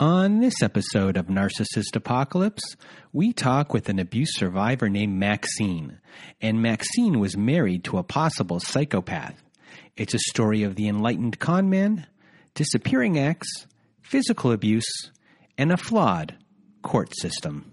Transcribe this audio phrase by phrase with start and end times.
[0.00, 2.76] On this episode of Narcissist Apocalypse,
[3.12, 5.98] we talk with an abuse survivor named Maxine.
[6.40, 9.42] And Maxine was married to a possible psychopath.
[9.96, 12.06] It's a story of the enlightened conman,
[12.54, 13.66] disappearing acts,
[14.00, 15.10] physical abuse,
[15.56, 16.36] and a flawed
[16.82, 17.72] court system.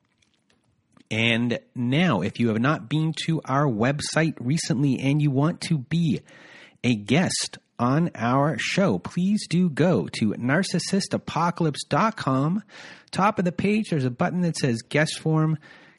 [1.11, 5.77] And now, if you have not been to our website recently and you want to
[5.77, 6.21] be
[6.85, 12.63] a guest on our show, please do go to narcissistapocalypse.com.
[13.11, 15.57] Top of the page, there's a button that says guest form.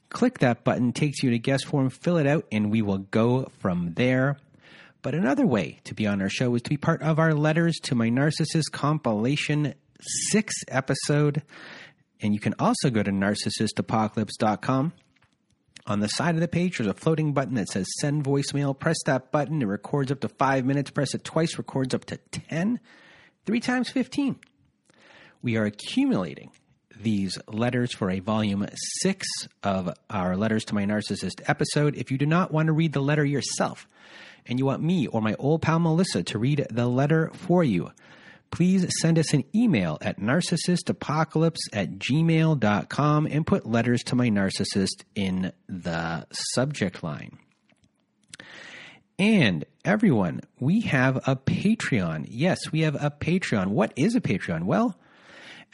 [0.09, 3.51] Click that button, takes you to guest form, fill it out, and we will go
[3.59, 4.39] from there.
[5.03, 7.77] But another way to be on our show is to be part of our Letters
[7.83, 9.75] to My Narcissist compilation
[10.31, 11.43] six episode.
[12.23, 14.93] And you can also go to narcissistapocalypse.com.
[15.85, 18.79] On the side of the page, there's a floating button that says send voicemail.
[18.79, 19.61] Press that button.
[19.61, 20.91] It records up to five minutes.
[20.91, 22.79] Press it twice, records up to 10.
[23.45, 24.37] Three times 15.
[25.43, 26.53] We are accumulating
[27.03, 28.65] these letters for a volume
[29.01, 29.27] six
[29.65, 31.97] of our Letters to My Narcissist episode.
[31.97, 33.89] If you do not want to read the letter yourself
[34.47, 37.91] and you want me or my old pal Melissa to read the letter for you,
[38.53, 45.03] please send us an email at narcissistapocalypse at gmail.com and put letters to my narcissist
[45.17, 47.39] in the subject line.
[49.19, 52.27] And everyone, we have a Patreon.
[52.29, 53.69] Yes, we have a Patreon.
[53.69, 54.65] What is a Patreon?
[54.65, 54.99] Well,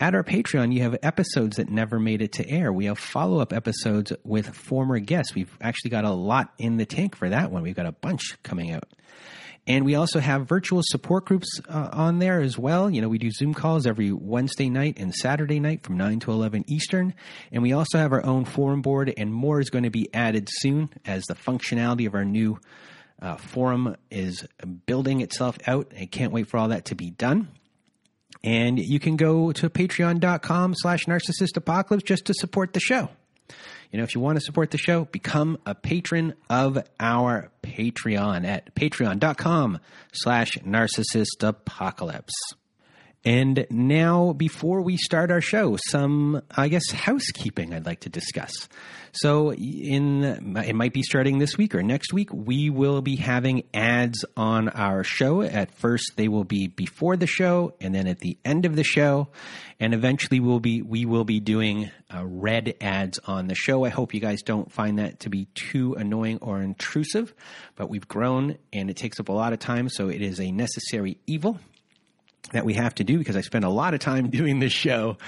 [0.01, 2.73] at our Patreon, you have episodes that never made it to air.
[2.73, 5.35] We have follow up episodes with former guests.
[5.35, 7.63] We've actually got a lot in the tank for that one.
[7.63, 8.85] We've got a bunch coming out.
[9.69, 12.89] And we also have virtual support groups uh, on there as well.
[12.89, 16.33] You know, we do Zoom calls every Wednesday night and Saturday night from 9 to
[16.33, 17.15] 11 Eastern.
[17.53, 20.49] And we also have our own forum board, and more is going to be added
[20.51, 22.59] soon as the functionality of our new
[23.21, 24.47] uh, forum is
[24.87, 25.93] building itself out.
[26.01, 27.49] I can't wait for all that to be done.
[28.43, 33.11] And you can go to patreon.com slash narcissist apocalypse just to support the show.
[33.91, 38.47] You know, if you want to support the show, become a patron of our Patreon
[38.47, 39.81] at patreon.com
[40.13, 42.35] slash narcissist apocalypse.
[43.25, 48.69] And now, before we start our show, some, I guess, housekeeping I'd like to discuss.
[49.13, 52.31] So, in it might be starting this week or next week.
[52.33, 55.43] We will be having ads on our show.
[55.43, 58.85] At first, they will be before the show, and then at the end of the
[58.85, 59.29] show,
[59.81, 63.85] and eventually, we'll be we will be doing uh, read ads on the show.
[63.85, 67.35] I hope you guys don't find that to be too annoying or intrusive,
[67.77, 70.51] but we've grown, and it takes up a lot of time, so it is a
[70.51, 71.59] necessary evil
[72.53, 75.19] that we have to do because I spend a lot of time doing this show,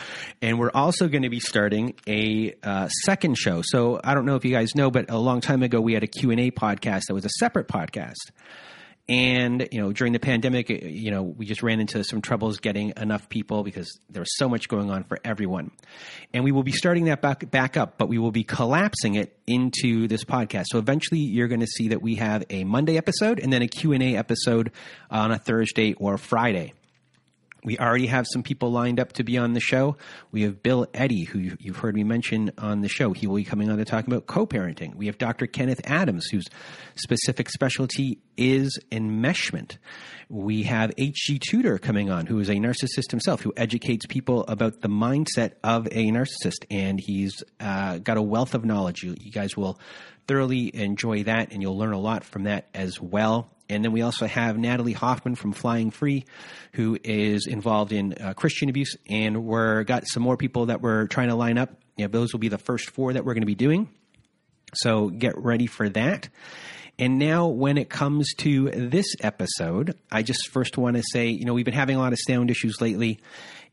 [0.42, 3.62] and we're also going to be starting a uh, second show.
[3.64, 6.02] So I don't know if you guys know, but a long time ago we had
[6.02, 8.30] a Q and A podcast that was a separate podcast,
[9.08, 12.92] And you know, during the pandemic, you know, we just ran into some troubles getting
[12.96, 15.72] enough people because there was so much going on for everyone.
[16.32, 19.36] And we will be starting that back back up, but we will be collapsing it
[19.46, 20.66] into this podcast.
[20.70, 23.68] So eventually, you're going to see that we have a Monday episode and then a
[23.68, 24.70] Q and A episode
[25.10, 26.72] on a Thursday or Friday.
[27.64, 29.96] We already have some people lined up to be on the show.
[30.32, 33.12] We have Bill Eddy, who you've heard me mention on the show.
[33.12, 34.94] He will be coming on to talk about co parenting.
[34.94, 35.46] We have Dr.
[35.46, 36.46] Kenneth Adams, whose
[36.94, 39.76] specific specialty is enmeshment.
[40.28, 41.40] We have H.G.
[41.40, 45.86] Tudor coming on, who is a narcissist himself, who educates people about the mindset of
[45.88, 46.64] a narcissist.
[46.70, 49.02] And he's uh, got a wealth of knowledge.
[49.02, 49.78] You, you guys will
[50.26, 53.50] thoroughly enjoy that, and you'll learn a lot from that as well.
[53.70, 56.24] And then we also have Natalie Hoffman from Flying Free,
[56.72, 58.96] who is involved in uh, Christian abuse.
[59.08, 61.70] And we're got some more people that we're trying to line up.
[61.96, 63.88] You know, those will be the first four that we're going to be doing.
[64.74, 66.28] So get ready for that.
[66.98, 71.46] And now, when it comes to this episode, I just first want to say, you
[71.46, 73.20] know, we've been having a lot of sound issues lately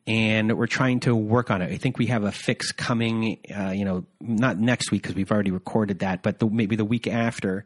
[0.07, 1.71] and we're trying to work on it.
[1.71, 5.31] I think we have a fix coming, uh, you know, not next week because we've
[5.31, 7.65] already recorded that, but the, maybe the week after,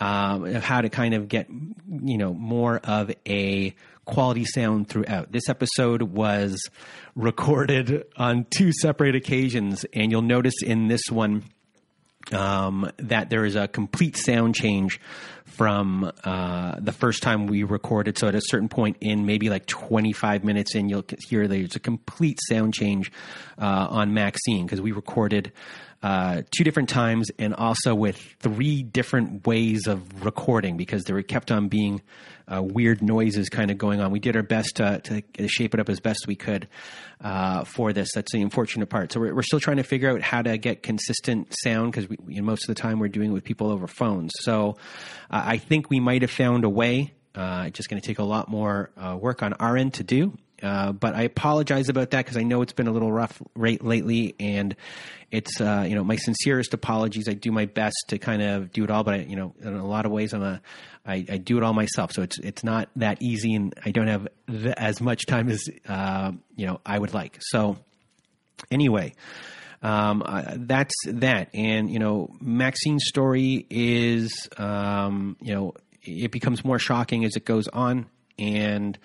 [0.00, 3.74] um, of how to kind of get, you know, more of a
[4.06, 5.32] quality sound throughout.
[5.32, 6.58] This episode was
[7.14, 11.44] recorded on two separate occasions, and you'll notice in this one
[12.32, 15.00] um, that there is a complete sound change
[15.44, 18.18] from uh, the first time we recorded.
[18.18, 21.80] So at a certain point in maybe like 25 minutes in, you'll hear there's a
[21.80, 23.10] complete sound change
[23.58, 25.52] uh, on Maxine because we recorded
[26.06, 31.50] uh, two different times and also with three different ways of recording because there kept
[31.50, 32.00] on being
[32.46, 34.12] uh, weird noises kind of going on.
[34.12, 36.68] We did our best to, to shape it up as best we could
[37.20, 38.10] uh, for this.
[38.14, 39.10] That's the unfortunate part.
[39.10, 42.40] So we're, we're, still trying to figure out how to get consistent sound because you
[42.40, 44.30] know, most of the time we're doing it with people over phones.
[44.42, 44.76] So
[45.28, 47.14] uh, I think we might have found a way.
[47.34, 50.04] Uh, it's just going to take a lot more uh, work on our end to
[50.04, 50.38] do.
[50.62, 53.84] Uh, but I apologize about that because I know it's been a little rough rate
[53.84, 54.74] lately, and
[55.30, 57.28] it's uh, you know my sincerest apologies.
[57.28, 59.74] I do my best to kind of do it all, but I, you know in
[59.74, 60.60] a lot of ways I'm a
[61.04, 64.08] I, I do it all myself, so it's it's not that easy, and I don't
[64.08, 67.38] have th- as much time as uh, you know I would like.
[67.40, 67.76] So
[68.70, 69.14] anyway.
[69.82, 76.64] Um, uh, that's that, and you know, Maxine's story is, um, you know, it becomes
[76.64, 78.06] more shocking as it goes on,
[78.38, 78.98] and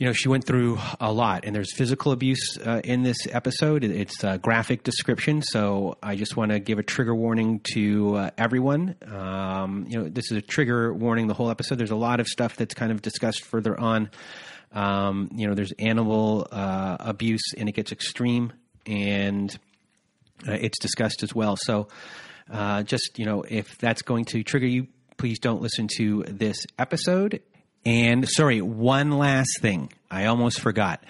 [0.00, 3.84] you know, she went through a lot, and there's physical abuse uh, in this episode.
[3.84, 8.30] It's a graphic description, so I just want to give a trigger warning to uh,
[8.38, 8.96] everyone.
[9.06, 11.76] Um, you know, this is a trigger warning the whole episode.
[11.76, 14.08] There's a lot of stuff that's kind of discussed further on.
[14.72, 18.54] Um, you know, there's animal uh, abuse, and it gets extreme,
[18.86, 19.54] and
[20.48, 21.58] uh, it's discussed as well.
[21.60, 21.88] So,
[22.50, 24.86] uh, just you know, if that's going to trigger you,
[25.18, 27.42] please don't listen to this episode.
[27.84, 29.92] And sorry, one last thing.
[30.10, 31.02] I almost forgot.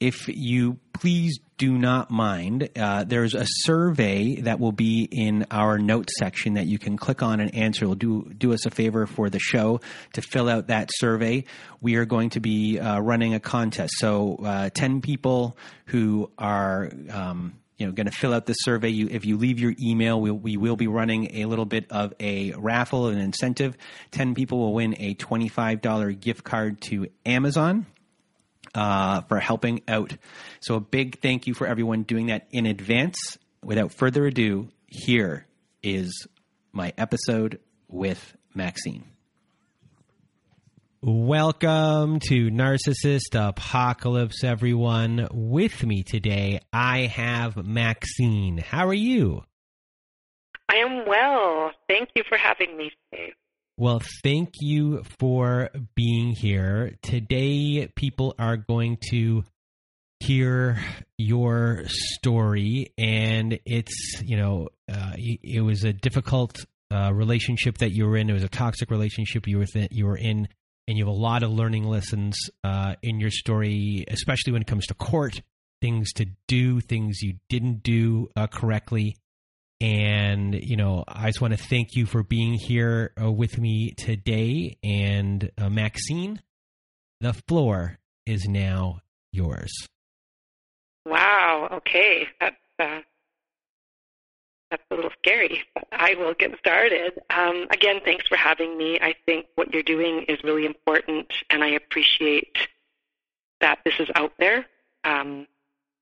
[0.00, 5.78] If you please do not mind, uh, there's a survey that will be in our
[5.78, 7.84] notes section that you can click on and answer.
[7.84, 9.80] It'll do do us a favor for the show
[10.12, 11.44] to fill out that survey.
[11.80, 13.94] We are going to be uh, running a contest.
[13.96, 15.56] So, uh, ten people
[15.86, 18.88] who are um, you know going to fill out this survey.
[18.88, 22.14] You, if you leave your email we'll, we will be running a little bit of
[22.20, 23.76] a raffle an incentive.
[24.12, 27.86] 10 people will win a $25 gift card to amazon
[28.74, 30.16] uh, for helping out.
[30.60, 33.38] So a big thank you for everyone doing that in advance.
[33.62, 35.46] Without further ado here
[35.82, 36.26] is
[36.72, 37.58] my episode
[37.88, 39.15] with maxine
[41.02, 45.28] Welcome to Narcissist Apocalypse, everyone.
[45.30, 48.56] With me today, I have Maxine.
[48.56, 49.44] How are you?
[50.70, 51.72] I am well.
[51.86, 53.34] Thank you for having me today.
[53.76, 56.96] Well, thank you for being here.
[57.02, 59.44] Today, people are going to
[60.20, 60.78] hear
[61.18, 68.06] your story, and it's, you know, uh, it was a difficult uh, relationship that you
[68.06, 68.30] were in.
[68.30, 70.48] It was a toxic relationship you were, th- you were in
[70.88, 74.68] and you have a lot of learning lessons uh, in your story, especially when it
[74.68, 75.40] comes to court,
[75.80, 79.16] things to do, things you didn't do uh, correctly.
[79.80, 83.92] And, you know, I just want to thank you for being here uh, with me
[83.92, 84.78] today.
[84.82, 86.40] And uh, Maxine,
[87.20, 89.00] the floor is now
[89.32, 89.86] yours.
[91.04, 91.68] Wow.
[91.72, 92.26] Okay.
[92.40, 93.00] Uh,
[94.70, 97.20] that's a little scary, but I will get started.
[97.30, 98.98] Um, again, thanks for having me.
[99.00, 102.56] I think what you're doing is really important, and I appreciate
[103.60, 104.66] that this is out there.
[105.04, 105.46] Um,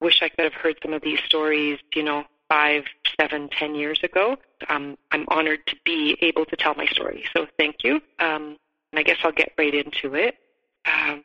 [0.00, 2.84] wish I could have heard some of these stories, you know, five,
[3.20, 4.36] seven, ten years ago.
[4.68, 7.96] Um, I'm honored to be able to tell my story, so thank you.
[8.18, 8.56] Um,
[8.92, 10.36] and I guess I'll get right into it
[10.86, 11.24] um,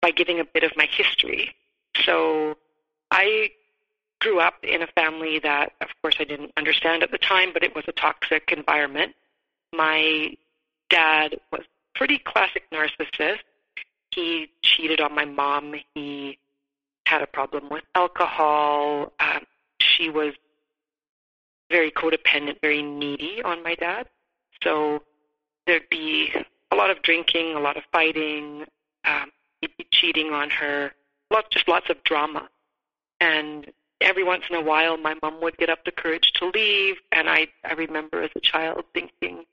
[0.00, 1.54] by giving a bit of my history.
[2.04, 2.56] So
[3.10, 3.50] I
[4.22, 7.64] grew up in a family that, of course, I didn't understand at the time, but
[7.64, 9.16] it was a toxic environment.
[9.72, 10.36] My
[10.90, 11.62] dad was
[11.96, 13.40] pretty classic narcissist.
[14.14, 15.74] He cheated on my mom.
[15.96, 16.38] He
[17.04, 19.12] had a problem with alcohol.
[19.18, 19.44] Um,
[19.80, 20.34] she was
[21.68, 24.06] very codependent, very needy on my dad.
[24.62, 25.02] So
[25.66, 26.32] there'd be
[26.70, 28.66] a lot of drinking, a lot of fighting.
[29.04, 30.92] Um, he'd be cheating on her.
[31.32, 32.48] Lots, just lots of drama.
[33.20, 36.96] And every once in a while, my mom would get up the courage to leave,
[37.12, 39.44] and I, I remember as a child thinking,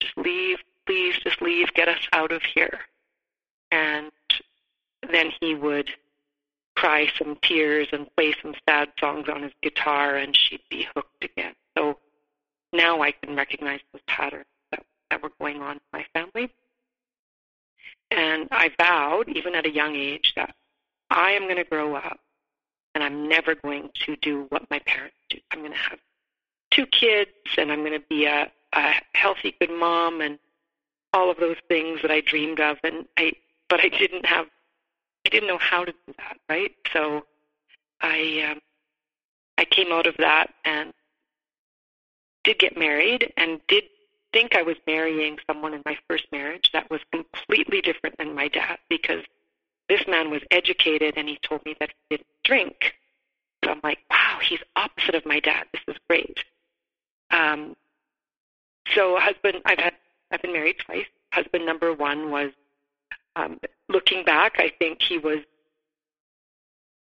[0.00, 2.80] "Just leave, please, just leave, get us out of here."
[3.70, 4.12] And
[5.10, 5.90] then he would
[6.76, 11.24] cry some tears and play some sad songs on his guitar, and she'd be hooked
[11.24, 11.54] again.
[11.76, 11.98] So
[12.72, 16.52] now I can recognize those patterns that, that were going on in my family.
[18.10, 20.54] And I vowed, even at a young age, that
[21.10, 22.20] I am going to grow up
[22.96, 25.36] and I'm never going to do what my parents do.
[25.50, 25.98] I'm going to have
[26.70, 30.38] two kids and I'm going to be a, a healthy, good mom and
[31.12, 32.78] all of those things that I dreamed of.
[32.82, 33.32] And I,
[33.68, 34.46] but I didn't have
[35.26, 36.72] I didn't know how to do that, right?
[36.90, 37.26] So
[38.00, 38.60] I um,
[39.58, 40.94] I came out of that and
[42.44, 43.84] did get married and did
[44.32, 48.48] think I was marrying someone in my first marriage that was completely different than my
[48.48, 49.22] dad because
[49.88, 52.94] this man was educated and he told me that he didn't drink.
[53.64, 55.66] So I'm like, wow, he's opposite of my dad.
[55.72, 56.38] This is great.
[57.30, 57.76] Um,
[58.94, 59.94] so husband, I've had
[60.30, 61.06] I've been married twice.
[61.32, 62.50] Husband number one was
[63.36, 65.38] um, looking back, I think he was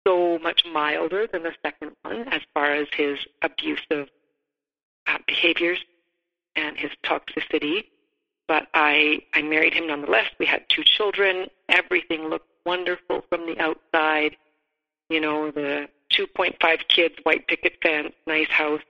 [0.07, 4.09] so much milder than the second one as far as his abusive
[5.07, 5.79] uh, behaviors
[6.57, 7.85] and his toxicity.
[8.47, 10.27] But I, I married him nonetheless.
[10.39, 11.47] We had two children.
[11.69, 14.37] Everything looked wonderful from the outside.
[15.09, 18.81] You know, the 2.5 kids, white picket fence, nice house,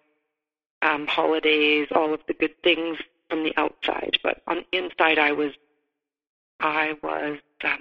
[0.83, 4.19] um, holidays, all of the good things from the outside.
[4.23, 5.53] But on the inside, I was
[6.61, 7.81] I was um,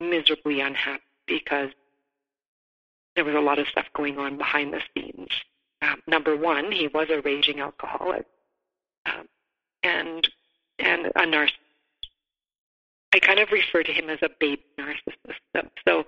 [0.00, 1.70] miserably unhappy because
[3.14, 5.30] there was a lot of stuff going on behind the scenes.
[5.82, 8.26] Um, number one, he was a raging alcoholic
[9.06, 9.26] um,
[9.82, 10.28] and
[10.78, 11.52] and a narcissist.
[13.16, 15.40] I kind of refer to him as a baby narcissist.
[15.54, 16.04] So, so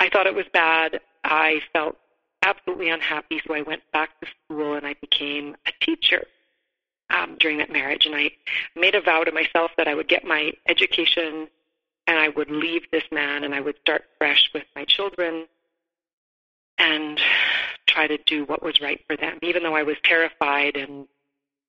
[0.00, 1.00] I thought it was bad.
[1.22, 1.96] I felt
[2.42, 6.26] absolutely unhappy, so I went back to school and I became a teacher
[7.10, 8.06] um, during that marriage.
[8.06, 8.32] And I
[8.74, 11.46] made a vow to myself that I would get my education
[12.08, 15.46] and I would leave this man and I would start fresh with my children
[16.78, 17.20] and
[17.86, 21.06] try to do what was right for them, even though I was terrified and,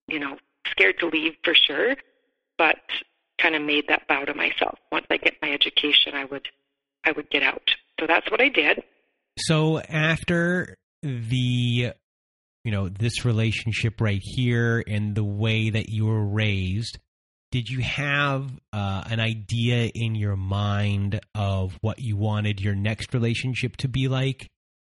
[0.07, 0.37] you know,
[0.71, 1.95] scared to leave for sure,
[2.57, 2.77] but
[3.41, 4.79] kind of made that vow to myself.
[4.91, 6.47] Once I get my education, I would,
[7.05, 7.69] I would get out.
[7.99, 8.83] So that's what I did.
[9.39, 11.93] So after the
[12.63, 16.99] you know this relationship right here and the way that you were raised
[17.51, 23.13] did you have uh, an idea in your mind of what you wanted your next
[23.13, 24.49] relationship to be like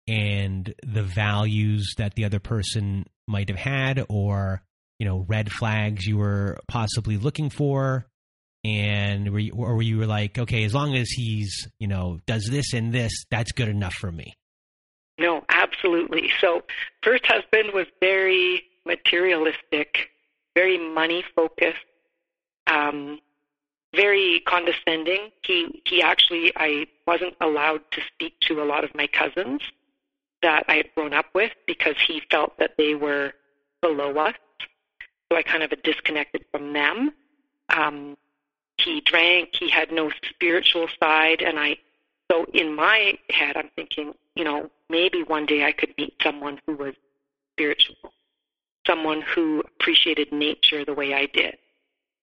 [0.09, 4.63] and the values that the other person might have had or
[4.99, 8.07] you know red flags you were possibly looking for
[8.67, 12.47] and were you, or were you like okay as long as he's you know does
[12.51, 14.35] this and this that's good enough for me
[15.19, 16.31] no, absolutely.
[16.41, 16.63] So,
[17.03, 20.11] first husband was very materialistic,
[20.55, 21.79] very money focused,
[22.67, 23.21] um,
[23.95, 25.31] very condescending.
[25.43, 29.63] He he actually I wasn't allowed to speak to a lot of my cousins
[30.43, 33.33] that I had grown up with because he felt that they were
[33.81, 34.35] below us.
[35.31, 37.13] So I kind of disconnected from them.
[37.71, 38.17] Um,
[38.79, 39.51] he drank.
[39.55, 41.77] He had no spiritual side, and I.
[42.31, 46.61] So in my head, I'm thinking, you know, maybe one day I could meet someone
[46.67, 46.95] who was
[47.53, 48.13] spiritual,
[48.87, 51.57] someone who appreciated nature the way I did,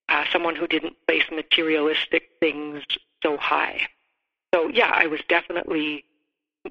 [0.10, 2.84] uh, someone who didn't place materialistic things
[3.24, 3.88] so high.
[4.54, 6.04] So, yeah, I was definitely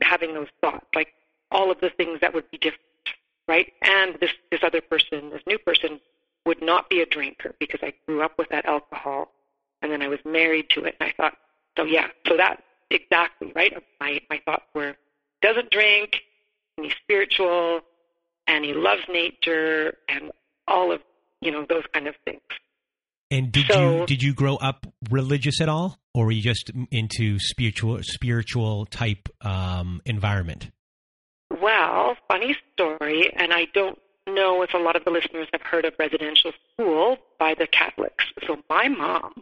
[0.02, 1.08] having those thoughts, like
[1.50, 2.84] all of the things that would be different,
[3.48, 3.72] right?
[3.82, 6.00] And this, this other person, this new person,
[6.44, 9.32] would not be a drinker because I grew up with that alcohol
[9.82, 10.96] and then I was married to it.
[11.00, 11.36] And I thought,
[11.76, 13.72] so yeah, so that exactly, right?
[14.00, 14.94] My, my thoughts were
[15.42, 16.20] doesn't drink,
[16.76, 17.80] and he's spiritual,
[18.46, 20.30] and he loves nature, and
[20.68, 21.00] all of
[21.40, 22.40] you know those kind of things.
[23.30, 26.70] And did so, you did you grow up religious at all, or were you just
[26.90, 30.70] into spiritual spiritual type um, environment?
[31.60, 35.84] Well, funny story, and I don't know if a lot of the listeners have heard
[35.84, 38.24] of residential school by the Catholics.
[38.46, 39.32] So my my mom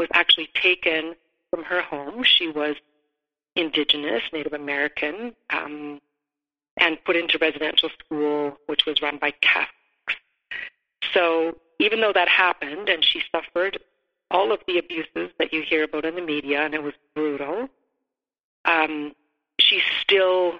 [0.00, 1.14] was actually taken
[1.50, 2.24] from her home.
[2.24, 2.74] She was
[3.54, 6.00] indigenous, Native American, um,
[6.78, 10.14] and put into residential school, which was run by Catholics.
[11.12, 13.78] So even though that happened and she suffered
[14.30, 17.68] all of the abuses that you hear about in the media, and it was brutal,
[18.64, 19.12] um,
[19.58, 20.54] she still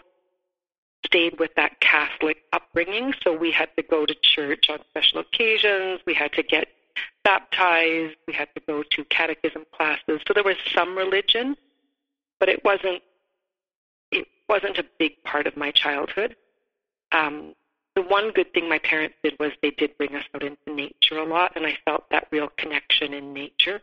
[1.06, 3.14] stayed with that Catholic upbringing.
[3.22, 6.00] So we had to go to church on special occasions.
[6.04, 6.68] We had to get
[7.24, 8.16] baptized.
[8.26, 10.20] We had to go to catechism classes.
[10.26, 11.56] So there was some religion,
[12.38, 13.02] but it wasn't
[14.10, 16.36] it wasn't a big part of my childhood.
[17.12, 17.54] Um,
[17.96, 21.18] the one good thing my parents did was they did bring us out into nature
[21.18, 23.80] a lot, and I felt that real connection in nature,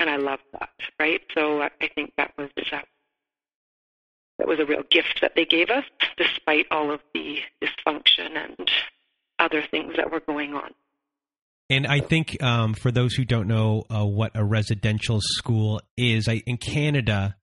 [0.00, 0.70] and I loved that.
[0.98, 2.80] Right, so I think that was uh,
[4.38, 5.84] that was a real gift that they gave us,
[6.16, 8.70] despite all of the dysfunction and
[9.38, 10.72] other things that were going on.
[11.70, 16.28] And I think um, for those who don't know uh, what a residential school is,
[16.28, 17.36] I, in Canada,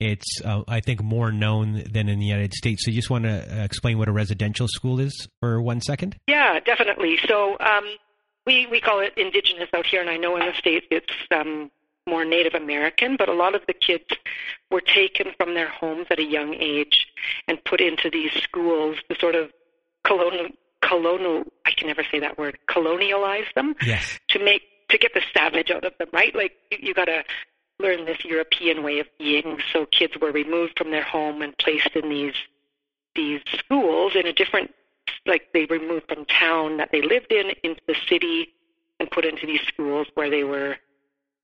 [0.00, 2.84] it's uh, I think more known than in the United States.
[2.84, 6.16] So you just want to uh, explain what a residential school is for one second?
[6.26, 7.18] Yeah, definitely.
[7.26, 7.84] So um,
[8.46, 11.70] we we call it Indigenous out here, and I know in the states it's um,
[12.06, 13.16] more Native American.
[13.16, 14.06] But a lot of the kids
[14.70, 17.06] were taken from their homes at a young age
[17.46, 19.50] and put into these schools to sort of
[20.04, 20.48] colonial
[20.80, 24.18] colonial I can never say that word colonialize them yes.
[24.28, 26.34] to make to get the savage out of them, right?
[26.34, 27.22] Like you, you got to
[27.78, 29.58] learn this European way of being.
[29.72, 32.34] So kids were removed from their home and placed in these
[33.14, 34.72] these schools in a different,
[35.26, 38.48] like they removed from town that they lived in into the city
[39.00, 40.76] and put into these schools where they were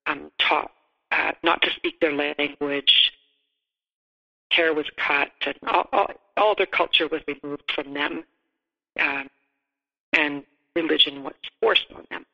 [0.07, 0.71] um, taught
[1.11, 3.13] uh, not to speak their language.
[4.51, 8.25] Hair was cut, and all, all, all their culture was removed from them,
[9.01, 9.29] um,
[10.13, 10.45] and
[10.77, 12.27] religion was forced on them.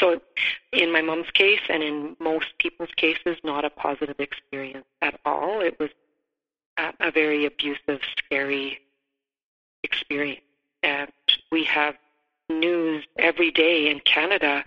[0.00, 0.20] So,
[0.72, 5.60] in my mom's case, and in most people's cases, not a positive experience at all.
[5.60, 5.90] It was
[6.76, 8.78] a, a very abusive, scary
[9.82, 10.42] experience.
[10.82, 11.10] And
[11.50, 11.96] we have
[12.48, 14.64] news every day in Canada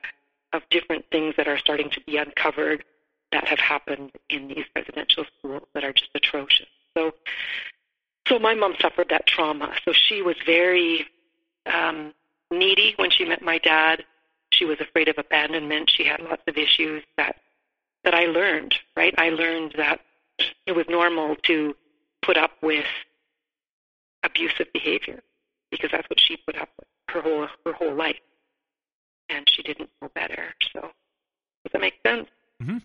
[0.54, 2.84] of different things that are starting to be uncovered
[3.32, 6.68] that have happened in these residential schools that are just atrocious.
[6.98, 7.14] So,
[8.28, 9.74] so my mom suffered that trauma.
[9.84, 11.06] So she was very
[11.66, 12.14] um,
[12.52, 14.04] needy when she met my dad.
[14.52, 15.90] She was afraid of abandonment.
[15.90, 17.38] She had lots of issues that
[18.04, 18.76] that I learned.
[18.96, 20.02] Right, I learned that
[20.66, 21.76] it was normal to
[22.22, 22.86] put up with
[24.24, 25.22] abusive behavior
[25.72, 28.20] because that's what she put up with her whole her whole life,
[29.30, 30.54] and she didn't know better.
[30.74, 32.28] So, does that make sense?
[32.62, 32.78] Mm-hmm.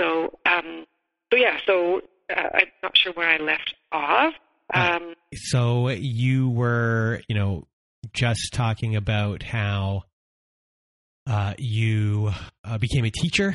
[0.00, 0.86] So, um,
[1.30, 1.58] so yeah.
[1.66, 2.02] So
[2.34, 4.34] uh, I'm not sure where I left off.
[4.72, 7.66] Uh, um, so you were, you know,
[8.12, 10.02] just talking about how
[11.26, 12.32] uh, you
[12.64, 13.54] uh, became a teacher,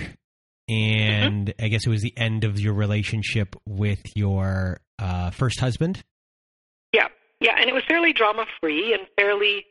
[0.70, 1.66] and mm-hmm.
[1.66, 6.04] I guess it was the end of your relationship with your uh, first husband.
[6.94, 7.08] Yeah,
[7.40, 9.66] yeah, and it was fairly drama free and fairly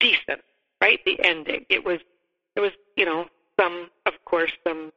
[0.00, 0.40] decent,
[0.80, 1.00] right?
[1.04, 1.66] The ending.
[1.68, 2.00] It was
[2.56, 3.26] it was you know
[3.58, 4.92] some, of course, some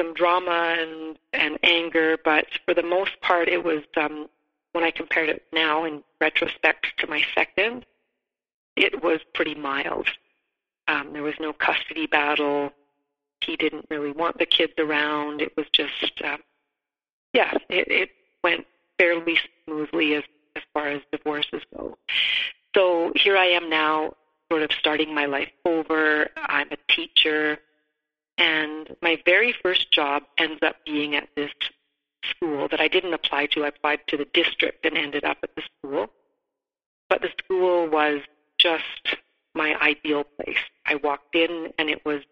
[0.00, 4.28] some drama and and anger, but for the most part, it was um,
[4.72, 7.86] when I compared it now in retrospect to my second,
[8.76, 10.08] it was pretty mild.
[10.88, 12.72] Um, there was no custody battle.
[13.40, 15.40] He didn't really want the kids around.
[15.40, 16.38] It was just, uh,
[17.32, 18.10] yeah, it, it
[18.42, 18.66] went
[18.98, 20.24] fairly smoothly as,
[20.56, 21.96] as far as divorces go.
[22.74, 24.14] So here I am now,
[24.50, 26.28] sort of starting my life over.
[26.36, 27.58] I'm a teacher.
[28.38, 31.50] And my very first job ends up being at this
[32.24, 33.64] school that I didn't apply to.
[33.64, 36.06] I applied to the district and ended up at the school.
[37.08, 38.22] But the school was
[38.58, 39.16] just
[39.54, 40.58] my ideal place.
[40.86, 42.22] I walked in and it was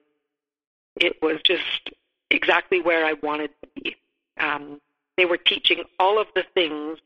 [0.96, 1.90] it was just
[2.30, 3.96] exactly where I wanted to be.
[4.38, 4.80] Um,
[5.16, 6.98] they were teaching all of the things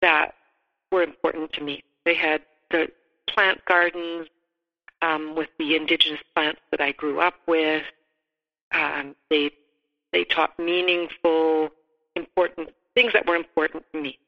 [0.00, 0.34] that
[0.92, 1.82] were important to me.
[2.04, 2.88] They had the
[3.26, 4.28] plant gardens
[5.04, 7.84] um, with the indigenous plants that I grew up with.
[8.72, 9.50] Um, they
[10.12, 11.70] they taught meaningful,
[12.16, 14.18] important things that were important to me.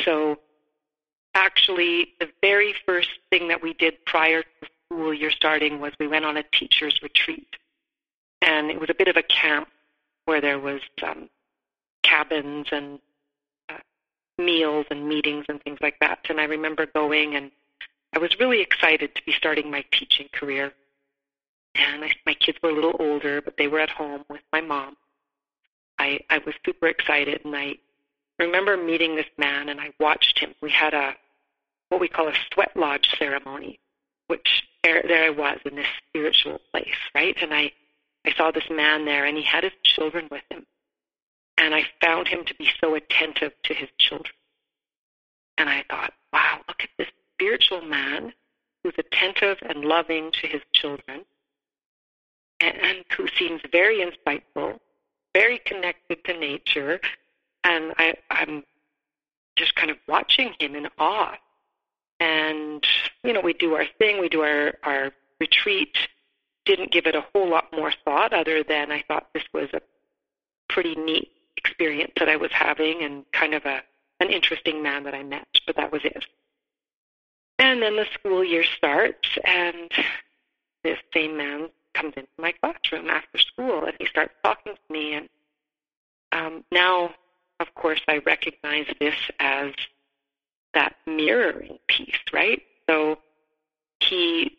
[0.00, 0.38] So
[1.34, 6.08] actually the very first thing that we did prior to school year starting was we
[6.08, 7.56] went on a teacher's retreat.
[8.42, 9.68] And it was a bit of a camp
[10.24, 11.28] where there was um,
[12.02, 12.98] cabins and
[13.68, 13.74] uh,
[14.38, 16.20] meals and meetings and things like that.
[16.30, 17.50] And I remember going and
[18.14, 20.72] I was really excited to be starting my teaching career.
[21.74, 24.60] And I, my kids were a little older, but they were at home with my
[24.60, 24.96] mom.
[25.98, 27.74] I, I was super excited and I
[28.38, 30.54] remember meeting this man and I watched him.
[30.60, 31.14] We had a
[31.90, 33.80] what we call a sweat lodge ceremony
[34.30, 37.36] which there, there I was in this spiritual place, right?
[37.42, 37.72] And I,
[38.24, 40.64] I saw this man there, and he had his children with him,
[41.58, 44.32] and I found him to be so attentive to his children.
[45.58, 47.08] And I thought, wow, look at this
[47.40, 48.32] spiritual man
[48.82, 51.24] who's attentive and loving to his children,
[52.60, 54.78] and, who seems very insightful,
[55.34, 57.00] very connected to nature,
[57.64, 58.62] and I, I'm
[59.56, 61.34] just kind of watching him in awe.
[62.20, 62.84] And,
[63.24, 65.96] you know, we do our thing, we do our, our retreat,
[66.66, 69.80] didn't give it a whole lot more thought other than I thought this was a
[70.68, 73.82] pretty neat experience that I was having and kind of a
[74.20, 76.26] an interesting man that I met, but that was it.
[77.60, 79.90] And then the school year starts and
[80.82, 85.14] this same man comes into my classroom after school and he starts talking to me
[85.14, 85.28] and
[86.32, 87.10] um, now
[87.60, 89.72] of course, I recognize this as
[90.72, 92.62] that mirroring piece, right?
[92.88, 93.18] So
[94.00, 94.56] he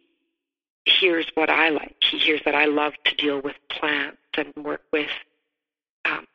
[0.85, 1.95] hears what I like.
[1.99, 5.09] He hears that I love to deal with plants and work with
[6.05, 6.25] um,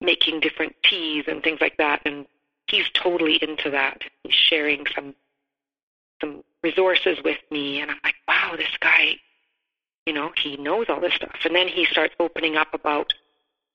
[0.00, 2.02] making different teas and things like that.
[2.04, 2.26] And
[2.66, 4.02] he's totally into that.
[4.24, 5.14] He's sharing some
[6.22, 9.16] some resources with me, and I'm like, wow, this guy,
[10.06, 11.36] you know, he knows all this stuff.
[11.44, 13.12] And then he starts opening up about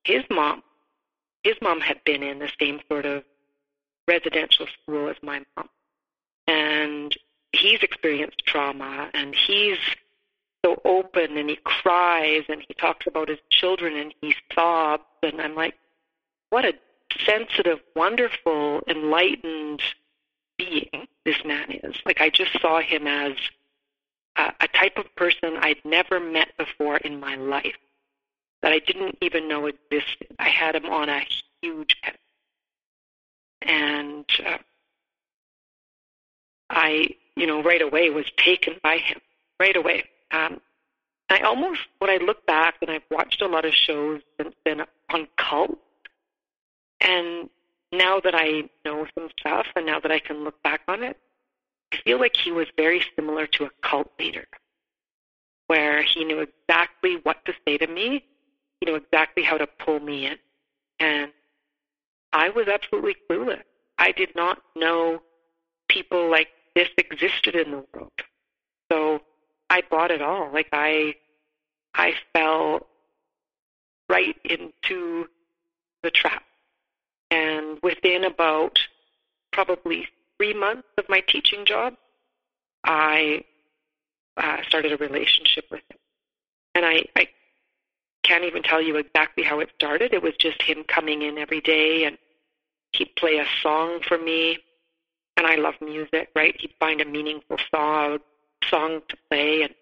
[0.03, 0.63] his mom
[1.47, 3.23] his mom had been in the same sort of
[4.07, 5.69] residential school as my mom.
[6.45, 7.15] And
[7.53, 9.77] he's experienced trauma and he's
[10.65, 15.41] so open and he cries and he talks about his children and he sobs and
[15.41, 15.75] I'm like,
[16.49, 16.73] what a
[17.25, 19.81] sensitive, wonderful, enlightened
[20.58, 21.96] being this man is.
[22.06, 23.34] Like I just saw him as
[24.36, 27.76] a, a type of person I'd never met before in my life
[28.62, 30.36] that I didn't even know existed.
[30.39, 31.22] I had him on a
[31.62, 32.22] huge pedestal.
[33.62, 34.58] And uh,
[36.70, 39.20] I, you know, right away was taken by him,
[39.60, 40.06] right away.
[40.32, 40.62] Um,
[41.30, 44.82] I almost, when I look back, and I've watched a lot of shows since then
[45.12, 45.78] on cult,
[47.02, 47.50] and
[47.91, 51.17] now that I know some stuff, and now that I can look back on it,
[51.93, 54.45] I feel like he was very similar to a cult leader,
[55.67, 58.23] where he knew exactly what to say to me
[58.82, 60.38] you know, exactly how to pull me in.
[61.00, 61.32] And
[62.34, 63.63] I was absolutely clueless.
[63.97, 65.21] I did not know
[65.89, 68.12] people like this existed in the world.
[68.91, 69.21] So
[69.69, 70.52] I bought it all.
[70.52, 71.15] Like I
[71.93, 72.88] I fell
[74.10, 75.28] right into
[76.04, 76.43] the trap.
[77.67, 78.80] And within about
[79.51, 81.95] probably three months of my teaching job,
[82.84, 83.43] I
[84.38, 85.97] uh, started a relationship with him.
[86.75, 87.27] And I, I
[88.23, 90.13] can't even tell you exactly how it started.
[90.13, 92.17] It was just him coming in every day and
[92.93, 94.60] he'd play a song for me.
[95.36, 96.56] And I love music, right?
[96.60, 98.19] He'd find a meaningful song
[98.69, 99.73] song to play and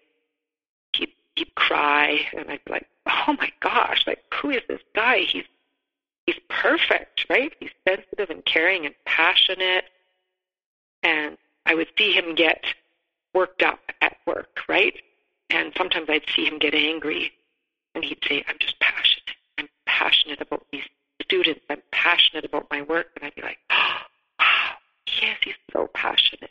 [0.92, 5.20] he'd he'd cry and I'd be like, Oh my gosh, like who is this guy?
[5.20, 5.44] He's
[6.26, 7.52] he's perfect, right?
[7.60, 9.84] He's sensitive and caring and passionate
[11.02, 12.64] and I would see him get
[13.34, 14.94] worked up at work, right?
[15.50, 17.32] And sometimes I'd see him get angry
[17.94, 19.36] and he'd say, I'm just passionate.
[19.58, 20.82] I'm passionate about these
[21.22, 21.60] students.
[21.70, 23.08] I'm passionate about my work.
[23.16, 23.96] And I'd be like, oh,
[24.40, 24.72] wow,
[25.22, 26.50] yes, he's so passionate.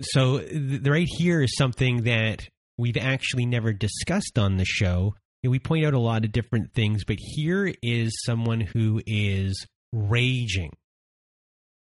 [0.00, 0.42] So,
[0.90, 5.14] right here is something that we've actually never discussed on the show.
[5.44, 10.72] We point out a lot of different things, but here is someone who is raging.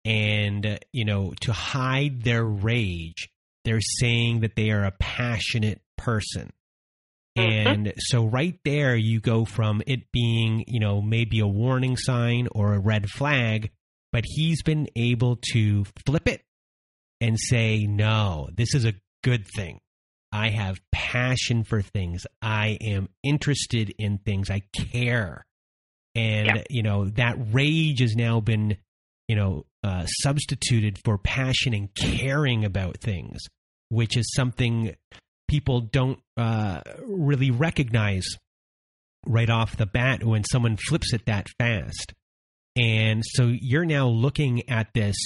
[0.05, 3.31] And, uh, you know, to hide their rage,
[3.65, 6.53] they're saying that they are a passionate person.
[7.39, 7.69] Mm-hmm.
[7.69, 12.49] And so right there you go from it being, you know, maybe a warning sign
[12.53, 13.71] or a red flag,
[14.13, 16.43] but he's been able to flip it
[17.21, 19.81] and say, "No, this is a good thing.
[20.35, 22.27] I have passion for things.
[22.43, 24.51] I am interested in things.
[24.51, 25.47] I care."
[26.15, 26.63] And yeah.
[26.69, 28.77] you know, that rage has now been,
[29.29, 33.41] you know, uh, substituted for passion and caring about things,
[33.89, 34.95] which is something
[35.49, 38.27] people don't uh, really recognize
[39.27, 42.13] right off the bat when someone flips it that fast.
[42.77, 45.17] And so you're now looking at this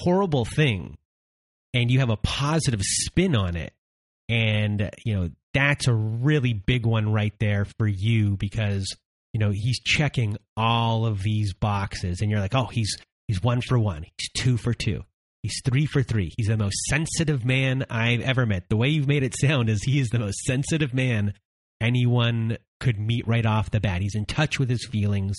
[0.00, 0.96] horrible thing
[1.72, 3.72] and you have a positive spin on it.
[4.28, 8.86] And, you know, that's a really big one right there for you because,
[9.32, 12.96] you know, he's checking all of these boxes and you're like, oh, he's
[13.28, 14.02] he's one for one.
[14.02, 15.02] He's two for two.
[15.42, 16.32] He's three for three.
[16.36, 18.70] He's the most sensitive man I've ever met.
[18.70, 21.34] The way you've made it sound is he is the most sensitive man
[21.82, 24.00] anyone could meet right off the bat.
[24.00, 25.36] He's in touch with his feelings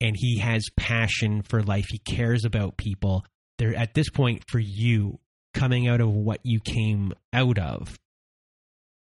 [0.00, 1.86] and he has passion for life.
[1.90, 3.24] He cares about people.
[3.58, 5.20] There at this point for you
[5.52, 7.98] coming out of what you came out of,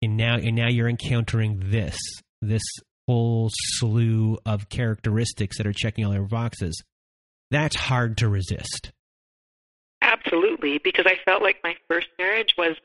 [0.05, 1.99] and now and now you're encountering this
[2.43, 2.63] this
[3.07, 6.83] whole slew of characteristics that are checking all your boxes.
[7.51, 8.93] That's hard to resist.
[10.03, 12.77] Absolutely, because I felt like my first marriage was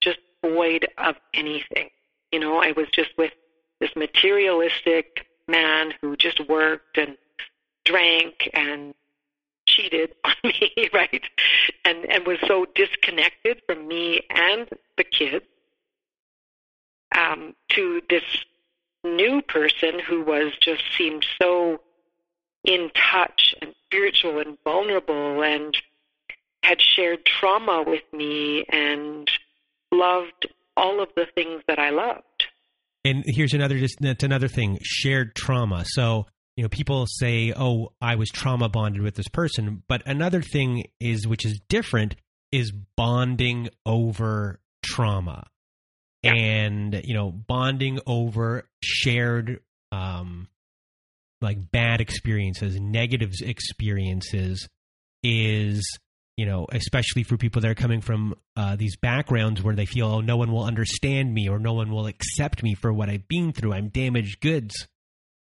[0.00, 1.90] just void of anything.
[2.32, 3.32] You know, I was just with
[3.80, 7.16] this materialistic man who just worked and
[7.84, 8.94] drank and
[9.66, 11.22] cheated on me, right?
[11.84, 15.44] And and was so disconnected from me and the kids
[17.16, 18.24] um, to this
[19.04, 21.80] new person who was just seemed so
[22.64, 25.76] in touch and spiritual and vulnerable and
[26.62, 29.30] had shared trauma with me and
[29.92, 32.46] loved all of the things that I loved.
[33.04, 35.84] And here's another just another thing, shared trauma.
[35.86, 40.40] So, you know, people say, "Oh, I was trauma bonded with this person," but another
[40.40, 42.16] thing is which is different
[42.50, 45.44] is bonding over trauma
[46.24, 49.60] and you know bonding over shared
[49.92, 50.48] um
[51.40, 54.68] like bad experiences negative experiences
[55.22, 55.98] is
[56.36, 60.06] you know especially for people that are coming from uh, these backgrounds where they feel
[60.06, 63.28] oh no one will understand me or no one will accept me for what i've
[63.28, 63.72] been through.
[63.72, 64.88] I'm damaged goods.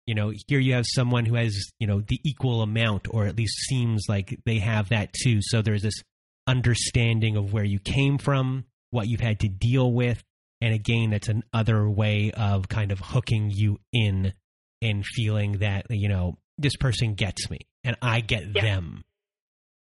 [0.06, 3.36] You know here you have someone who has you know the equal amount or at
[3.36, 5.38] least seems like they have that too.
[5.42, 6.02] So there's this
[6.46, 10.22] understanding of where you came from what you've had to deal with
[10.62, 14.32] and again, that's another way of kind of hooking you in
[14.80, 18.62] and feeling that, you know, this person gets me and I get yeah.
[18.62, 19.02] them.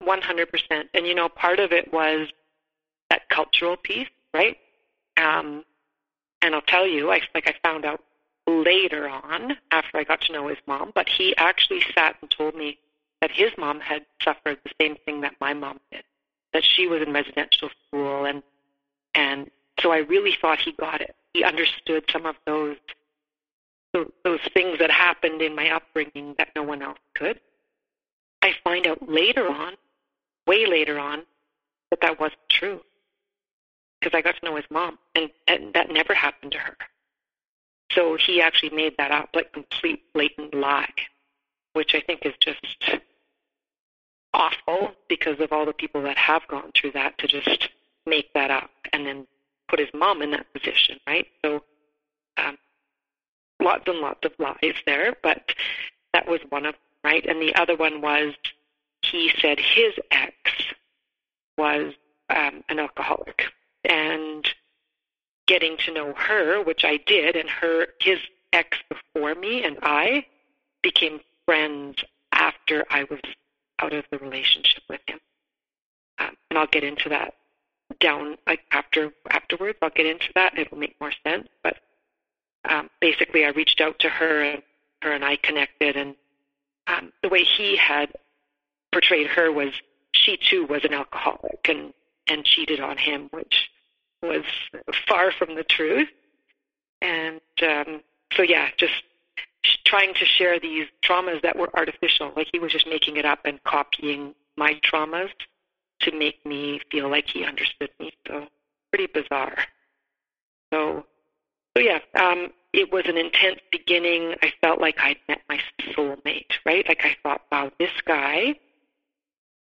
[0.02, 0.48] 100%.
[0.96, 2.28] And, you know, part of it was
[3.12, 4.58] that cultural piece, right?
[5.16, 5.64] Um,
[6.42, 8.02] and I'll tell you, I, like I found out
[8.48, 12.56] later on after I got to know his mom, but he actually sat and told
[12.56, 12.80] me
[13.22, 16.04] that his mom had suffered the same thing that my mom did,
[16.52, 18.42] that she was in residential school and
[19.16, 19.52] and
[19.84, 21.14] so I really thought he got it.
[21.34, 22.78] He understood some of those
[24.24, 27.40] those things that happened in my upbringing that no one else could.
[28.42, 29.74] I find out later on,
[30.48, 31.22] way later on,
[31.92, 32.82] that that wasn't true
[34.00, 36.76] because I got to know his mom, and, and that never happened to her.
[37.92, 40.90] So he actually made that up, like complete blatant lie,
[41.74, 43.00] which I think is just
[44.34, 47.70] awful because of all the people that have gone through that to just
[48.08, 49.28] make that up and then
[49.74, 51.26] put his mom in that position, right?
[51.44, 51.64] So
[52.38, 52.60] um,
[53.60, 55.52] lots and lots of lies there, but
[56.14, 57.26] that was one of them, right?
[57.26, 58.36] And the other one was
[59.02, 60.36] he said his ex
[61.58, 61.94] was
[62.30, 63.46] um, an alcoholic,
[63.84, 64.48] and
[65.48, 68.20] getting to know her, which I did, and her his
[68.54, 70.28] ex before me and I
[70.84, 71.98] became friends
[72.32, 73.22] after I was
[73.80, 75.20] out of the relationship with him.
[76.20, 77.34] Um, and I'll get into that
[78.04, 79.80] down like after afterwards.
[79.82, 80.58] I'll get into that.
[80.58, 81.48] It'll make more sense.
[81.64, 81.78] But
[82.70, 84.62] um, basically, I reached out to her, and
[85.02, 85.96] her and I connected.
[85.96, 86.16] And
[86.88, 88.12] um, the way he had
[88.92, 89.70] portrayed her was
[90.12, 91.94] she too was an alcoholic and
[92.28, 93.70] and cheated on him, which
[94.22, 94.44] was
[95.08, 96.10] far from the truth.
[97.02, 98.02] And um,
[98.34, 98.94] so, yeah, just
[99.86, 102.32] trying to share these traumas that were artificial.
[102.36, 105.30] Like he was just making it up and copying my traumas
[106.04, 108.12] to make me feel like he understood me.
[108.28, 108.48] So
[108.92, 109.58] pretty bizarre.
[110.72, 111.06] So,
[111.76, 114.36] so yeah, um, it was an intense beginning.
[114.42, 116.88] I felt like I'd met my soulmate, right?
[116.88, 118.56] Like I thought, wow, this guy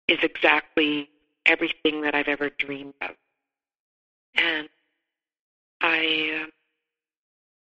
[0.08, 1.08] is exactly
[1.46, 3.10] everything that I've ever dreamed of.
[4.34, 4.68] And
[5.80, 6.46] I, uh,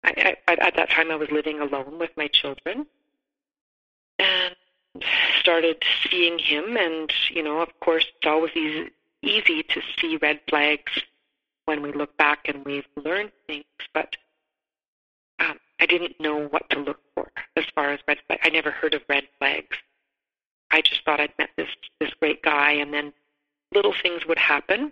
[0.04, 2.86] I, I, at that time, I was living alone with my children,
[4.20, 4.56] and
[5.40, 8.90] started seeing him, and you know, of course, it's always easy,
[9.22, 10.92] easy to see red flags
[11.66, 14.16] when we look back and we've learned things, but
[15.40, 18.42] um, I didn't know what to look for as far as red flags.
[18.44, 19.78] I never heard of red flags.
[20.72, 23.14] I just thought I'd met this this great guy, and then
[23.74, 24.92] little things would happen,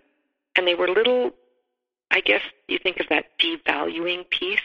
[0.56, 1.32] and they were little.
[2.12, 4.60] I guess you think of that devaluing piece.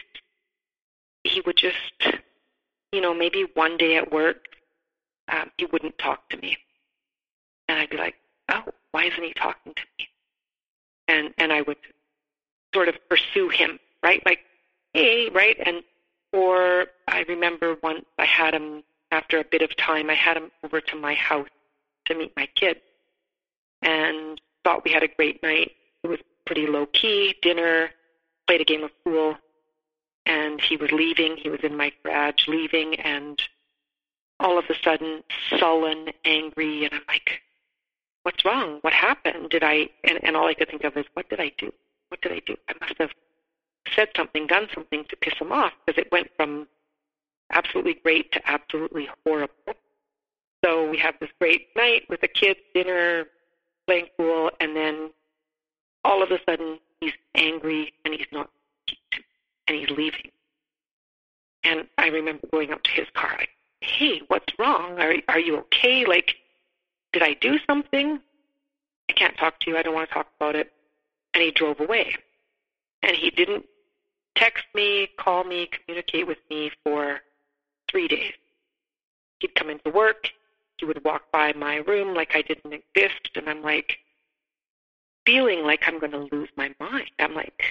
[1.23, 2.15] He would just,
[2.91, 4.45] you know, maybe one day at work
[5.29, 6.57] um, he wouldn't talk to me.
[7.67, 8.15] And I'd be like,
[8.49, 10.07] oh, why isn't he talking to me?
[11.07, 11.77] And and I would
[12.73, 14.21] sort of pursue him, right?
[14.25, 14.39] Like,
[14.93, 15.57] hey, right?
[15.65, 15.83] And
[16.33, 20.51] or I remember once I had him after a bit of time, I had him
[20.63, 21.49] over to my house
[22.05, 22.81] to meet my kid,
[23.81, 25.71] and thought we had a great night.
[26.03, 27.91] It was pretty low key, dinner,
[28.47, 29.35] played a game of pool,
[30.25, 31.37] and he was leaving.
[31.37, 33.41] He was in my garage leaving, and
[34.41, 35.23] all of a sudden
[35.57, 37.41] sullen, angry, and I'm like,
[38.23, 38.79] what's wrong?
[38.81, 39.49] What happened?
[39.49, 39.89] Did I?
[40.03, 41.71] And, and all I could think of is, what did I do?
[42.09, 42.57] What did I do?
[42.67, 43.11] I must have
[43.95, 46.67] said something, done something to piss him off because it went from
[47.51, 49.53] absolutely great to absolutely horrible.
[50.63, 53.25] So we have this great night with the kids, dinner,
[53.87, 55.09] playing pool, and then
[56.03, 58.49] all of a sudden he's angry and he's not
[59.67, 60.31] and he's leaving.
[61.63, 63.49] And I remember going up to his car, like,
[63.81, 64.99] "Hey, what's wrong?
[64.99, 66.05] Are are you okay?
[66.05, 66.35] Like,
[67.13, 68.21] did I do something?
[69.09, 69.77] I can't talk to you.
[69.77, 70.71] I don't want to talk about it."
[71.33, 72.15] And he drove away.
[73.03, 73.65] And he didn't
[74.35, 77.21] text me, call me, communicate with me for
[77.89, 78.33] three days.
[79.39, 80.29] He'd come into work.
[80.77, 83.99] He would walk by my room like I didn't exist, and I'm like
[85.25, 87.11] feeling like I'm going to lose my mind.
[87.19, 87.63] I'm like,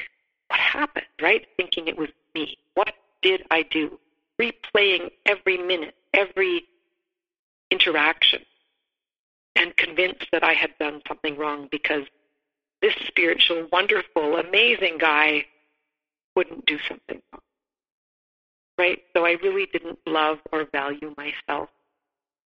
[0.48, 1.46] what happened, right?
[1.56, 2.58] Thinking it was me.
[2.74, 3.98] What did I do?
[4.40, 6.64] Replaying every minute, every
[7.70, 8.42] interaction,
[9.56, 12.04] and convinced that I had done something wrong because
[12.80, 15.44] this spiritual, wonderful, amazing guy
[16.34, 17.42] wouldn't do something wrong.
[18.78, 19.02] Right?
[19.14, 21.68] So I really didn't love or value myself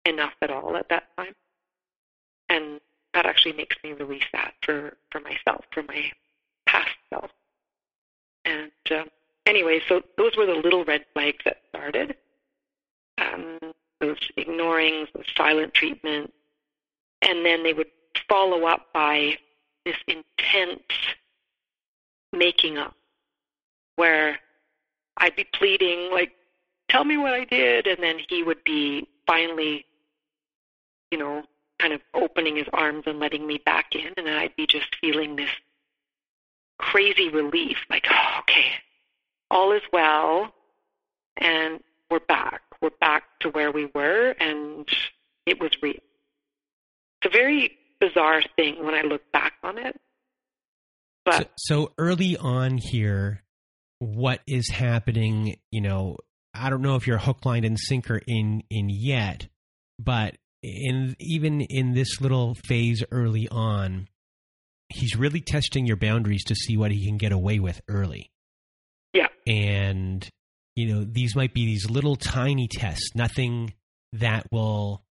[0.06, 1.36] enough at all at that time.
[2.50, 2.80] And
[3.14, 6.12] that actually makes me really sad for, for myself, for my
[6.66, 7.32] past self.
[8.46, 9.08] And um,
[9.46, 12.16] anyway, so those were the little red flags that started.
[14.38, 16.34] Ignoring, silent treatment,
[17.22, 17.92] and then they would
[18.30, 19.38] follow up by
[19.86, 20.82] this intense
[22.32, 22.96] making up,
[23.96, 24.40] where
[25.18, 26.36] I'd be pleading, like,
[26.90, 29.86] "Tell me what I did," and then he would be finally,
[31.12, 31.44] you know,
[31.80, 35.36] kind of opening his arms and letting me back in, and I'd be just feeling
[35.36, 35.50] this
[36.80, 38.74] crazy relief, like, oh, okay,
[39.52, 40.54] all is well,
[41.38, 42.62] and we're back.
[42.84, 44.86] We're back to where we were, and
[45.46, 45.94] it was real.
[45.94, 49.98] It's a very bizarre thing when I look back on it.
[51.24, 53.42] But so, so early on here,
[54.00, 55.56] what is happening?
[55.72, 56.18] You know,
[56.54, 59.48] I don't know if you're hook, line, and sinker in in yet,
[59.98, 64.10] but in even in this little phase early on,
[64.90, 68.30] he's really testing your boundaries to see what he can get away with early.
[69.14, 69.28] Yeah.
[69.48, 70.28] And,
[70.76, 73.74] you know, these might be these little tiny tests, nothing
[74.14, 75.04] that will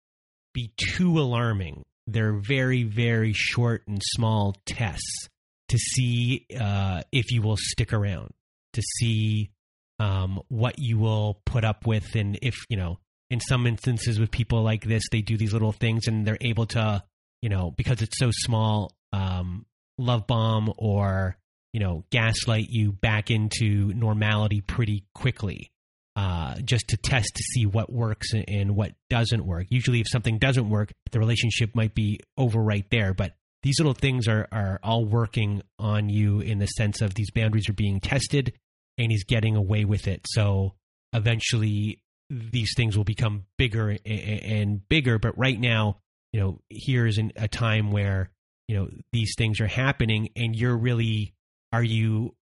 [0.53, 1.83] be too alarming.
[2.07, 5.29] They're very, very short and small tests
[5.69, 8.31] to see uh, if you will stick around,
[8.73, 9.51] to see
[9.99, 12.15] um, what you will put up with.
[12.15, 15.71] And if, you know, in some instances with people like this, they do these little
[15.71, 17.03] things and they're able to,
[17.41, 19.65] you know, because it's so small, um,
[19.97, 21.37] love bomb or
[21.73, 25.71] you know, gaslight you back into normality pretty quickly,
[26.15, 29.67] uh, just to test to see what works and what doesn't work.
[29.69, 33.13] Usually, if something doesn't work, the relationship might be over right there.
[33.13, 37.31] But these little things are are all working on you in the sense of these
[37.31, 38.53] boundaries are being tested,
[38.97, 40.21] and he's getting away with it.
[40.27, 40.73] So
[41.13, 45.19] eventually, these things will become bigger and bigger.
[45.19, 45.99] But right now,
[46.33, 48.29] you know, here's a time where
[48.67, 51.33] you know these things are happening, and you're really
[51.71, 52.35] are you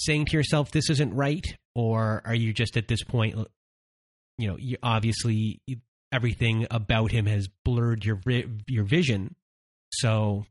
[0.00, 3.36] saying to yourself this isn't right or are you just at this point
[4.38, 5.60] you know you obviously
[6.14, 8.20] everything about him has blurred your
[8.68, 9.34] your vision.
[9.92, 10.44] So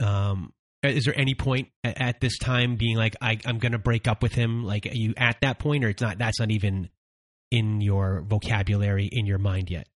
[0.00, 4.06] um is there any point at this time being like I, i'm going to break
[4.06, 6.90] up with him like are you at that point or it's not that's not even
[7.50, 9.86] in your vocabulary in your mind yet?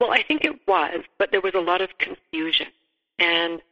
[0.00, 2.66] Well i think it was but there was a lot of confusion.
[3.18, 3.62] And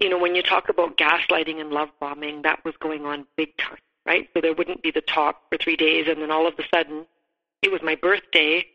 [0.00, 3.56] you know, when you talk about gaslighting and love bombing, that was going on big
[3.56, 4.28] time, right?
[4.34, 7.06] So there wouldn't be the talk for three days, and then all of a sudden,
[7.62, 8.66] it was my birthday,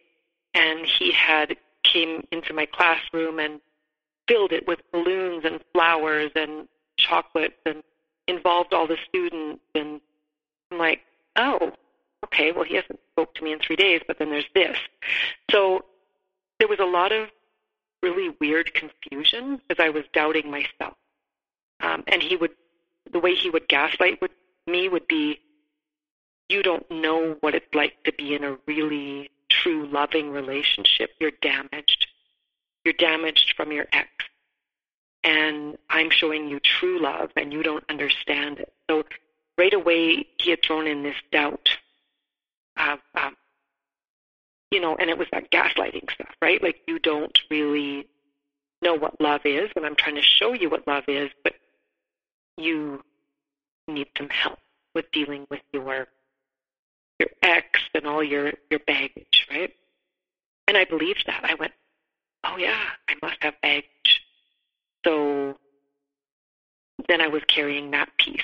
[0.54, 3.60] and he had came into my classroom and
[4.28, 7.84] filled it with balloons and flowers and chocolates and
[8.28, 10.00] involved all the students and
[10.72, 11.02] I'm like,
[11.36, 11.74] oh,
[12.26, 14.78] okay, well he hasn't spoke to me in three days, but then there's this.
[15.52, 15.86] So
[16.60, 17.30] there was a lot of
[18.02, 20.96] really weird confusion as I was doubting myself.
[21.84, 22.52] Um, and he would,
[23.12, 24.32] the way he would gaslight with
[24.66, 25.40] me would be,
[26.50, 31.12] you don't know what it's like to be in a really true loving relationship.
[31.20, 32.08] You're damaged.
[32.86, 34.10] You're damaged from your ex.
[35.24, 38.74] And I'm showing you true love and you don't understand it.
[38.90, 39.04] So
[39.58, 41.70] right away, he had thrown in this doubt
[42.78, 43.36] of, um,
[44.72, 46.62] you know, and it was that gaslighting stuff, right?
[46.62, 48.08] Like you don't really
[48.82, 51.54] know what love is, and I'm trying to show you what love is, but
[52.58, 53.04] you
[53.88, 54.60] need some help
[54.96, 56.08] with dealing with your
[57.20, 59.72] your ex and all your your baggage, right?
[60.68, 61.44] And I believed that.
[61.44, 61.74] I went,
[62.44, 62.80] oh yeah,
[63.10, 64.24] I must have baggage.
[65.06, 65.58] So
[67.08, 68.42] then I was carrying that piece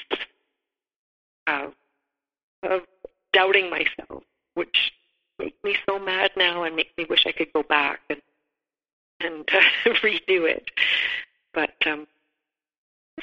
[1.48, 1.74] of
[2.64, 2.82] of
[3.34, 4.24] doubting myself,
[4.56, 4.92] which
[5.38, 8.22] makes me so mad now and makes me wish I could go back and
[9.22, 9.62] and uh,
[10.04, 10.70] redo it.
[11.54, 12.08] But um,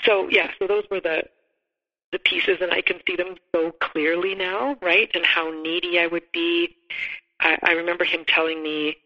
[0.05, 1.25] so yeah, so those were the
[2.13, 5.11] the pieces, and I can see them so clearly now, right?
[5.15, 6.77] And how needy I would be.
[7.41, 8.97] I, I remember him telling me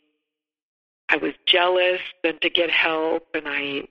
[1.08, 3.88] I was jealous and to get help, and I,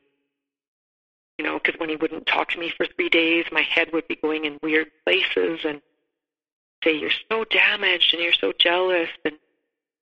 [1.37, 4.07] you know, because when he wouldn't talk to me for three days, my head would
[4.07, 5.81] be going in weird places and
[6.83, 9.35] say, You're so damaged and you're so jealous and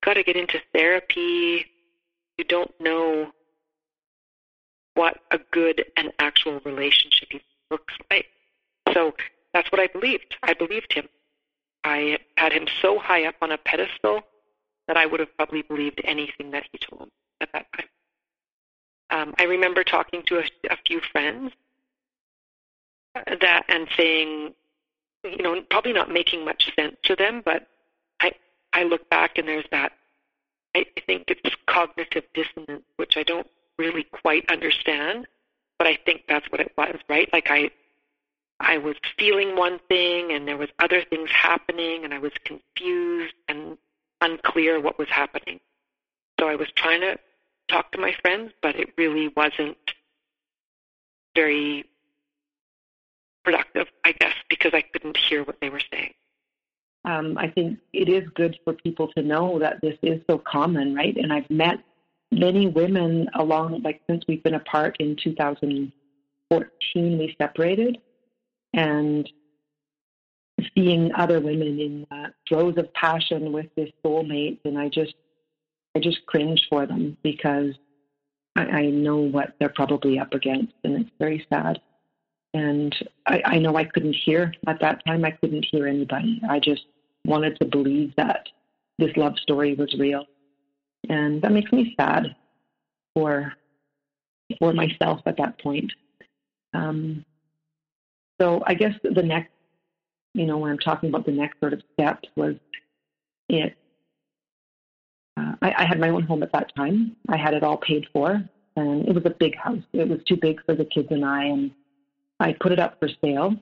[0.04, 1.66] got to get into therapy.
[2.38, 3.32] You don't know
[4.98, 7.30] what a good and actual relationship
[7.70, 8.26] looks like.
[8.94, 9.14] So
[9.54, 10.36] that's what I believed.
[10.42, 11.08] I believed him.
[11.84, 14.22] I had him so high up on a pedestal
[14.88, 17.10] that I would have probably believed anything that he told
[17.42, 17.88] at that time.
[19.10, 21.54] Um, I remember talking to a, a few friends
[23.14, 24.54] that and saying,
[25.24, 27.68] you know, probably not making much sense to them, but
[28.20, 28.32] I
[28.74, 29.94] I look back and there's that.
[30.76, 35.28] I, I think it's cognitive dissonance, which I don't really quite understand,
[35.78, 37.30] but I think that's what it was, right?
[37.32, 37.72] Like I
[38.60, 43.36] I was feeling one thing and there was other things happening and I was confused
[43.48, 43.78] and
[44.22, 45.60] unclear what was happening.
[46.40, 47.20] So I was trying to
[47.68, 49.78] talk to my friends, but it really wasn't
[51.36, 51.86] very
[53.44, 56.14] productive, I guess, because I couldn't hear what they were saying.
[57.06, 60.96] Um, I think it is good for people to know that this is so common,
[60.96, 61.16] right?
[61.16, 61.80] And I've met
[62.32, 67.98] many women along, like since we've been apart in 2014, we separated,
[68.74, 69.30] and
[70.76, 75.16] seeing other women in uh, throes of passion with this soulmate, and I just,
[75.96, 77.74] I just cringe for them because
[78.56, 81.80] I, I know what they're probably up against, and it's very sad.
[82.54, 85.24] And I, I know I couldn't hear at that time.
[85.26, 86.42] I couldn't hear anybody.
[86.50, 86.86] I just
[87.26, 88.48] wanted to believe that
[88.98, 90.26] this love story was real,
[91.10, 92.36] and that makes me sad
[93.14, 93.54] for
[94.60, 95.92] for myself at that point.
[96.74, 97.26] Um,
[98.40, 99.52] so I guess the next
[100.38, 102.56] you know, when I'm talking about the next sort of steps was
[103.50, 103.76] it.
[105.36, 107.16] Uh, I, I had my own home at that time.
[107.28, 108.44] I had it all paid for,
[108.76, 109.82] and it was a big house.
[109.94, 111.72] It was too big for the kids and I, and
[112.40, 113.56] I put it up for sale,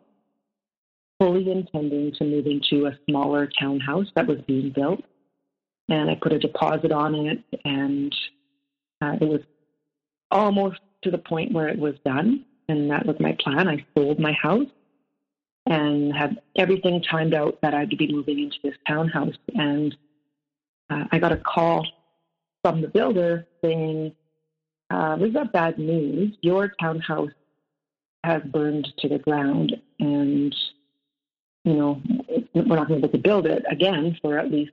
[1.20, 5.02] fully intending to move into a smaller townhouse that was being built.
[5.90, 8.16] And I put a deposit on it, and
[9.02, 9.42] uh, it was
[10.32, 12.46] almost to the point where it was done.
[12.68, 13.68] And that was my plan.
[13.68, 14.68] I sold my house
[15.68, 19.36] and had everything timed out that I'd be moving into this townhouse.
[19.54, 19.96] And
[20.90, 21.86] uh, I got a call
[22.64, 24.14] from the builder saying,
[24.90, 26.36] uh, "We've got bad news.
[26.42, 27.32] Your townhouse
[28.24, 30.56] has burned to the ground, and
[31.64, 32.02] you know
[32.54, 34.72] we're not going to be able to build it again for at least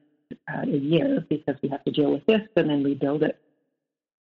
[0.53, 3.39] uh, a year because we have to deal with this and then rebuild it."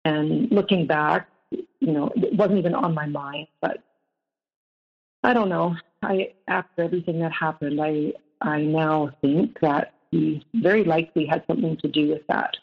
[0.06, 3.84] And looking back, you know, it wasn't even on my mind, but
[5.24, 5.76] I don't know.
[6.02, 11.78] I after everything that happened, I I now think that he very likely had something
[11.78, 12.56] to do with that.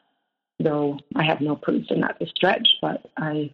[0.58, 3.52] Though I have no proof in that to stretch, but I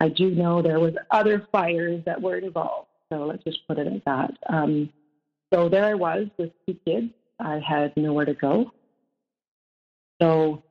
[0.00, 2.88] I do know there was other fires that were involved.
[3.12, 4.32] So let's just put it at that.
[4.48, 4.90] Um,
[5.52, 7.12] so there I was with two kids.
[7.38, 8.72] I had nowhere to go.
[10.20, 10.62] So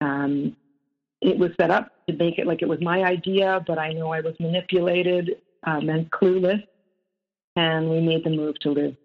[0.00, 0.56] um,
[1.20, 4.12] it was set up to make it like it was my idea, but I know
[4.12, 6.62] I was manipulated um, and clueless
[7.58, 8.96] and we made the move to live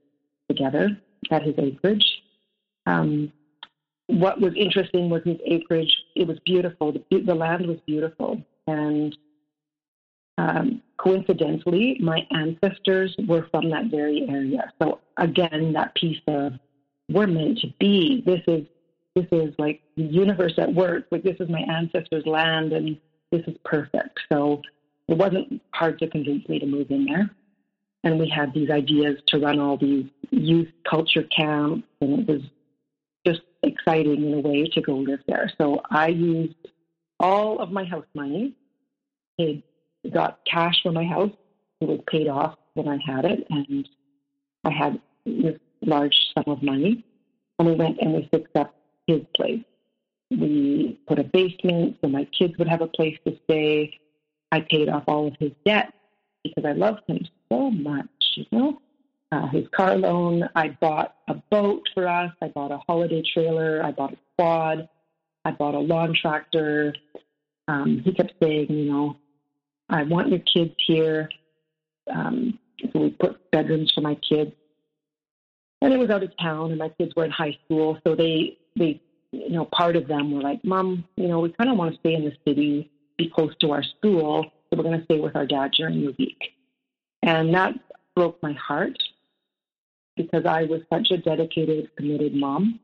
[0.48, 0.96] together
[1.32, 2.06] at his acreage.
[2.86, 3.32] Um,
[4.08, 5.94] what was interesting was his acreage.
[6.16, 6.92] It was beautiful.
[6.92, 9.18] The, the land was beautiful, and
[10.38, 14.72] um, coincidentally, my ancestors were from that very area.
[14.82, 16.54] So again, that piece of
[17.10, 18.22] we're meant to be.
[18.26, 18.66] This is
[19.16, 21.06] this is like the universe at work.
[21.12, 22.98] Like this is my ancestors' land, and
[23.32, 24.20] this is perfect.
[24.32, 24.62] So
[25.08, 27.30] it wasn't hard to convince me to move in there
[28.04, 32.42] and we had these ideas to run all these youth culture camps, and it was
[33.26, 35.52] just exciting in a way to go live there.
[35.58, 36.56] So I used
[37.20, 38.54] all of my house money,
[39.38, 39.64] paid,
[40.14, 41.32] got cash for my house.
[41.80, 43.88] It was paid off when I had it, and
[44.66, 47.06] I had this large sum of money.
[47.60, 48.74] And we went and we fixed up
[49.08, 49.64] his place.
[50.32, 54.00] We put a basement so my kids would have a place to stay.
[54.52, 55.94] I paid off all of his debt
[56.44, 58.82] because I loved him so much, you know.
[59.32, 60.48] Uh, his car loan.
[60.56, 62.32] I bought a boat for us.
[62.42, 63.82] I bought a holiday trailer.
[63.84, 64.88] I bought a quad.
[65.44, 66.94] I bought a lawn tractor.
[67.68, 69.18] Um, he kept saying, you know,
[69.90, 71.30] I want your kids here.
[72.14, 72.60] Um,
[72.92, 74.52] so we put bedrooms for my kids.
[75.82, 78.58] and it was out of town, and my kids were in high school, so they
[78.76, 79.02] they
[79.32, 82.00] you know part of them were like, "Mom, you know, we kind of want to
[82.00, 85.36] stay in the city, be close to our school, so we're going to stay with
[85.36, 86.54] our dad during the week,"
[87.22, 87.74] and that
[88.16, 88.98] broke my heart
[90.16, 92.80] because I was such a dedicated, committed mom.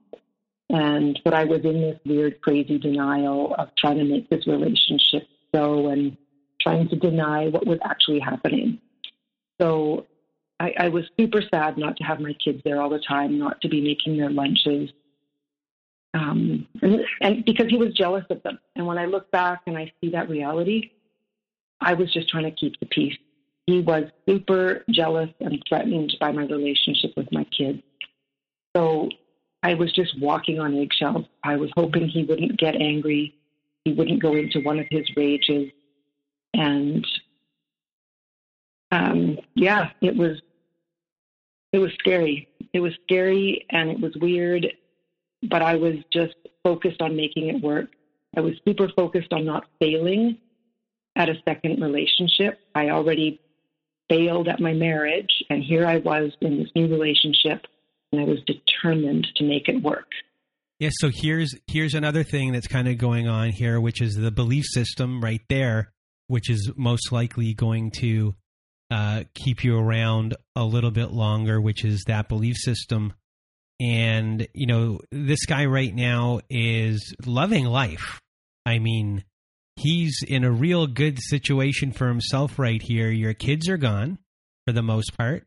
[0.70, 5.28] And but I was in this weird, crazy denial of trying to make this relationship
[5.54, 6.16] so and
[6.62, 8.80] trying to deny what was actually happening.
[9.60, 10.06] So
[10.60, 13.62] I, I was super sad not to have my kids there all the time, not
[13.62, 14.92] to be making their lunches.
[16.14, 18.60] Um, and, and because he was jealous of them.
[18.76, 20.92] And when I look back and I see that reality,
[21.82, 23.18] I was just trying to keep the peace.
[23.68, 27.84] He was super jealous and threatened by my relationship with my kids.
[28.76, 29.10] So
[29.62, 31.26] I was just walking on eggshells.
[31.44, 33.36] I was hoping he wouldn't get angry.
[33.86, 35.72] He wouldn't go into one of his rages.
[36.54, 37.06] And
[38.92, 40.42] um, yeah, it was
[41.72, 42.48] it was scary.
[42.74, 44.66] It was scary and it was weird,
[45.44, 47.90] but I was just focused on making it work.
[48.36, 50.38] I was super focused on not failing
[51.16, 52.60] at a second relationship.
[52.76, 53.42] I already
[54.10, 57.66] failed at my marriage, and here I was in this new relationship,
[58.12, 60.08] and I was determined to make it work.
[60.80, 64.32] Yeah, so here's here's another thing that's kind of going on here, which is the
[64.32, 65.92] belief system right there,
[66.28, 68.36] which is most likely going to
[68.90, 73.14] uh, keep you around a little bit longer, which is that belief system.
[73.80, 78.20] And, you know, this guy right now is loving life.
[78.66, 79.24] I mean,
[79.78, 83.10] he's in a real good situation for himself right here.
[83.10, 84.20] Your kids are gone
[84.66, 85.46] for the most part.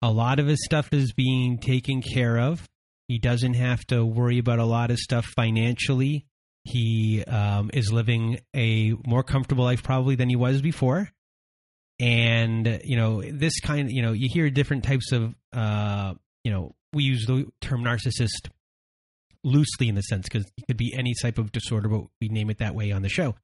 [0.00, 2.66] A lot of his stuff is being taken care of.
[3.08, 6.26] He doesn't have to worry about a lot of stuff financially.
[6.64, 11.10] He um, is living a more comfortable life probably than he was before
[12.00, 16.14] and you know this kind you know you hear different types of uh
[16.44, 18.48] you know we use the term narcissist
[19.44, 22.50] loosely in the sense because it could be any type of disorder but we name
[22.50, 23.34] it that way on the show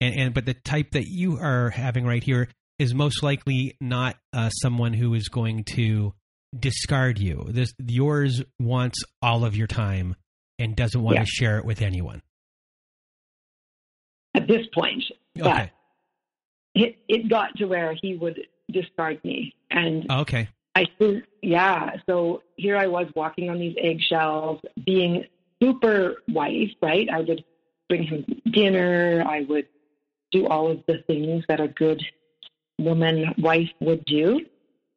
[0.00, 4.16] and, and but the type that you are having right here is most likely not
[4.32, 6.12] uh, someone who is going to
[6.58, 10.14] discard you this yours wants all of your time
[10.58, 11.22] and doesn't want yeah.
[11.22, 12.22] to share it with anyone
[14.34, 15.02] at this point
[15.40, 15.70] okay
[16.74, 18.38] it, it got to where he would
[18.70, 19.54] discard me.
[19.70, 20.48] And okay.
[20.74, 21.96] I think, yeah.
[22.08, 25.24] So here I was walking on these eggshells, being
[25.62, 27.08] super wife, right?
[27.10, 27.44] I would
[27.88, 29.24] bring him dinner.
[29.26, 29.66] I would
[30.30, 32.02] do all of the things that a good
[32.78, 34.40] woman wife would do.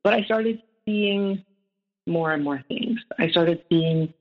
[0.03, 1.43] But I started seeing
[2.07, 2.99] more and more things.
[3.17, 4.13] I started seeing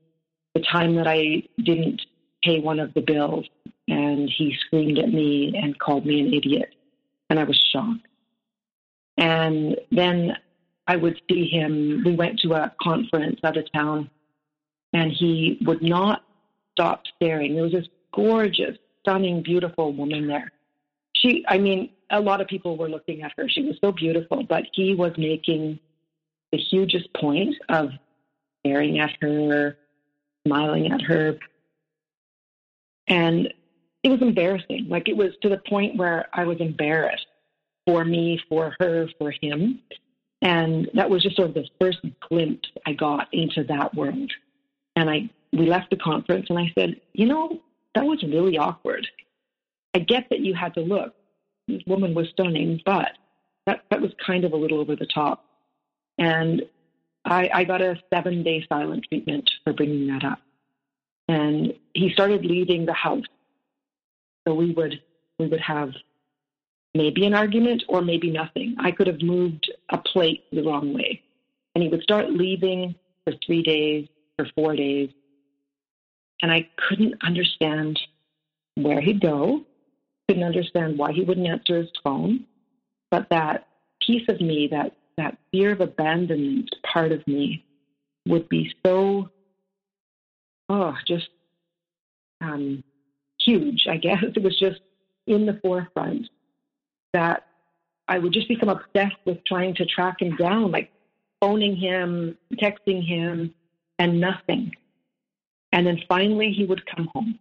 [0.53, 2.01] the time that I didn't
[2.43, 3.45] pay one of the bills
[3.87, 6.73] and he screamed at me and called me an idiot
[7.29, 8.07] and I was shocked.
[9.17, 10.37] And then
[10.91, 12.03] I would see him.
[12.05, 14.09] We went to a conference out of town,
[14.91, 16.21] and he would not
[16.73, 17.53] stop staring.
[17.53, 20.51] There was this gorgeous, stunning, beautiful woman there.
[21.15, 23.47] She, I mean, a lot of people were looking at her.
[23.47, 25.79] She was so beautiful, but he was making
[26.51, 27.91] the hugest point of
[28.59, 29.77] staring at her,
[30.45, 31.39] smiling at her.
[33.07, 33.53] And
[34.03, 34.87] it was embarrassing.
[34.89, 37.27] Like it was to the point where I was embarrassed
[37.87, 39.79] for me, for her, for him.
[40.41, 44.31] And that was just sort of the first glimpse I got into that world.
[44.95, 47.59] And I we left the conference and I said, you know,
[47.93, 49.07] that was really awkward.
[49.93, 51.13] I get that you had to look.
[51.67, 53.11] This woman was stunning, but
[53.65, 55.45] that, that was kind of a little over the top.
[56.17, 56.63] And
[57.25, 60.39] I, I got a seven day silent treatment for bringing that up.
[61.27, 63.25] And he started leaving the house
[64.47, 65.01] so we would
[65.37, 65.91] we would have
[66.93, 68.75] maybe an argument or maybe nothing.
[68.79, 71.21] I could have moved a plate the wrong way.
[71.73, 75.09] And he would start leaving for three days, for four days.
[76.41, 77.99] And I couldn't understand
[78.75, 79.63] where he'd go,
[80.27, 82.45] couldn't understand why he wouldn't answer his phone.
[83.09, 83.67] But that
[84.05, 87.63] piece of me, that, that fear of abandonment part of me,
[88.27, 89.29] would be so,
[90.69, 91.29] oh, just
[92.41, 92.83] um,
[93.39, 94.23] huge, I guess.
[94.35, 94.81] It was just
[95.27, 96.27] in the forefront
[97.13, 97.47] that
[98.07, 100.91] I would just become obsessed with trying to track him down, like
[101.39, 103.53] phoning him, texting him,
[103.99, 104.71] and nothing.
[105.71, 107.39] And then finally, he would come home.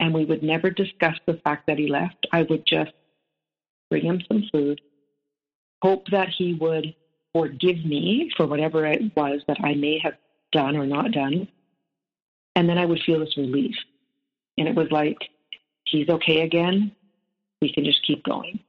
[0.00, 2.26] And we would never discuss the fact that he left.
[2.32, 2.92] I would just
[3.90, 4.80] bring him some food,
[5.82, 6.94] hope that he would
[7.34, 10.14] forgive me for whatever it was that I may have
[10.52, 11.48] done or not done.
[12.54, 13.74] And then I would feel this relief.
[14.56, 15.18] And it was like,
[15.84, 16.92] he's okay again.
[17.64, 18.60] We can just keep going.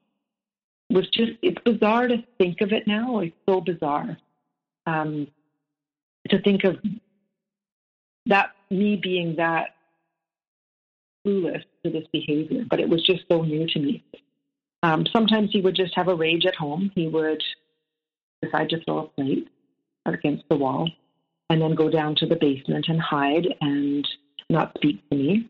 [0.89, 3.19] It was just, it's bizarre to think of it now.
[3.19, 4.17] It's so bizarre.
[4.87, 5.27] Um,
[6.29, 6.77] to think of
[8.27, 9.75] that me being that
[11.27, 14.01] clueless to this behavior, but it was just so new to me.
[14.81, 16.89] Um, sometimes he would just have a rage at home.
[16.95, 17.43] He would
[18.41, 19.49] decide to throw a plate
[20.05, 20.89] against the wall
[21.49, 24.07] and then go down to the basement and hide and
[24.49, 25.49] not speak to me.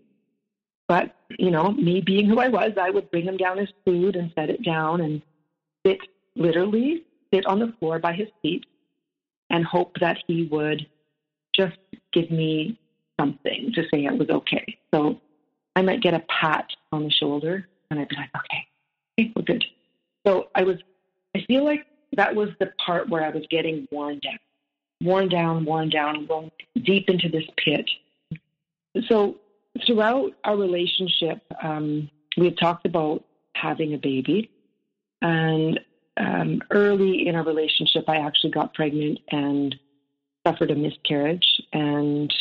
[0.87, 4.15] But, you know, me being who I was, I would bring him down his food
[4.15, 5.21] and set it down and
[5.85, 5.99] sit,
[6.35, 8.65] literally sit on the floor by his feet
[9.49, 10.87] and hope that he would
[11.55, 11.77] just
[12.13, 12.77] give me
[13.19, 14.77] something to say it was okay.
[14.93, 15.19] So
[15.75, 18.67] I might get a pat on the shoulder and I'd be like, okay,
[19.19, 19.65] okay, we're good.
[20.25, 20.77] So I was,
[21.35, 24.39] I feel like that was the part where I was getting worn down,
[25.01, 26.51] worn down, worn down, going
[26.83, 27.89] deep into this pit.
[29.07, 29.37] So
[29.85, 33.23] throughout our relationship, um, we had talked about
[33.55, 34.51] having a baby.
[35.21, 35.79] And
[36.17, 39.75] um, early in our relationship, I actually got pregnant and
[40.45, 41.61] suffered a miscarriage.
[41.73, 42.33] And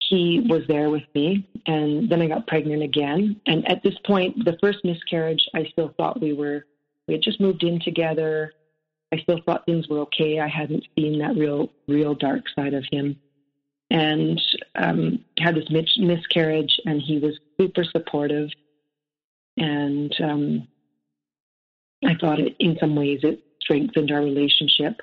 [0.00, 1.48] he was there with me.
[1.66, 3.40] And then I got pregnant again.
[3.46, 6.64] And at this point, the first miscarriage, I still thought we were,
[7.06, 8.52] we had just moved in together.
[9.12, 10.40] I still thought things were okay.
[10.40, 13.18] I hadn't seen that real, real dark side of him.
[13.90, 14.40] And
[14.74, 18.50] um, had this mis- miscarriage, and he was super supportive.
[19.56, 20.68] And um,
[22.04, 25.00] I thought it, in some ways, it strengthened our relationship.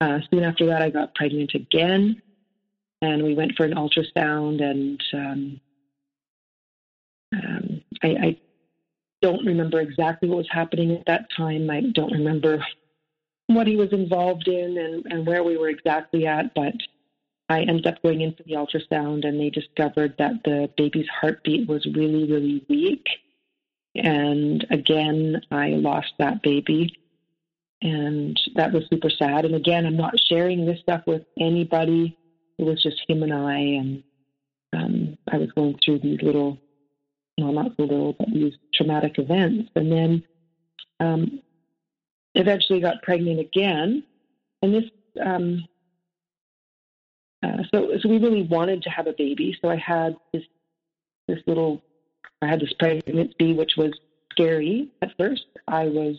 [0.00, 2.20] Uh, soon after that, I got pregnant again
[3.02, 5.60] and we went for an ultrasound and um,
[7.34, 8.36] um, I, I
[9.22, 11.68] don't remember exactly what was happening at that time.
[11.70, 12.64] I don't remember
[13.48, 16.74] what he was involved in and, and where we were exactly at, but
[17.48, 21.68] I ended up going in for the ultrasound and they discovered that the baby's heartbeat
[21.68, 23.06] was really, really weak.
[23.94, 26.98] And again, I lost that baby.
[27.82, 29.44] And that was super sad.
[29.44, 32.16] And again, I'm not sharing this stuff with anybody
[32.58, 34.02] it was just him and I, and
[34.72, 36.58] um, I was going through these little,
[37.38, 39.70] no, not so little, but these traumatic events.
[39.74, 40.22] And then
[41.00, 41.42] um,
[42.34, 44.04] eventually got pregnant again.
[44.62, 44.84] And this,
[45.24, 45.66] um,
[47.46, 49.56] uh, so, so we really wanted to have a baby.
[49.62, 50.42] So I had this,
[51.28, 51.82] this little,
[52.42, 53.92] I had this pregnancy, which was
[54.32, 55.46] scary at first.
[55.68, 56.16] I was,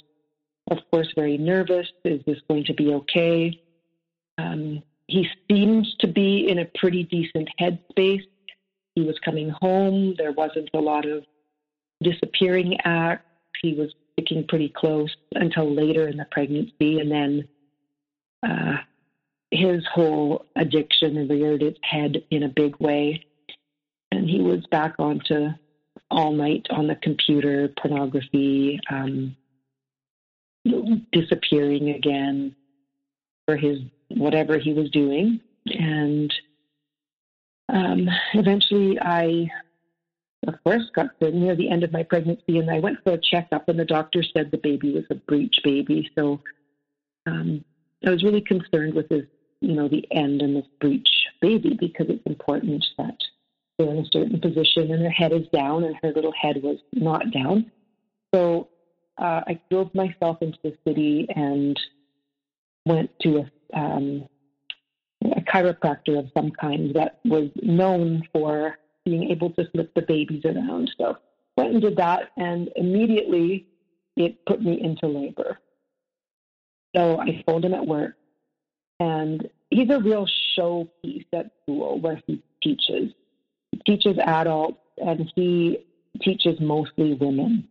[0.71, 1.87] of course, very nervous.
[2.03, 3.61] Is this going to be okay?
[4.37, 8.25] Um, he seemed to be in a pretty decent headspace.
[8.95, 10.15] He was coming home.
[10.17, 11.23] There wasn't a lot of
[12.01, 13.23] disappearing acts.
[13.61, 16.99] He was sticking pretty close until later in the pregnancy.
[16.99, 17.47] And then
[18.47, 18.77] uh,
[19.51, 23.25] his whole addiction reared its head in a big way.
[24.11, 25.49] And he was back onto
[26.09, 29.35] all night on the computer, pornography, um,
[31.11, 32.55] disappearing again
[33.45, 33.79] for his
[34.09, 35.39] whatever he was doing.
[35.65, 36.33] And
[37.69, 39.49] um, eventually, I,
[40.47, 43.17] of course, got to near the end of my pregnancy, and I went for a
[43.21, 46.09] checkup, and the doctor said the baby was a breech baby.
[46.17, 46.41] So
[47.25, 47.63] um,
[48.05, 49.23] I was really concerned with his,
[49.61, 51.09] you know, the end and the breech
[51.41, 53.17] baby because it's important that
[53.77, 56.77] they're in a certain position and their head is down, and her little head was
[56.93, 57.71] not down.
[58.33, 58.69] So
[59.17, 61.79] uh, I drove myself into the city and
[62.85, 63.37] went to
[63.73, 64.27] a um,
[65.23, 70.43] a chiropractor of some kind that was known for being able to flip the babies
[70.45, 70.91] around.
[70.97, 71.17] So
[71.55, 73.67] went and did that, and immediately
[74.15, 75.59] it put me into labor.
[76.95, 78.15] So I phoned him at work,
[78.99, 80.27] and he's a real
[80.57, 83.13] showpiece at school where he teaches.
[83.71, 85.85] He teaches adults, and he
[86.21, 87.67] teaches mostly women.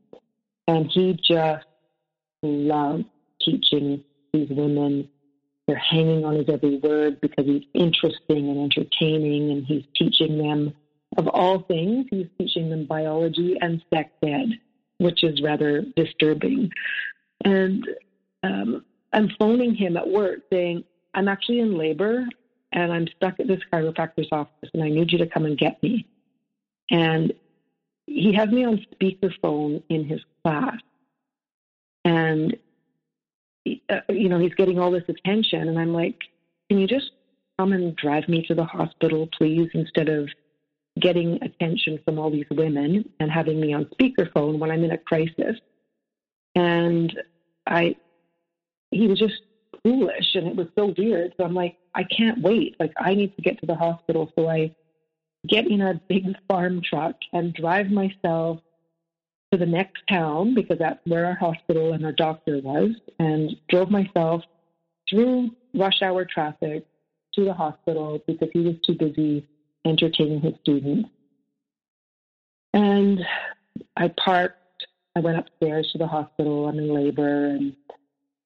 [0.68, 1.66] And he just
[2.42, 3.04] loves
[3.40, 4.02] teaching
[4.32, 5.08] these women
[5.66, 10.72] they're hanging on his every word because he's interesting and entertaining and he's teaching them,
[11.16, 14.60] of all things, he's teaching them biology and sex ed,
[14.98, 16.70] which is rather disturbing.
[17.44, 17.84] And
[18.44, 20.84] um, I'm phoning him at work saying,
[21.16, 22.26] I'm actually in labor
[22.72, 25.82] and I'm stuck at this chiropractor's office and I need you to come and get
[25.82, 26.06] me.
[26.90, 27.32] And
[28.06, 30.76] he has me on speakerphone in his class.
[32.04, 32.56] And
[33.88, 35.68] uh, you know, he's getting all this attention.
[35.68, 36.20] And I'm like,
[36.68, 37.10] can you just
[37.58, 40.28] come and drive me to the hospital, please, instead of
[41.00, 44.98] getting attention from all these women and having me on speakerphone when I'm in a
[44.98, 45.56] crisis?
[46.54, 47.18] And
[47.66, 47.96] I,
[48.90, 49.42] he was just
[49.86, 51.32] foolish and it was so weird.
[51.36, 52.74] So I'm like, I can't wait.
[52.80, 54.32] Like, I need to get to the hospital.
[54.36, 54.74] So I
[55.48, 58.58] get in a big farm truck and drive myself
[59.52, 63.90] to the next town because that's where our hospital and our doctor was, and drove
[63.90, 64.42] myself
[65.08, 66.84] through rush hour traffic
[67.34, 69.46] to the hospital because he was too busy
[69.84, 71.08] entertaining his students.
[72.74, 73.20] And
[73.96, 77.76] I parked, I went upstairs to the hospital, I'm in labor, and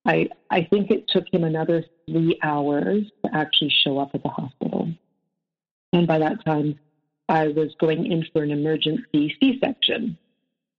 [0.05, 4.29] I, I think it took him another three hours to actually show up at the
[4.29, 4.89] hospital.
[5.93, 6.79] And by that time,
[7.29, 10.19] I was going in for an emergency C section,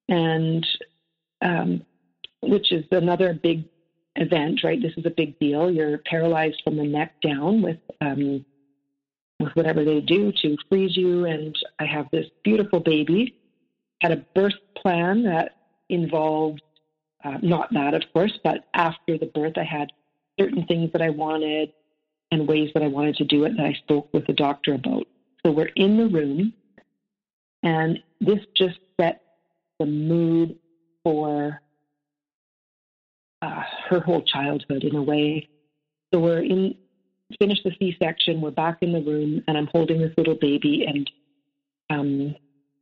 [0.09, 0.65] and
[1.41, 1.85] um,
[2.41, 3.65] which is another big
[4.15, 4.81] event, right?
[4.81, 5.71] This is a big deal.
[5.71, 8.45] You're paralyzed from the neck down with um,
[9.39, 11.25] with whatever they do to freeze you.
[11.25, 13.35] And I have this beautiful baby.
[14.01, 15.55] Had a birth plan that
[15.89, 16.61] involved
[17.23, 19.91] uh, not that, of course, but after the birth, I had
[20.39, 21.71] certain things that I wanted
[22.31, 25.05] and ways that I wanted to do it that I spoke with the doctor about.
[25.45, 26.53] So we're in the room,
[27.63, 29.21] and this just set
[29.79, 30.57] the mood
[31.03, 31.61] for
[33.41, 35.49] uh, her whole childhood in a way.
[36.13, 36.75] So we're in,
[37.39, 41.11] finished the C-section, we're back in the room, and I'm holding this little baby, and
[41.89, 42.35] um,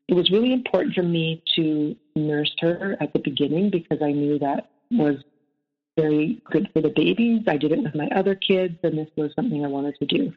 [0.10, 4.40] it was really important for me to nurse her at the beginning because I knew
[4.40, 5.18] that was
[5.96, 7.44] very good for the babies.
[7.48, 10.34] I did it with my other kids, and this was something I wanted to do.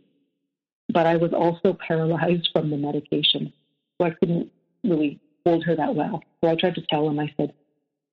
[0.91, 3.51] But I was also paralyzed from the medication,
[3.97, 4.51] so I couldn't
[4.85, 6.23] really hold her that well.
[6.45, 7.55] So I tried to tell him, I said,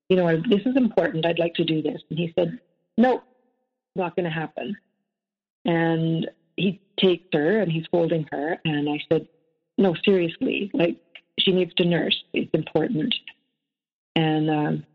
[0.07, 1.25] you know, this is important.
[1.25, 2.01] I'd like to do this.
[2.09, 2.57] And he said,
[2.97, 3.23] nope,
[3.97, 4.77] not going to happen.
[5.65, 8.57] And he takes her and he's holding her.
[8.63, 9.27] And I said,
[9.77, 10.97] no, seriously, like
[11.49, 12.23] she needs to nurse.
[12.33, 13.13] It's important.
[14.15, 14.85] And um,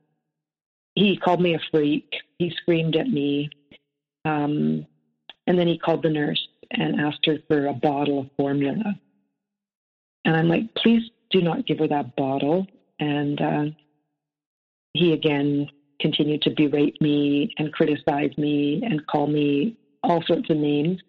[0.95, 2.13] he called me a freak.
[2.39, 3.51] He screamed at me.
[4.25, 4.87] Um,
[5.47, 8.95] and then he called the nurse and asked her for a bottle of formula.
[10.25, 12.67] And I'm like, please do not give her that bottle.
[13.01, 13.65] And uh,
[14.93, 15.69] he again
[16.01, 21.01] continued to berate me and criticize me and call me all sorts of names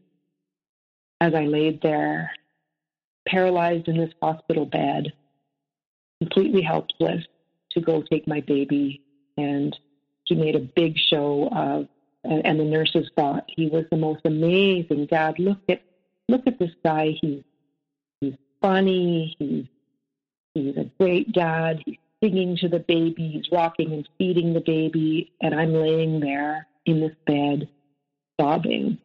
[1.21, 2.31] as I laid there,
[3.27, 5.13] paralyzed in this hospital bed,
[6.19, 7.23] completely helpless
[7.71, 9.01] to go take my baby.
[9.37, 9.77] And
[10.23, 11.87] he made a big show of,
[12.23, 15.37] and the nurses thought he was the most amazing dad.
[15.39, 15.81] Look at,
[16.27, 17.15] look at this guy.
[17.21, 17.43] He's,
[18.21, 19.35] he's funny.
[19.37, 19.65] He's,
[20.53, 21.83] he's a great dad.
[21.85, 26.65] He's singing to the baby, he's rocking and feeding the baby, and I'm laying there
[26.85, 27.67] in this bed
[28.39, 28.97] sobbing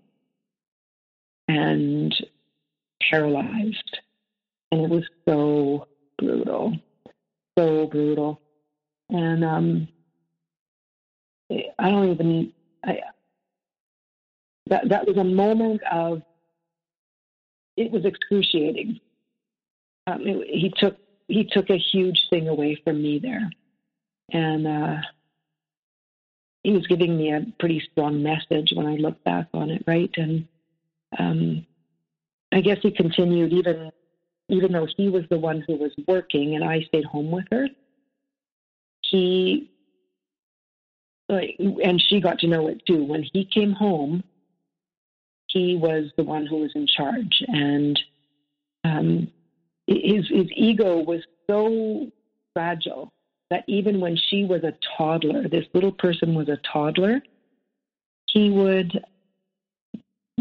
[1.48, 2.14] and
[3.10, 3.98] paralyzed.
[4.70, 5.88] And it was so
[6.18, 6.76] brutal,
[7.58, 8.40] so brutal.
[9.08, 9.88] And um,
[11.50, 12.52] I don't even,
[12.84, 13.00] I,
[14.66, 16.22] that, that was a moment of,
[17.76, 19.00] it was excruciating.
[20.06, 20.96] Um, it, he took
[21.30, 23.48] he took a huge thing away from me there.
[24.32, 24.96] And uh,
[26.62, 30.10] he was giving me a pretty strong message when I look back on it, right?
[30.16, 30.48] And
[31.18, 31.66] um,
[32.52, 33.90] I guess he continued even
[34.50, 37.68] even though he was the one who was working and I stayed home with her.
[39.02, 39.70] He
[41.28, 43.04] like, and she got to know it too.
[43.04, 44.24] When he came home,
[45.46, 48.00] he was the one who was in charge, and
[48.84, 49.30] um,
[49.86, 52.10] his his ego was so
[52.52, 53.12] fragile
[53.50, 57.20] that even when she was a toddler, this little person was a toddler,
[58.26, 59.04] he would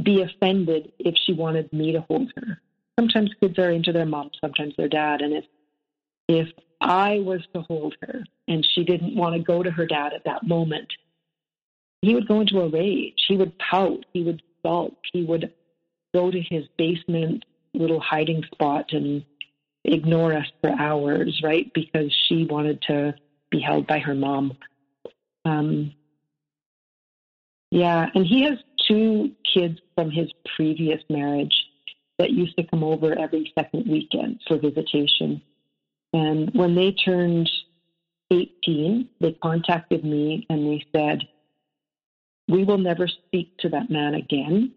[0.01, 2.61] be offended if she wanted me to hold her.
[2.99, 5.45] Sometimes kids are into their mom, sometimes their dad, and if
[6.27, 6.49] if
[6.81, 10.25] I was to hold her and she didn't want to go to her dad at
[10.25, 10.91] that moment,
[12.01, 13.15] he would go into a rage.
[13.25, 14.05] He would pout.
[14.11, 14.97] He would sulk.
[15.13, 15.53] He would
[16.13, 19.23] go to his basement little hiding spot and
[19.85, 21.71] ignore us for hours, right?
[21.73, 23.15] Because she wanted to
[23.49, 24.57] be held by her mom.
[25.45, 25.93] Um,
[27.71, 28.57] yeah, and he has
[28.89, 31.68] two kids from his previous marriage
[32.19, 35.41] that used to come over every second weekend for visitation.
[36.13, 37.49] And when they turned
[38.31, 41.21] 18, they contacted me and they said,
[42.47, 44.73] We will never speak to that man again.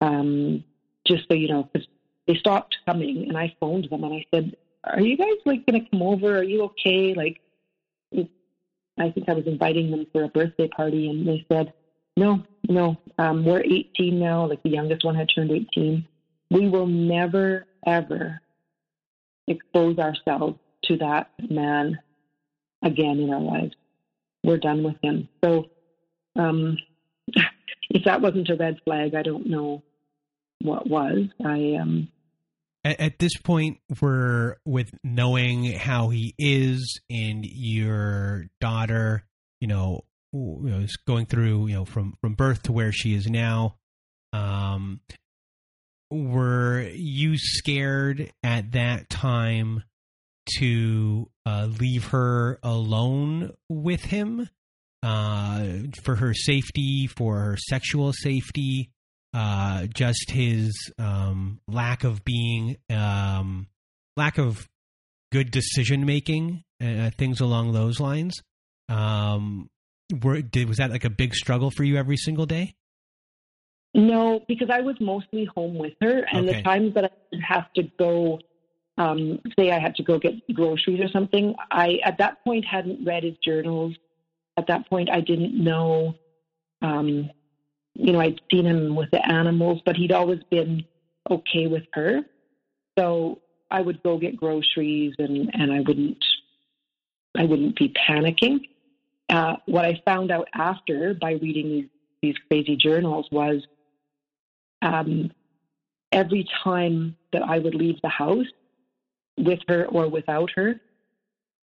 [0.00, 0.64] Um,
[1.06, 1.86] just so you know, because
[2.26, 5.84] they stopped coming and I phoned them and I said, Are you guys like gonna
[5.90, 6.38] come over?
[6.38, 7.14] Are you okay?
[7.14, 7.40] Like
[8.96, 11.72] I think I was inviting them for a birthday party and they said,
[12.16, 16.06] No, no, um, we're eighteen now, like the youngest one had turned eighteen.
[16.54, 18.40] We will never ever
[19.48, 21.98] expose ourselves to that man
[22.80, 23.74] again in our lives.
[24.44, 25.28] We're done with him.
[25.44, 25.66] So
[26.36, 26.78] um
[27.90, 29.82] if that wasn't a red flag, I don't know
[30.62, 31.26] what was.
[31.44, 32.08] I um
[32.84, 39.24] at, at this point, we're with knowing how he is and your daughter,
[39.60, 43.12] you know, you know, is going through, you know, from from birth to where she
[43.14, 43.76] is now.
[44.32, 45.00] Um,
[46.10, 49.82] were you scared at that time
[50.58, 54.48] to uh, leave her alone with him
[55.02, 55.64] uh,
[56.02, 58.90] for her safety, for her sexual safety,
[59.32, 63.66] uh, just his um, lack of being, um,
[64.16, 64.68] lack of
[65.32, 68.42] good decision making, uh, things along those lines.
[68.88, 69.68] Um,
[70.22, 72.74] were did was that like a big struggle for you every single day?
[73.94, 76.56] No, because I was mostly home with her, and okay.
[76.56, 78.40] the times that I would have to go,
[78.98, 83.04] um, say I had to go get groceries or something, I at that point hadn't
[83.04, 83.94] read his journals.
[84.56, 86.16] At that point, I didn't know.
[86.82, 87.30] Um,
[87.94, 90.84] you know, I'd seen him with the animals, but he'd always been
[91.30, 92.22] okay with her.
[92.98, 96.24] So I would go get groceries, and and I wouldn't,
[97.36, 98.60] I wouldn't be panicking.
[99.28, 101.88] Uh, what I found out after by reading these
[102.22, 103.62] these crazy journals was
[104.84, 105.32] um,
[106.12, 108.46] every time that I would leave the house
[109.36, 110.80] with her or without her,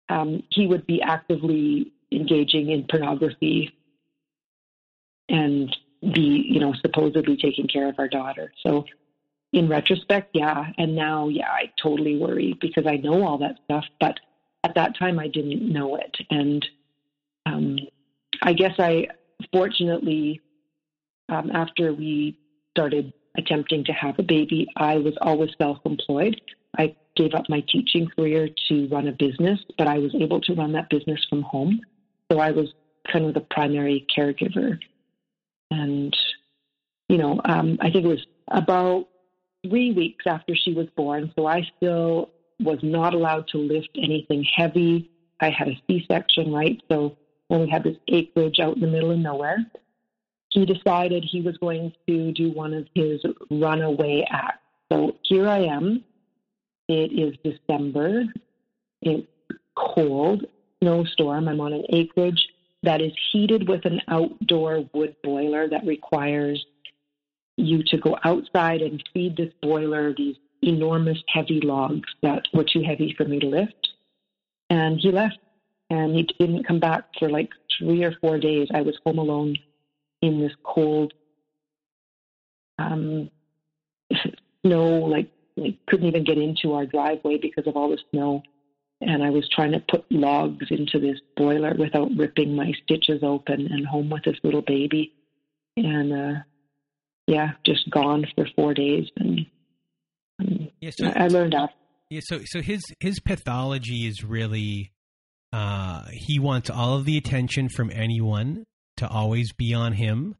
[0.07, 3.73] um, he would be actively engaging in pornography
[5.27, 5.75] and
[6.13, 8.53] be, you know, supposedly taking care of our daughter.
[8.65, 8.85] So,
[9.51, 10.67] in retrospect, yeah.
[10.77, 13.85] And now, yeah, I totally worry because I know all that stuff.
[13.99, 14.19] But
[14.63, 16.15] at that time, I didn't know it.
[16.29, 16.65] And
[17.45, 17.79] um,
[18.41, 19.07] I guess I,
[19.51, 20.41] fortunately,
[21.29, 22.37] um, after we
[22.77, 26.39] started attempting to have a baby, I was always self employed.
[26.77, 30.53] I gave up my teaching career to run a business, but I was able to
[30.53, 31.81] run that business from home.
[32.31, 32.67] So I was
[33.11, 34.77] kind of the primary caregiver.
[35.71, 36.15] And,
[37.09, 39.07] you know, um, I think it was about
[39.67, 41.31] three weeks after she was born.
[41.35, 45.09] So I still was not allowed to lift anything heavy.
[45.39, 46.79] I had a C section, right?
[46.91, 47.17] So
[47.47, 49.65] when we had this acreage out in the middle of nowhere,
[50.49, 53.21] he decided he was going to do one of his
[53.51, 54.63] runaway acts.
[54.91, 56.03] So here I am.
[56.87, 58.23] It is December.
[59.01, 59.27] It's
[59.75, 60.45] cold,
[60.81, 61.47] snowstorm.
[61.47, 62.47] I'm on an acreage
[62.83, 66.63] that is heated with an outdoor wood boiler that requires
[67.57, 72.81] you to go outside and feed this boiler these enormous heavy logs that were too
[72.81, 73.89] heavy for me to lift.
[74.69, 75.37] And he left
[75.89, 78.67] and he didn't come back for like three or four days.
[78.73, 79.55] I was home alone
[80.21, 81.13] in this cold
[82.79, 83.29] um,
[84.65, 88.43] snow, like we couldn't even get into our driveway because of all the snow.
[88.99, 93.67] And I was trying to put logs into this boiler without ripping my stitches open
[93.71, 95.13] and home with this little baby.
[95.75, 96.39] And uh,
[97.27, 99.07] yeah, just gone for four days.
[99.17, 99.45] And
[100.39, 101.71] um, yeah, so, I learned that.
[102.09, 104.91] Yeah, so so his his pathology is really
[105.53, 108.65] uh, he wants all of the attention from anyone
[108.97, 110.35] to always be on him.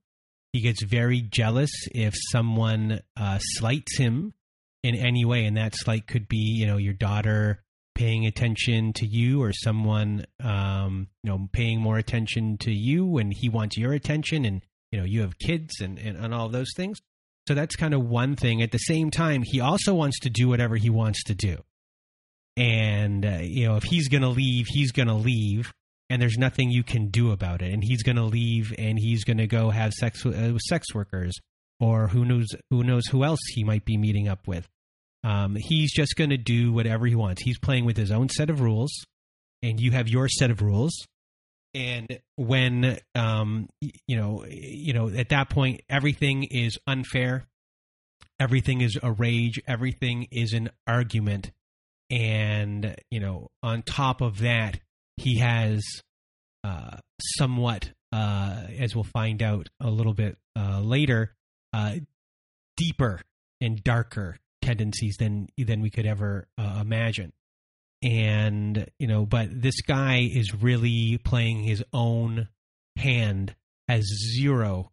[0.54, 4.34] He gets very jealous if someone uh, slights him
[4.84, 7.64] in any way, and that slight could be, you know, your daughter
[7.96, 13.34] paying attention to you or someone, um, you know, paying more attention to you, and
[13.36, 16.72] he wants your attention, and you know, you have kids and, and, and all those
[16.76, 17.00] things.
[17.48, 18.62] So that's kind of one thing.
[18.62, 21.58] At the same time, he also wants to do whatever he wants to do.
[22.56, 25.74] And, uh, you know, if he's going to leave, he's going to leave
[26.10, 27.74] and there's nothing you can do about it.
[27.74, 30.62] And he's going to leave, and he's going to go have sex with, uh, with,
[30.62, 31.36] sex workers,
[31.80, 34.68] or who knows who knows who else he might be meeting up with.
[35.24, 37.42] Um, he's just going to do whatever he wants.
[37.42, 38.92] He's playing with his own set of rules,
[39.62, 40.94] and you have your set of rules.
[41.74, 47.46] And when um, you know, you know, at that point, everything is unfair.
[48.40, 49.60] Everything is a rage.
[49.68, 51.52] Everything is an argument.
[52.10, 54.80] And you know, on top of that,
[55.18, 55.84] he has
[56.64, 56.98] uh,
[57.38, 61.36] somewhat, uh, as we'll find out a little bit uh, later,
[61.74, 61.96] uh,
[62.78, 63.22] deeper
[63.60, 67.34] and darker tendencies than than we could ever uh, imagine.
[68.04, 72.48] And you know, but this guy is really playing his own
[72.96, 73.56] hand.
[73.88, 74.06] Has
[74.36, 74.92] zero,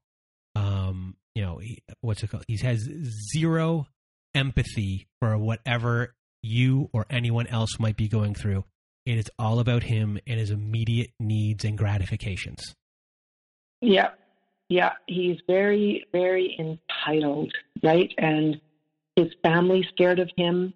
[0.54, 1.60] um, you know,
[2.00, 2.44] what's it called?
[2.46, 2.88] He has
[3.32, 3.88] zero
[4.36, 8.64] empathy for whatever you or anyone else might be going through
[9.06, 12.74] it is all about him and his immediate needs and gratifications.
[13.80, 14.10] Yeah.
[14.68, 14.92] Yeah.
[15.06, 17.52] He's very, very entitled,
[17.82, 18.12] right?
[18.18, 18.60] And
[19.16, 20.72] his family scared of him.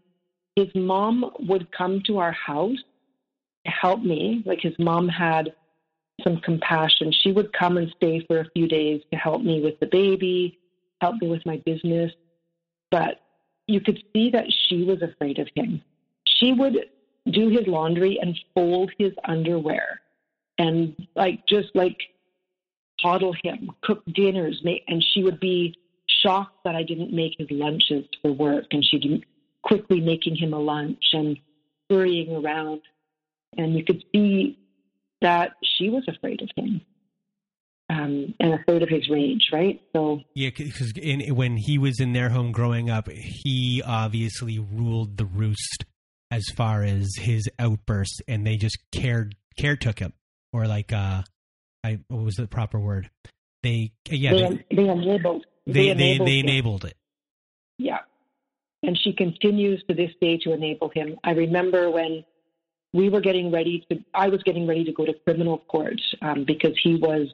[0.57, 2.79] His mom would come to our house
[3.65, 4.43] to help me.
[4.45, 5.55] Like his mom had
[6.23, 7.13] some compassion.
[7.13, 10.59] She would come and stay for a few days to help me with the baby,
[11.01, 12.13] help me with my business.
[12.91, 13.21] But
[13.67, 15.83] you could see that she was afraid of him.
[16.27, 16.79] She would
[17.33, 20.01] do his laundry and fold his underwear
[20.59, 21.97] and like just like
[23.01, 25.75] coddle him, cook dinners, make, and she would be
[26.23, 29.25] shocked that I didn't make his lunches for work, and she'd
[29.63, 31.39] quickly making him a lunch and
[31.89, 32.81] hurrying around.
[33.57, 34.59] And you could see
[35.21, 36.81] that she was afraid of him
[37.89, 39.81] um, and afraid of his rage, right?
[39.95, 40.93] So yeah, because
[41.31, 45.85] when he was in their home growing up, he obviously ruled the roost
[46.31, 50.13] as far as his outbursts, and they just cared care took him,
[50.53, 51.23] or like uh,
[51.85, 53.11] I what was the proper word?
[53.63, 56.97] They yeah they, they, they enabled they they, enabled, they, they enabled it.
[57.79, 58.01] Yeah,
[58.83, 61.19] and she continues to this day to enable him.
[61.25, 62.25] I remember when
[62.93, 66.45] we were getting ready to, I was getting ready to go to criminal court um,
[66.45, 67.29] because he was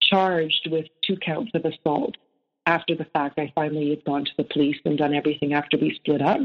[0.00, 2.16] charged with two counts of assault.
[2.66, 5.94] After the fact, I finally had gone to the police and done everything after we
[5.96, 6.40] split up.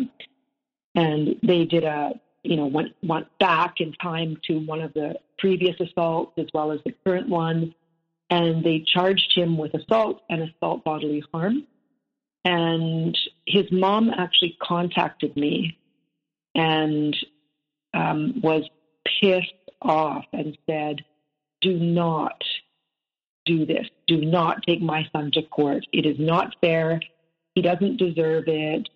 [0.96, 5.16] And they did a, you know, went, went back in time to one of the
[5.39, 7.74] previous assaults as well as the current one.
[8.30, 11.66] And they charged him with assault and assault bodily harm.
[12.46, 13.18] And
[13.48, 15.78] his mom actually contacted me
[16.56, 17.16] and
[17.94, 18.64] um, was
[19.22, 21.04] pissed off and said,
[21.62, 22.41] Do not
[23.46, 23.88] do this.
[24.08, 25.86] Do not take my son to court.
[25.91, 27.00] It is not fair.
[27.56, 28.89] He doesn't deserve it.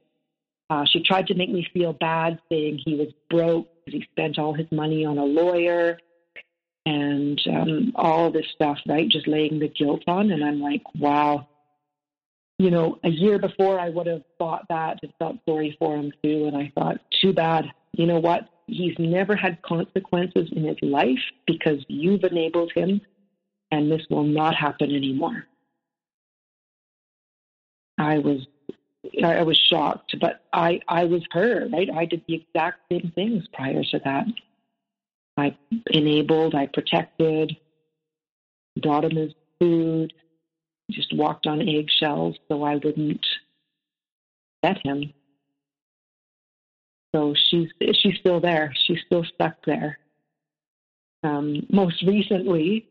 [0.70, 4.38] Uh, she tried to make me feel bad, saying he was broke because he spent
[4.38, 5.98] all his money on a lawyer
[6.86, 9.10] and um, all this stuff, right?
[9.10, 10.32] Just laying the guilt on.
[10.32, 11.48] And I'm like, wow.
[12.60, 16.12] You know, a year before I would have thought that and felt sorry for him
[16.24, 16.46] too.
[16.48, 17.66] And I thought, too bad.
[17.94, 18.50] You know what?
[18.68, 23.02] He's never had consequences in his life because you've enabled him
[23.72, 25.46] and this will not happen anymore.
[27.98, 28.46] I was
[29.24, 31.90] I was shocked, but I I was her, right?
[31.94, 34.26] I did the exact same things prior to that.
[35.38, 35.56] I
[35.92, 37.56] enabled, I protected,
[38.82, 40.14] brought him his food,
[40.92, 43.26] just walked on eggshells so I wouldn't
[44.62, 45.14] bet him.
[47.14, 48.74] So she's she's still there.
[48.86, 49.98] She's still stuck there.
[51.24, 52.88] Um, most recently,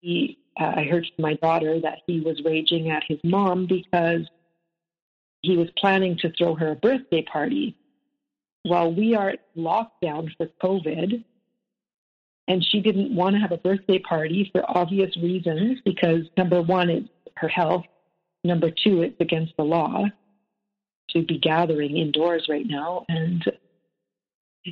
[0.00, 4.28] he, uh, I heard from my daughter that he was raging at his mom because
[5.42, 7.76] he was planning to throw her a birthday party.
[8.62, 11.24] While we are locked down for COVID,
[12.48, 16.90] and she didn't want to have a birthday party for obvious reasons because number one,
[16.90, 17.84] it's her health.
[18.44, 20.04] Number two, it's against the law
[21.10, 23.04] to be gathering indoors right now.
[23.08, 23.44] And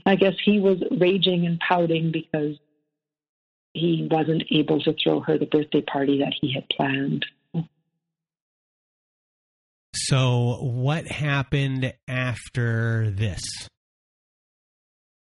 [0.06, 2.56] I guess he was raging and pouting because
[3.74, 7.24] he wasn't able to throw her the birthday party that he had planned.
[9.94, 13.40] So, what happened after this?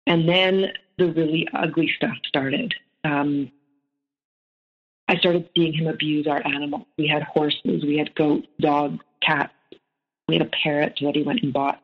[0.08, 2.74] And then the really ugly stuff started.
[3.04, 3.52] Um,
[5.08, 6.86] I started seeing him abuse our animals.
[6.98, 9.54] We had horses, we had goats, dogs, cats.
[10.28, 11.80] We had a parrot that he went and bought.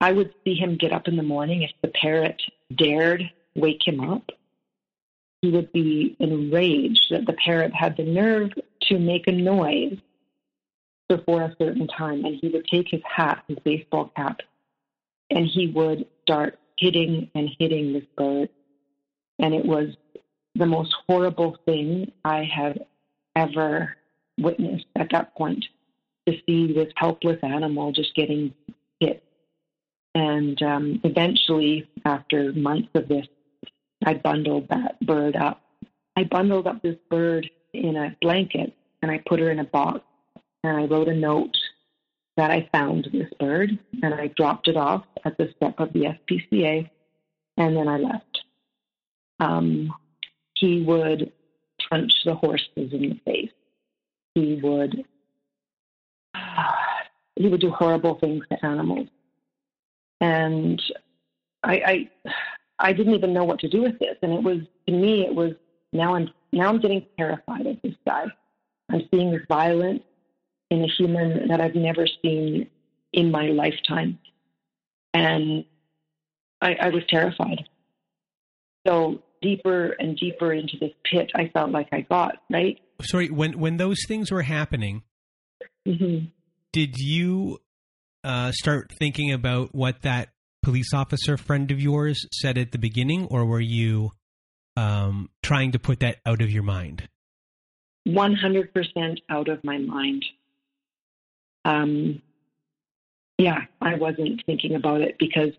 [0.00, 2.42] I would see him get up in the morning if the parrot
[2.74, 4.32] dared wake him up
[5.42, 8.50] he would be enraged that the parrot had the nerve
[8.82, 9.98] to make a noise
[11.10, 12.24] before a certain time.
[12.24, 14.40] And he would take his hat, his baseball cap,
[15.28, 18.48] and he would start hitting and hitting this bird.
[19.38, 19.88] And it was
[20.54, 22.78] the most horrible thing I have
[23.34, 23.96] ever
[24.38, 25.64] witnessed at that point
[26.28, 28.54] to see this helpless animal just getting
[29.00, 29.24] hit.
[30.14, 33.26] And um, eventually, after months of this,
[34.04, 35.62] I bundled that bird up.
[36.16, 40.00] I bundled up this bird in a blanket and I put her in a box
[40.64, 41.56] and I wrote a note
[42.36, 46.16] that I found this bird and I dropped it off at the step of the
[46.30, 46.88] SPCA
[47.56, 48.44] and then I left.
[49.40, 49.94] Um,
[50.54, 51.32] he would
[51.88, 53.50] punch the horses in the face.
[54.34, 55.04] He would
[56.34, 56.72] uh,
[57.36, 59.08] he would do horrible things to animals.
[60.20, 60.80] And
[61.62, 62.36] I, I
[62.78, 64.16] I didn't even know what to do with this.
[64.22, 65.52] And it was to me, it was
[65.92, 68.26] now I'm now I'm getting terrified of this guy.
[68.90, 70.02] I'm seeing this violence
[70.70, 72.68] in a human that I've never seen
[73.12, 74.18] in my lifetime,
[75.12, 75.64] and
[76.60, 77.68] I, I was terrified.
[78.86, 82.78] So deeper and deeper into this pit, I felt like I got right.
[83.02, 85.02] Sorry, when when those things were happening,
[85.86, 86.26] mm-hmm.
[86.72, 87.58] did you
[88.24, 90.28] uh, start thinking about what that
[90.62, 94.10] police officer friend of yours said at the beginning, or were you
[94.76, 97.08] um, trying to put that out of your mind?
[98.08, 100.24] 100% out of my mind.
[101.64, 102.22] Um,
[103.38, 105.52] yeah, I wasn't thinking about it because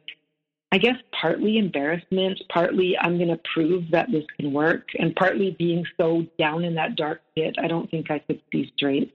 [0.71, 5.51] I guess partly embarrassment, partly I'm going to prove that this can work, and partly
[5.51, 9.13] being so down in that dark pit, I don't think I could see straight.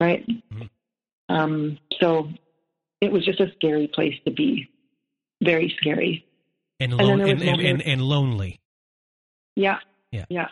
[0.00, 0.26] right?
[0.28, 0.62] Mm-hmm.
[1.34, 2.28] Um, so
[3.00, 4.68] it was just a scary place to be,
[5.42, 6.26] very scary,
[6.80, 8.60] and, lo- and, and, and, and lonely.
[9.56, 9.78] Yeah,
[10.10, 10.48] yeah, yeah.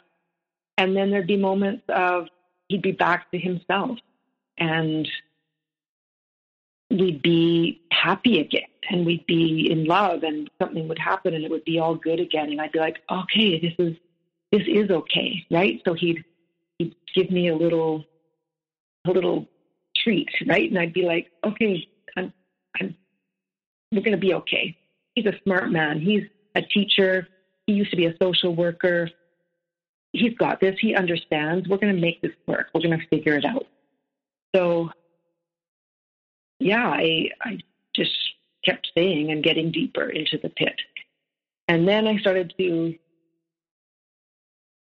[0.79, 2.29] And then there'd be moments of
[2.69, 3.99] he'd be back to himself,
[4.59, 5.09] and
[6.91, 11.51] we'd be happy again and we'd be in love and something would happen and it
[11.51, 13.97] would be all good again and I'd be like, okay, this is
[14.51, 15.81] this is okay, right?
[15.87, 16.25] So he'd
[16.79, 18.05] he'd give me a little
[19.07, 19.49] a little
[19.97, 20.69] treat, right?
[20.69, 22.33] And I'd be like, okay, I'm
[22.79, 22.95] I'm
[23.93, 24.77] we're gonna be okay.
[25.15, 26.01] He's a smart man.
[26.01, 26.25] He's
[26.55, 27.29] a teacher.
[27.67, 29.11] He used to be a social worker.
[30.13, 30.77] He's got this.
[30.81, 31.69] He understands.
[31.69, 32.69] We're gonna make this work.
[32.75, 33.67] We're gonna figure it out.
[34.55, 34.91] So
[36.59, 37.59] yeah, I I
[37.95, 38.13] just
[38.65, 40.75] kept staying and getting deeper into the pit.
[41.69, 42.95] And then I started to,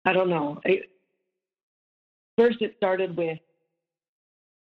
[0.04, 0.60] I don't know.
[0.64, 0.80] I,
[2.36, 3.38] first, it started with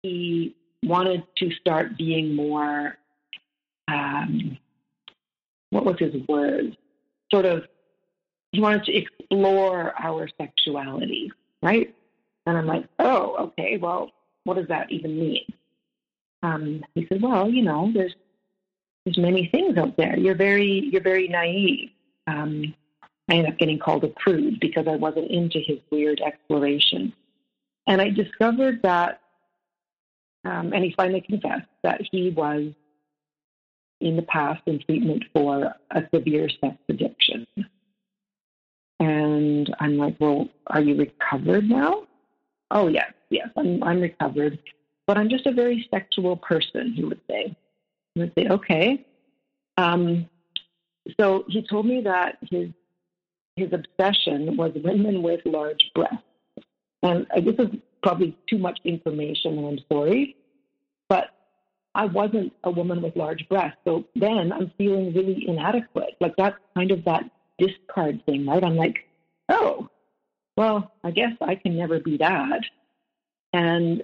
[0.04, 2.98] he wanted to start being more,
[3.88, 4.58] um,
[5.72, 6.78] what was his word?
[7.32, 7.64] Sort of,
[8.52, 11.32] he wanted to explore our sexuality,
[11.62, 11.94] right?
[12.46, 14.12] And I'm like, oh, okay, well,
[14.48, 15.44] what does that even mean?
[16.42, 18.16] Um, he said, well, you know, there's
[19.04, 20.18] there's many things out there.
[20.18, 21.90] You're very you're very naive.
[22.28, 22.74] Um,
[23.30, 27.14] I ended up getting called a prude because I wasn't into his weird exploration.
[27.88, 29.22] And I discovered that,
[30.46, 32.72] um, and he finally confessed that he was
[34.00, 37.46] in the past in treatment for a severe sex addiction.
[39.00, 42.08] And I'm like, well, are you recovered now?
[42.72, 44.60] Oh, yes, yes, I'm, I'm recovered.
[45.06, 47.56] But I'm just a very sexual person, he would say.
[48.16, 49.06] I would say, okay.
[49.78, 50.30] Um,
[51.20, 52.70] so he told me that his
[53.56, 56.24] his obsession was women with large breasts.
[57.02, 60.36] And this is probably too much information, and I'm sorry,
[61.10, 61.30] but
[61.96, 63.80] I wasn't a woman with large breasts.
[63.84, 66.16] So then I'm feeling really inadequate.
[66.20, 67.24] Like that's kind of that
[67.58, 68.64] discard thing, right?
[68.64, 68.98] I'm like,
[69.50, 69.90] oh,
[70.56, 72.62] well, I guess I can never be that.
[73.54, 74.04] And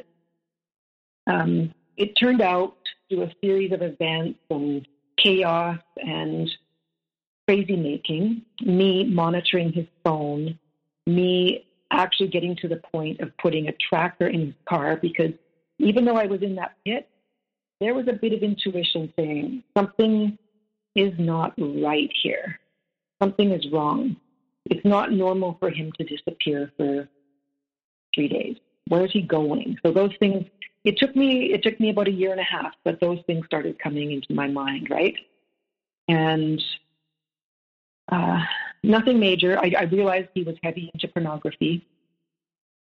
[1.28, 2.76] um, it turned out
[3.10, 4.88] through a series of events and
[5.18, 6.50] chaos and
[7.48, 10.58] crazy making, me monitoring his phone,
[11.06, 15.32] me actually getting to the point of putting a tracker in his car because
[15.80, 17.08] even though I was in that pit,
[17.80, 20.38] there was a bit of intuition saying something
[20.96, 22.60] is not right here.
[23.22, 24.16] Something is wrong.
[24.66, 27.10] It's not normal for him to disappear for
[28.16, 28.58] three days.
[28.88, 29.78] Where is he going?
[29.84, 30.46] So those things
[30.84, 33.46] it took me it took me about a year and a half, but those things
[33.46, 35.16] started coming into my mind, right?
[36.08, 36.62] And
[38.12, 38.42] uh,
[38.84, 39.58] nothing major.
[39.58, 41.86] I, I realized he was heavy into pornography,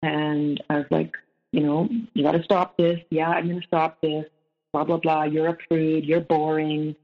[0.03, 1.15] and I was like,
[1.53, 3.01] you know, you got to stop this.
[3.11, 4.27] Yeah, I'm going to stop this.
[4.73, 5.23] Blah blah blah.
[5.25, 6.05] You're a prude.
[6.05, 6.97] You're boring.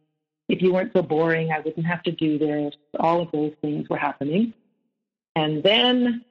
[0.49, 2.75] If you weren't so boring, I wouldn't have to do this.
[2.99, 4.53] All of those things were happening,
[5.37, 6.25] and then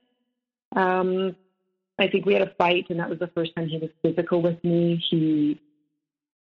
[0.75, 1.37] um,
[2.01, 4.41] I think we had a fight, and that was the first time he was physical
[4.41, 5.03] with me.
[5.09, 5.59] He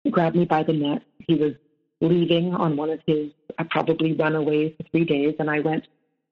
[0.09, 1.01] grabbed me by the neck.
[1.27, 1.53] He was
[2.01, 5.87] leaving on one of his I probably run away for three days, and I went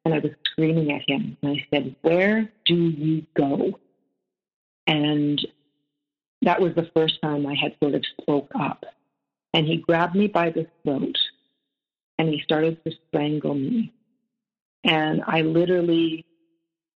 [0.05, 1.37] and I was screaming at him.
[1.41, 3.79] And I said, Where do you go?
[4.87, 5.45] And
[6.41, 8.85] that was the first time I had sort of spoke up.
[9.53, 11.17] And he grabbed me by the throat
[12.17, 13.93] and he started to strangle me.
[14.83, 16.25] And I literally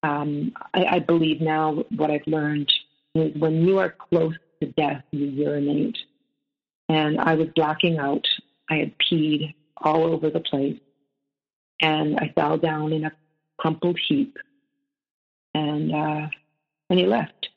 [0.05, 2.71] um, I, I believe now what I've learned
[3.15, 5.97] is when you are close to death, you urinate.
[6.91, 8.27] And I was blacking out.
[8.69, 10.79] I had peed all over the place.
[11.81, 13.13] And I fell down in a
[13.57, 14.37] crumpled heap.
[15.55, 16.29] And uh,
[16.91, 17.49] and he left.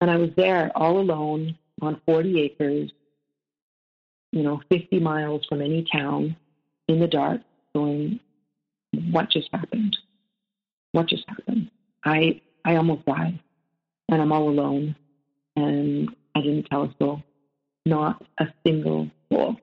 [0.00, 2.92] And I was there all alone on 40 acres,
[4.30, 6.36] you know, 50 miles from any town
[6.86, 7.40] in the dark,
[7.74, 8.20] going,
[9.10, 9.96] what just happened?
[10.96, 11.70] What just happened?
[12.04, 13.38] I I almost died,
[14.08, 14.96] and I'm all alone,
[15.54, 17.22] and I didn't tell a soul,
[17.84, 19.56] not a single soul.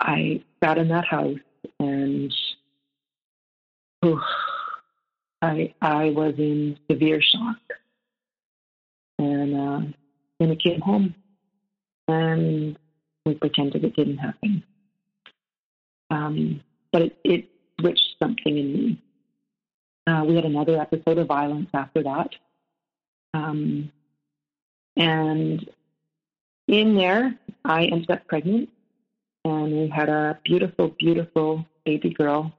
[0.00, 1.38] I sat in that house,
[1.78, 2.34] and
[4.00, 4.20] whew,
[5.40, 7.62] I I was in severe shock,
[9.20, 9.80] and uh,
[10.40, 11.14] then I came home,
[12.08, 12.76] and
[13.24, 14.64] we pretended it didn't happen.
[16.10, 16.60] Um,
[16.90, 17.48] but it, it
[17.80, 19.02] switched something in me
[20.06, 22.30] uh, we had another episode of violence after that.
[23.34, 23.90] Um,
[24.96, 25.68] and
[26.68, 28.68] in there, I ended up pregnant,
[29.44, 32.52] and we had a beautiful, beautiful baby girl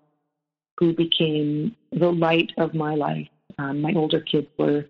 [0.80, 3.28] who became the light of my life.
[3.60, 4.86] Um, my older kids were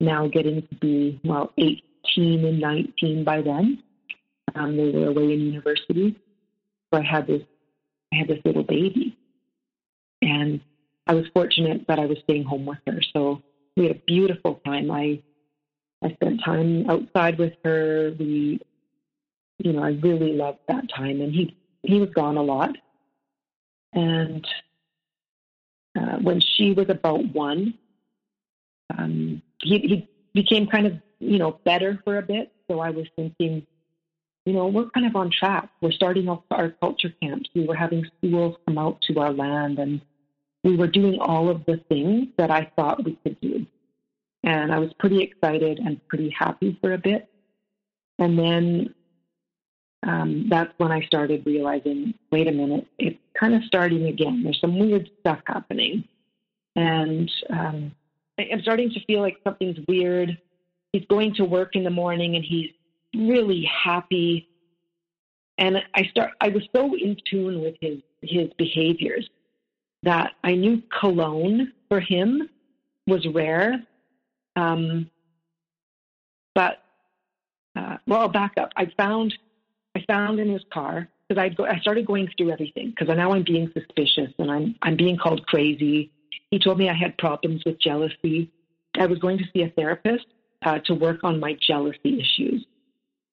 [0.00, 3.82] now getting to be, well, 18 18 and 19 by then.
[4.54, 6.16] Um, they were away in university.
[6.92, 7.42] So I had this,
[8.12, 9.16] I had this little baby.
[10.22, 10.60] And
[11.10, 13.02] I was fortunate that I was staying home with her.
[13.12, 13.42] So
[13.76, 14.92] we had a beautiful time.
[14.92, 15.20] I,
[16.04, 18.14] I spent time outside with her.
[18.16, 18.60] We,
[19.58, 21.20] you know, I really loved that time.
[21.20, 22.76] And he, he was gone a lot.
[23.92, 24.46] And
[25.98, 27.74] uh, when she was about one,
[28.96, 32.52] um, he, he became kind of, you know, better for a bit.
[32.70, 33.66] So I was thinking,
[34.46, 35.70] you know, we're kind of on track.
[35.80, 37.50] We're starting off our culture camps.
[37.52, 40.00] We were having schools come out to our land and
[40.62, 43.66] we were doing all of the things that I thought we could do.
[44.42, 47.28] And I was pretty excited and pretty happy for a bit.
[48.18, 48.94] And then
[50.06, 54.42] um, that's when I started realizing wait a minute, it's kind of starting again.
[54.42, 56.04] There's some weird stuff happening.
[56.76, 57.92] And um,
[58.38, 60.38] I'm starting to feel like something's weird.
[60.92, 62.70] He's going to work in the morning and he's
[63.14, 64.48] really happy.
[65.58, 69.28] And I start I was so in tune with his his behaviors
[70.02, 72.48] that I knew cologne for him
[73.06, 73.82] was rare.
[74.56, 75.10] Um,
[76.54, 76.82] but
[77.76, 78.70] uh, well, I'll back up.
[78.76, 79.34] I found
[79.96, 83.32] I found in his car because I go, I started going through everything because now
[83.32, 86.10] I'm being suspicious and I'm I'm being called crazy.
[86.50, 88.50] He told me I had problems with jealousy.
[88.98, 90.26] I was going to see a therapist
[90.64, 92.66] uh, to work on my jealousy issues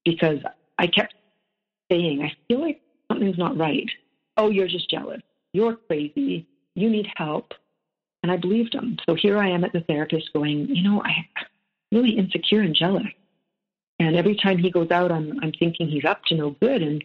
[0.04, 0.38] because
[0.78, 1.14] I kept
[1.90, 2.80] saying I feel like
[3.10, 3.90] something's not right.
[4.36, 5.20] Oh, you're just jealous.
[5.52, 6.46] You're crazy.
[6.78, 7.54] You need help.
[8.22, 8.98] And I believed him.
[9.06, 11.24] So here I am at the therapist going, you know, I'm
[11.92, 13.06] really insecure and jealous.
[14.00, 16.82] And every time he goes out, I'm, I'm thinking he's up to no good.
[16.82, 17.04] And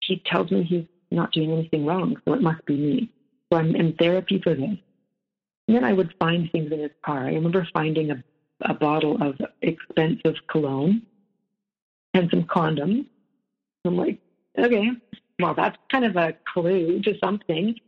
[0.00, 2.16] he tells me he's not doing anything wrong.
[2.24, 3.10] So it must be me.
[3.50, 4.76] So I'm in therapy for this.
[5.66, 7.26] And then I would find things in his car.
[7.26, 8.22] I remember finding a,
[8.62, 11.02] a bottle of expensive cologne
[12.14, 13.06] and some condoms.
[13.84, 14.18] I'm like,
[14.58, 14.90] okay,
[15.38, 17.78] well, that's kind of a clue to something.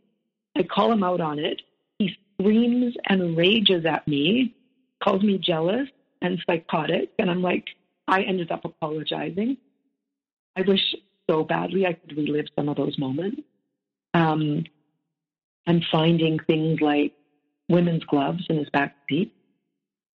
[0.55, 1.61] I call him out on it.
[1.97, 4.55] He screams and rages at me,
[5.03, 5.87] calls me jealous
[6.21, 7.11] and psychotic.
[7.19, 7.65] And I'm like,
[8.07, 9.57] I ended up apologizing.
[10.55, 10.95] I wish
[11.29, 13.41] so badly I could relive some of those moments.
[14.13, 14.65] Um,
[15.67, 17.13] I'm finding things like
[17.69, 19.33] women's gloves in his back seat.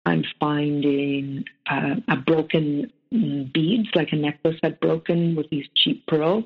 [0.04, 6.44] I'm finding uh, a broken beads, like a necklace had broken with these cheap pearls,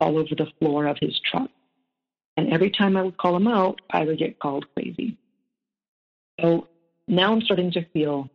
[0.00, 1.50] all over the floor of his truck.
[2.38, 5.16] And every time I would call him out, I would get called crazy.
[6.40, 6.68] So
[7.08, 8.30] now I'm starting to feel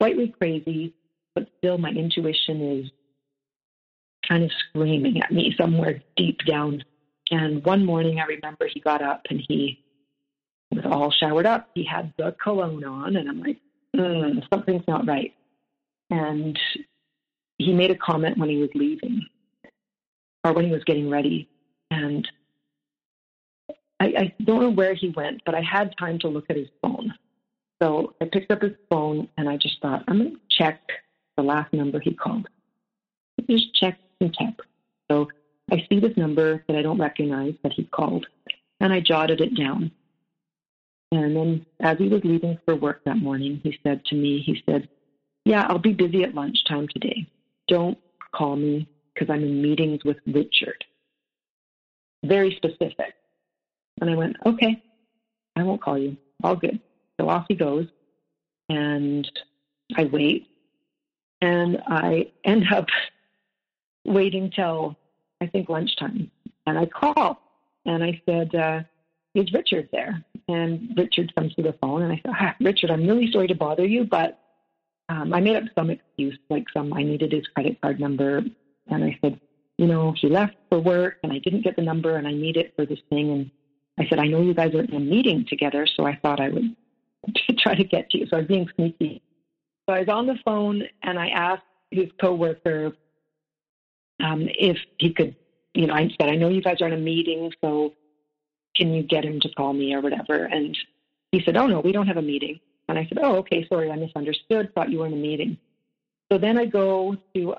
[0.00, 0.94] slightly crazy,
[1.34, 2.90] but still my intuition is
[4.26, 6.82] kind of screaming at me somewhere deep down.
[7.30, 9.84] And one morning I remember he got up and he
[10.70, 11.68] was all showered up.
[11.74, 13.58] He had the cologne on, and I'm like,
[13.94, 15.34] mm, something's not right.
[16.08, 16.58] And
[17.58, 19.26] he made a comment when he was leaving
[20.42, 21.50] or when he was getting ready.
[21.90, 22.26] And
[24.04, 26.68] I, I don't know where he went, but I had time to look at his
[26.82, 27.14] phone.
[27.82, 30.80] So I picked up his phone and I just thought, I'm going to check
[31.36, 32.46] the last number he called.
[33.48, 34.60] Just check and text.
[35.10, 35.28] So
[35.70, 38.26] I see this number that I don't recognize that he called,
[38.80, 39.90] and I jotted it down.
[41.12, 44.62] And then as he was leaving for work that morning, he said to me, he
[44.68, 44.88] said,
[45.44, 47.26] Yeah, I'll be busy at lunchtime today.
[47.68, 47.98] Don't
[48.34, 50.84] call me because I'm in meetings with Richard.
[52.24, 53.14] Very specific.
[54.00, 54.82] And I went, Okay,
[55.56, 56.16] I won't call you.
[56.42, 56.80] All good.
[57.20, 57.86] So off he goes.
[58.68, 59.30] And
[59.96, 60.48] I wait.
[61.40, 62.86] And I end up
[64.04, 64.96] waiting till
[65.40, 66.30] I think lunchtime.
[66.66, 67.40] And I call
[67.84, 68.82] and I said, uh,
[69.34, 70.24] Is Richard there?
[70.48, 73.54] And Richard comes to the phone and I said, ah, Richard, I'm really sorry to
[73.54, 74.38] bother you, but
[75.08, 78.42] um, I made up some excuse, like some, I needed his credit card number.
[78.88, 79.40] And I said,
[79.78, 82.56] You know, he left for work and I didn't get the number and I need
[82.56, 83.30] it for this thing.
[83.30, 83.50] And
[83.98, 86.48] I said, I know you guys are in a meeting together, so I thought I
[86.48, 86.74] would
[87.58, 88.26] try to get to you.
[88.26, 89.22] So I was being sneaky.
[89.88, 92.92] So I was on the phone and I asked his coworker
[94.22, 95.36] um, if he could,
[95.74, 97.92] you know, I said, I know you guys are in a meeting, so
[98.76, 100.44] can you get him to call me or whatever?
[100.44, 100.76] And
[101.32, 102.60] he said, Oh, no, we don't have a meeting.
[102.88, 105.58] And I said, Oh, okay, sorry, I misunderstood, thought you were in a meeting.
[106.30, 107.54] So then I go to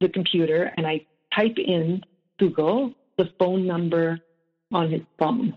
[0.00, 2.02] the computer and I type in
[2.38, 4.18] Google the phone number
[4.72, 5.56] on his phone.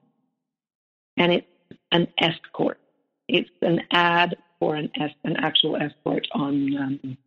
[1.18, 1.48] And it's
[1.92, 2.80] an escort.
[3.28, 7.18] It's an ad for an, es- an actual escort on um,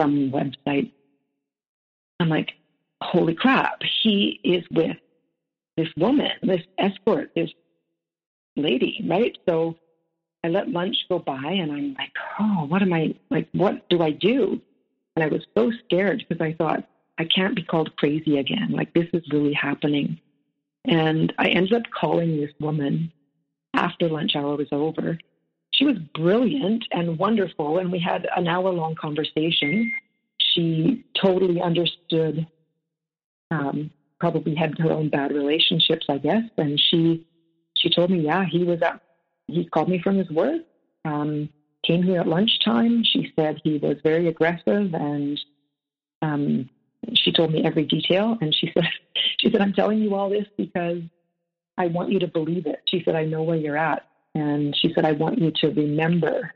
[0.00, 0.90] some website.
[2.20, 2.52] I'm like,
[3.02, 4.96] holy crap, he is with
[5.76, 7.50] this woman, this escort, this
[8.56, 9.36] lady, right?
[9.48, 9.76] So
[10.42, 14.02] I let lunch go by and I'm like, oh, what am I, like, what do
[14.02, 14.60] I do?
[15.16, 16.84] And I was so scared because I thought,
[17.18, 18.70] I can't be called crazy again.
[18.70, 20.20] Like, this is really happening.
[20.84, 23.12] And I ended up calling this woman
[23.74, 25.18] after lunch hour was over.
[25.72, 29.92] She was brilliant and wonderful, and we had an hour long conversation.
[30.38, 32.46] She totally understood,
[33.50, 36.42] um, probably had her own bad relationships, I guess.
[36.56, 37.24] And she
[37.76, 39.00] she told me, yeah, he was at,
[39.46, 40.62] he called me from his work,
[41.04, 41.48] um,
[41.84, 43.04] came here at lunchtime.
[43.04, 45.38] She said he was very aggressive and
[46.22, 46.68] um,
[47.14, 48.36] she told me every detail.
[48.40, 48.88] And she said,
[49.38, 51.02] she said, I'm telling you all this because
[51.76, 52.80] I want you to believe it.
[52.88, 54.06] She said, I know where you're at.
[54.34, 56.52] And she said, I want you to remember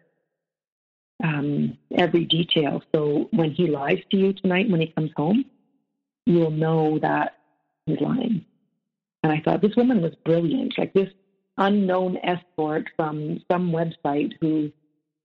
[1.22, 2.82] um, every detail.
[2.94, 5.44] So when he lies to you tonight, when he comes home,
[6.26, 7.38] you'll know that
[7.86, 8.44] he's lying.
[9.22, 11.10] And I thought this woman was brilliant, like this
[11.56, 14.72] unknown escort from some website who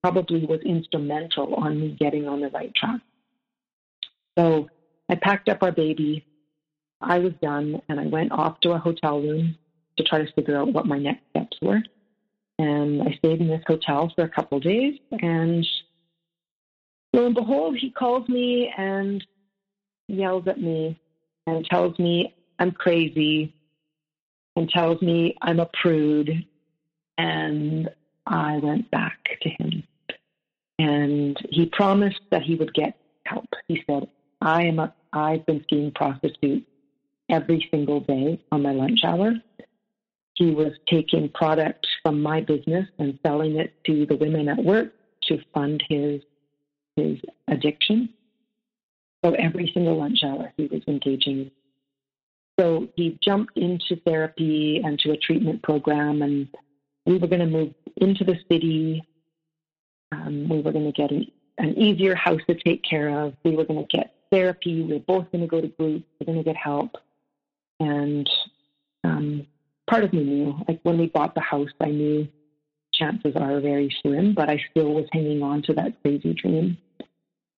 [0.03, 3.01] probably was instrumental on me getting on the right track.
[4.37, 4.69] So
[5.09, 6.25] I packed up our baby.
[7.01, 9.55] I was done and I went off to a hotel room
[9.97, 11.81] to try to figure out what my next steps were.
[12.59, 15.65] And I stayed in this hotel for a couple of days and
[17.13, 19.23] lo and behold, he calls me and
[20.07, 20.99] yells at me
[21.45, 23.53] and tells me I'm crazy
[24.55, 26.45] and tells me I'm a prude.
[27.19, 27.89] And
[28.25, 29.83] I went back to him.
[30.79, 33.47] And he promised that he would get help.
[33.67, 34.07] He said,
[34.41, 36.65] I am a, I've been seeing prostitutes
[37.29, 39.33] every single day on my lunch hour.
[40.35, 44.93] He was taking product from my business and selling it to the women at work
[45.23, 46.21] to fund his
[46.95, 48.09] his addiction.
[49.23, 51.51] So every single lunch hour he was engaging
[52.59, 56.47] so he jumped into therapy and to a treatment program, and
[57.05, 59.03] we were going to move into the city.
[60.11, 61.27] Um, we were going to get an,
[61.59, 63.33] an easier house to take care of.
[63.43, 64.83] We were going to get therapy.
[64.83, 66.05] We're both going to go to groups.
[66.19, 66.95] We are going to get help.
[67.79, 68.29] And
[69.03, 69.47] um,
[69.89, 72.27] part of me knew, like when we bought the house, I knew
[72.93, 76.77] chances are very slim, but I still was hanging on to that crazy dream.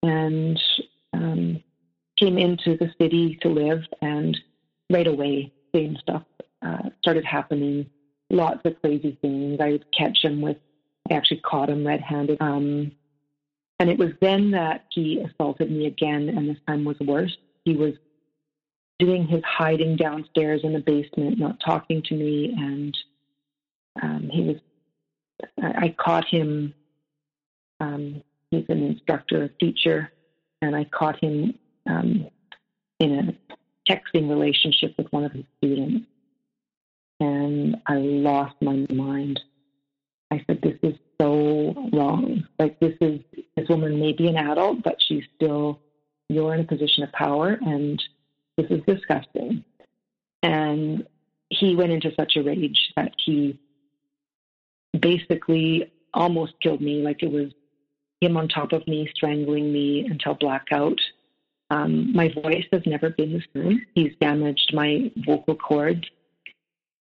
[0.04, 0.60] And
[1.14, 1.64] um,
[2.18, 4.38] came into the city to live and
[4.90, 6.24] right away, same stuff
[6.62, 7.90] uh, started happening.
[8.30, 9.60] Lots of crazy things.
[9.62, 10.58] I would catch him with,
[11.10, 12.38] I actually caught him red handed.
[12.42, 12.92] Um,
[13.80, 17.36] and it was then that he assaulted me again, and this time was worse.
[17.64, 17.94] He was
[19.00, 22.98] doing his hiding downstairs in the basement, not talking to me, and
[24.02, 24.56] um, he was.
[25.64, 26.74] I, caught him.
[27.80, 30.12] Um, he's an instructor, a teacher,
[30.62, 31.58] and I caught him
[31.88, 32.28] um,
[33.00, 33.54] in a
[33.90, 36.06] texting relationship with one of his students.
[37.22, 39.40] And I lost my mind.
[40.32, 42.48] I said, This is so wrong.
[42.58, 43.20] Like, this is,
[43.56, 45.80] this woman may be an adult, but she's still,
[46.30, 48.02] you're in a position of power, and
[48.58, 49.64] this is disgusting.
[50.44, 51.06] And
[51.50, 53.60] he went into such a rage that he
[55.00, 57.02] basically almost killed me.
[57.02, 57.52] Like, it was
[58.22, 61.00] him on top of me, strangling me until blackout.
[61.72, 63.86] Um, my voice has never been the same.
[63.94, 66.04] He's damaged my vocal cords,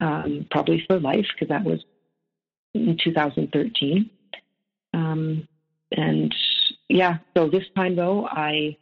[0.00, 1.80] um, probably for life, because that was
[2.74, 4.10] in 2013.
[4.94, 5.46] Um,
[5.92, 6.34] and
[6.88, 8.76] yeah, so this time though, I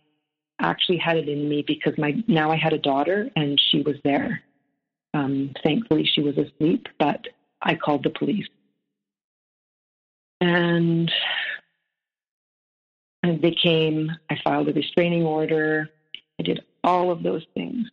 [0.60, 3.96] actually had it in me because my now I had a daughter and she was
[4.04, 4.42] there.
[5.14, 7.26] Um, thankfully, she was asleep, but
[7.62, 8.46] I called the police.
[10.40, 11.10] And
[13.22, 15.90] and they came, I filed a restraining order.
[16.38, 17.88] I did all of those things.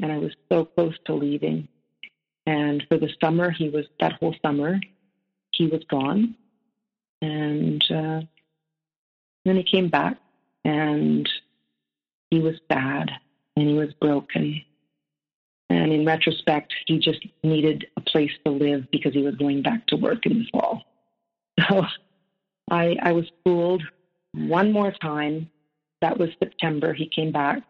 [0.00, 1.68] And I was so close to leaving.
[2.46, 4.80] And for the summer, he was, that whole summer,
[5.58, 6.36] he was gone.
[7.20, 8.20] And uh,
[9.44, 10.16] then he came back
[10.64, 11.28] and
[12.30, 13.10] he was sad
[13.56, 14.62] and he was broken.
[15.68, 19.86] And in retrospect, he just needed a place to live because he was going back
[19.88, 20.84] to work in the fall.
[21.68, 21.82] So
[22.70, 23.82] I, I was fooled
[24.32, 25.50] one more time.
[26.00, 26.94] That was September.
[26.94, 27.62] He came back.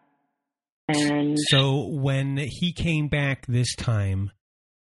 [0.87, 4.31] And so when he came back this time,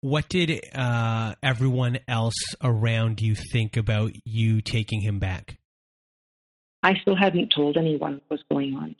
[0.04, 5.58] what did uh, everyone else around you think about you taking him back?
[6.84, 8.98] I still hadn't told anyone what was going on.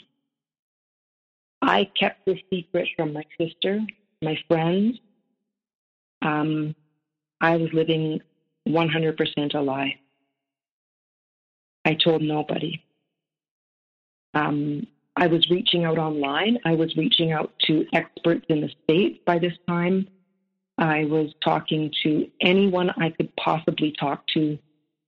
[1.62, 3.82] I kept the secret from my sister,
[4.22, 4.98] my friends.
[6.22, 6.74] Um,
[7.42, 8.22] I was living
[8.70, 10.00] 100% a lie.
[11.84, 12.82] I told nobody.
[14.34, 16.60] Um, I was reaching out online.
[16.64, 20.08] I was reaching out to experts in the state by this time.
[20.84, 24.60] I was talking to anyone I could possibly talk to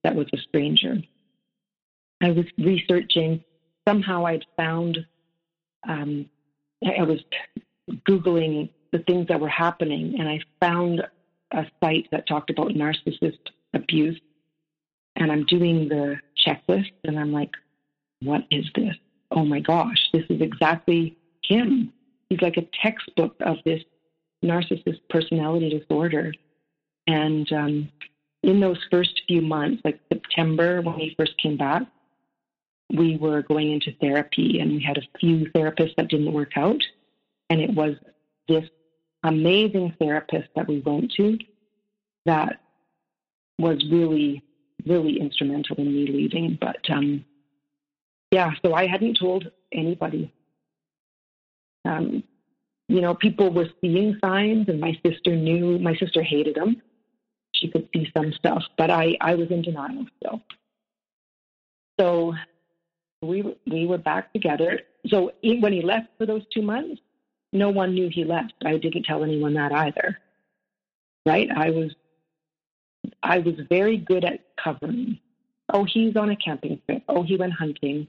[0.02, 1.02] that was a stranger.
[2.22, 3.44] I was researching.
[3.86, 5.04] Somehow I'd found,
[5.86, 6.30] um,
[6.82, 7.20] I was
[8.08, 11.06] Googling the things that were happening, and I found
[11.50, 13.38] a site that talked about narcissist
[13.74, 14.18] abuse.
[15.16, 17.52] And I'm doing the checklist, and I'm like,
[18.20, 18.96] what is this?
[19.30, 21.92] Oh my gosh, this is exactly him.
[22.30, 23.82] He's like a textbook of this
[24.46, 26.32] narcissist personality disorder.
[27.06, 27.88] And um,
[28.42, 31.82] in those first few months, like September when he first came back,
[32.94, 36.80] we were going into therapy and we had a few therapists that didn't work out.
[37.50, 37.96] And it was
[38.48, 38.68] this
[39.22, 41.38] amazing therapist that we went to
[42.26, 42.60] that
[43.58, 44.42] was really,
[44.86, 46.58] really instrumental in me leaving.
[46.60, 47.24] But um,
[48.30, 50.32] yeah, so I hadn't told anybody.
[51.84, 52.22] Um,
[52.88, 55.78] you know, people were seeing signs, and my sister knew.
[55.78, 56.82] My sister hated him.
[57.54, 60.42] She could see some stuff, but I, I was in denial still.
[61.98, 62.34] So
[63.22, 64.80] we we were back together.
[65.08, 67.00] So when he left for those two months,
[67.52, 68.54] no one knew he left.
[68.64, 70.18] I didn't tell anyone that either.
[71.24, 71.48] Right?
[71.50, 71.94] I was
[73.22, 75.18] I was very good at covering.
[75.72, 77.02] Oh, he's on a camping trip.
[77.08, 78.06] Oh, he went hunting.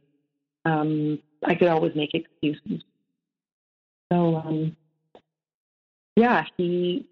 [0.65, 2.83] Um, I could always make excuses.
[4.11, 4.75] So, um,
[6.15, 7.05] yeah, he.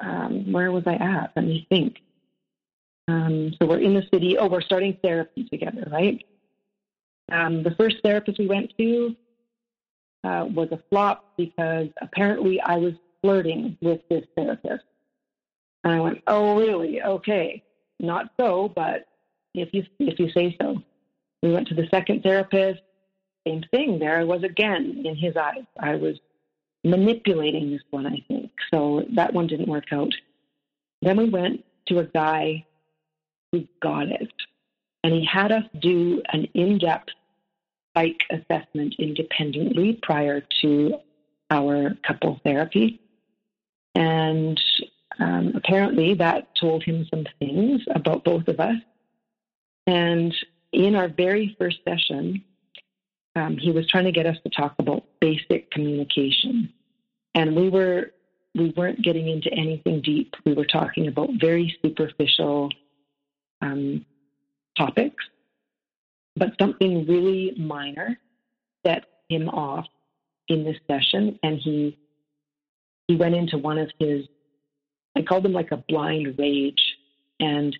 [0.00, 1.32] Um, where was I at?
[1.36, 1.98] Let me think.
[3.08, 4.36] Um, so we're in the city.
[4.38, 6.24] Oh, we're starting therapy together, right?
[7.30, 9.16] Um, the first therapist we went to
[10.24, 14.84] uh, was a flop because apparently I was flirting with this therapist.
[15.84, 17.02] And I went, "Oh, really?
[17.02, 17.62] Okay,
[18.00, 19.06] not so, but
[19.54, 20.82] if you if you say so."
[21.42, 22.80] We went to the second therapist.
[23.46, 23.98] Same thing.
[23.98, 25.64] There I was again in his eyes.
[25.78, 26.16] I was
[26.82, 28.50] manipulating this one, I think.
[28.72, 30.12] So that one didn't work out.
[31.02, 32.64] Then we went to a guy
[33.52, 34.32] who got it,
[35.02, 37.10] and he had us do an in-depth
[37.96, 40.98] psych assessment independently prior to
[41.50, 43.00] our couple therapy.
[43.94, 44.60] And
[45.18, 48.76] um, apparently that told him some things about both of us.
[49.86, 50.34] And
[50.72, 52.42] in our very first session,
[53.36, 56.72] um, he was trying to get us to talk about basic communication.
[57.34, 58.12] And we were
[58.54, 60.34] we weren't getting into anything deep.
[60.44, 62.70] We were talking about very superficial
[63.60, 64.04] um,
[64.76, 65.24] topics
[66.36, 68.18] but something really minor
[68.84, 69.86] set him off
[70.48, 71.98] in this session, and he
[73.08, 74.26] he went into one of his
[75.16, 76.82] I called him like a blind rage,
[77.38, 77.76] and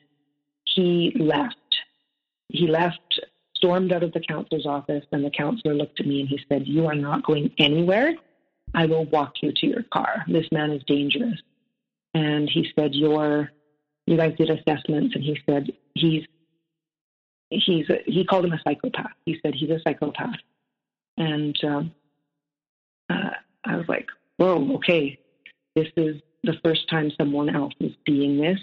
[0.65, 1.57] he left.
[2.49, 3.21] He left,
[3.65, 6.67] stormed out of the counselor's office, and the counselor looked at me and he said,
[6.67, 8.15] "You are not going anywhere.
[8.75, 10.25] I will walk you to your car.
[10.29, 11.41] This man is dangerous."
[12.13, 13.51] And he said, "Your
[14.07, 16.25] you guys did assessments, and he said he's
[17.51, 19.13] he's he called him a psychopath.
[19.25, 20.37] He said he's a psychopath,
[21.17, 21.93] and um,
[23.09, 23.31] uh,
[23.65, 25.19] I was like, whoa, okay,
[25.75, 28.59] this is the first time someone else is seeing this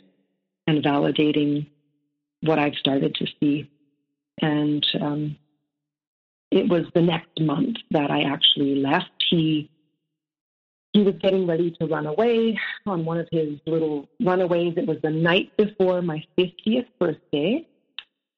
[0.68, 1.68] and validating
[2.42, 3.70] what I've started to see,
[4.40, 5.38] and um,
[6.52, 9.12] it was the next month that I actually left.
[9.30, 9.70] He
[10.94, 14.74] he was getting ready to run away on one of his little runaways.
[14.76, 17.66] It was the night before my 50th birthday.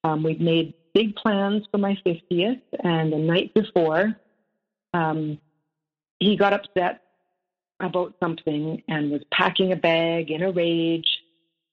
[0.03, 4.15] Um, we'd made big plans for my 50th, and the night before,
[4.93, 5.39] um,
[6.19, 7.01] he got upset
[7.79, 11.07] about something and was packing a bag in a rage,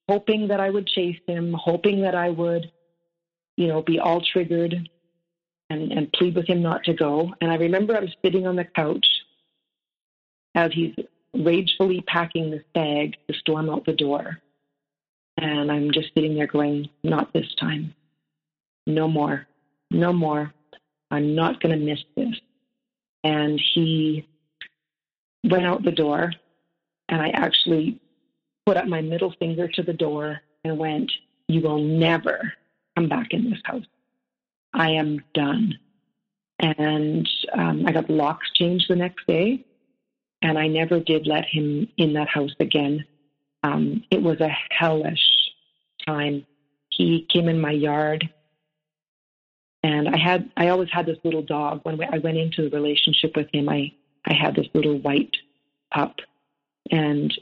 [0.08, 2.70] hoping that I would chase him, hoping that I would,
[3.60, 4.88] you know, be all triggered
[5.68, 7.34] and, and plead with him not to go.
[7.42, 9.06] And I remember I was sitting on the couch
[10.54, 10.94] as he's
[11.34, 14.40] ragefully packing this bag to storm out the door.
[15.36, 17.94] And I'm just sitting there going, not this time
[18.86, 19.46] no more,
[19.90, 20.54] no more.
[21.10, 22.34] I'm not going to miss this.
[23.24, 24.26] And he
[25.44, 26.32] went out the door,
[27.10, 28.00] and I actually
[28.64, 31.12] put up my middle finger to the door and went,
[31.46, 32.54] You will never
[33.00, 33.84] come back in this house.
[34.74, 35.78] I am done.
[36.58, 39.64] And um, I got the locks changed the next day,
[40.42, 43.06] and I never did let him in that house again.
[43.62, 45.26] Um, it was a hellish
[46.06, 46.46] time.
[46.90, 48.28] He came in my yard
[49.82, 51.80] and I had, I always had this little dog.
[51.84, 53.92] When I went into the relationship with him, I,
[54.26, 55.34] I had this little white
[55.90, 56.16] pup,
[56.90, 57.32] and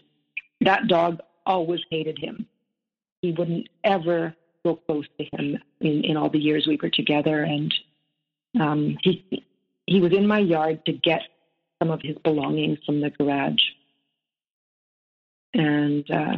[0.60, 2.46] that dog always hated him.
[3.22, 4.36] He wouldn't ever
[4.68, 7.74] go close to him in, in all the years we were together, and
[8.60, 9.24] um, he
[9.86, 11.22] he was in my yard to get
[11.80, 13.62] some of his belongings from the garage,
[15.54, 16.36] and uh,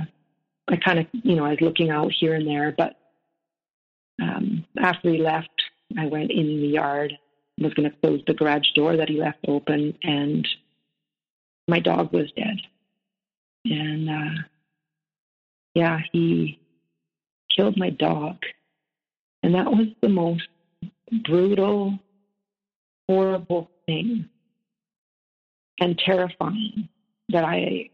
[0.69, 2.97] I kind of, you know, I was looking out here and there, but
[4.23, 5.51] um, after he left,
[5.99, 7.13] I went in the yard,
[7.59, 10.47] was going to close the garage door that he left open, and
[11.67, 12.59] my dog was dead.
[13.65, 14.43] And uh,
[15.75, 16.60] yeah, he
[17.55, 18.37] killed my dog.
[19.43, 20.49] And that was the most
[21.25, 21.99] brutal,
[23.09, 24.29] horrible thing
[25.81, 26.89] and terrifying
[27.31, 27.89] that I,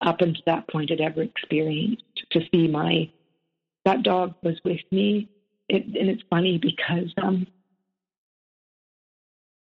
[0.00, 2.02] up until that point, had ever experienced.
[2.32, 3.08] To see my
[3.84, 5.28] that dog was with me,
[5.68, 7.46] it, and it's funny because um,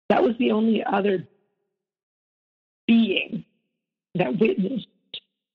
[0.09, 1.27] that was the only other
[2.87, 3.45] being
[4.15, 4.87] that witnessed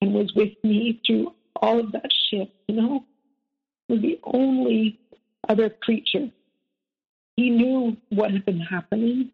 [0.02, 1.34] and was with me through
[1.64, 2.52] all of that shit.
[2.68, 3.06] You know,
[3.88, 5.00] was the only
[5.48, 6.30] other creature.
[7.38, 9.32] He knew what had been happening.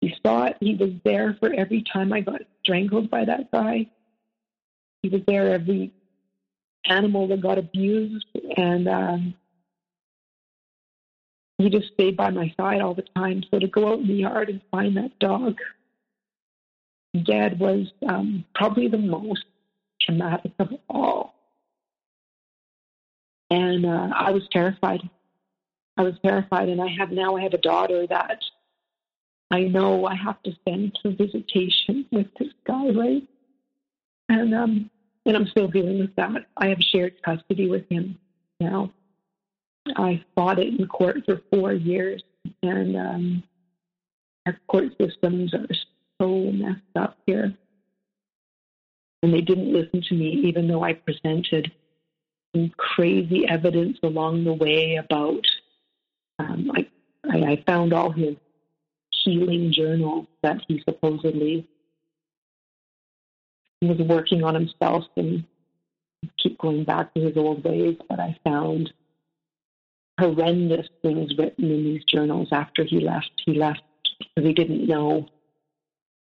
[0.00, 0.56] He saw it.
[0.60, 3.86] He was there for every time I got strangled by that guy.
[5.02, 5.92] He was there every
[6.86, 9.34] animal that got abused, and um,
[11.58, 13.42] he just stayed by my side all the time.
[13.50, 15.56] So to go out in the yard and find that dog
[17.22, 19.44] dead was um, probably the most
[20.00, 21.34] traumatic of all.
[23.50, 25.00] And uh, I was terrified.
[25.96, 28.40] I was terrified, and I have now I have a daughter that
[29.50, 33.22] I know I have to send to visitation with this guy, right?
[34.28, 34.90] And um,
[35.26, 36.46] and I'm still dealing with that.
[36.56, 38.18] I have shared custody with him
[38.60, 38.92] now.
[39.96, 42.22] I fought it in court for four years,
[42.62, 43.42] and um,
[44.46, 45.66] our court systems are
[46.20, 47.54] so messed up here.
[49.24, 51.72] And they didn't listen to me, even though I presented
[52.76, 55.46] crazy evidence along the way about.
[56.38, 56.86] Um, I,
[57.24, 58.36] I found all his
[59.24, 61.66] healing journals that he supposedly
[63.80, 65.46] was working on himself and
[66.36, 67.96] keep going back to his old ways.
[68.10, 68.92] But I found
[70.20, 73.30] horrendous things written in these journals after he left.
[73.46, 73.80] He left
[74.18, 75.30] because he didn't know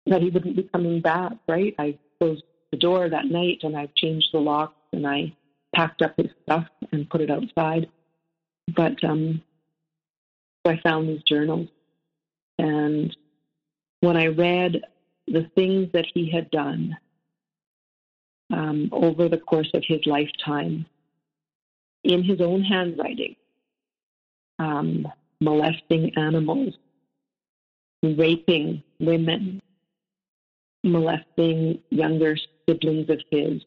[0.05, 1.73] that he wouldn't be coming back, right?
[1.79, 2.43] I closed
[2.73, 5.31] the door that night and I changed the locks and I
[5.75, 7.87] packed up his stuff and put it outside.
[8.75, 9.43] But um,
[10.65, 11.67] I found these journals.
[12.57, 13.15] And
[13.99, 14.81] when I read
[15.27, 16.97] the things that he had done
[18.51, 20.87] um, over the course of his lifetime
[22.03, 23.35] in his own handwriting,
[24.57, 25.07] um,
[25.39, 26.73] molesting animals,
[28.01, 29.61] raping women,
[30.83, 32.35] molesting younger
[32.67, 33.61] siblings of his,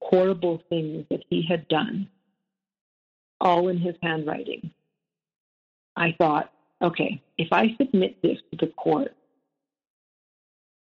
[0.00, 2.08] horrible things that he had done,
[3.40, 4.70] all in his handwriting.
[5.96, 9.14] I thought, okay, if I submit this to the court,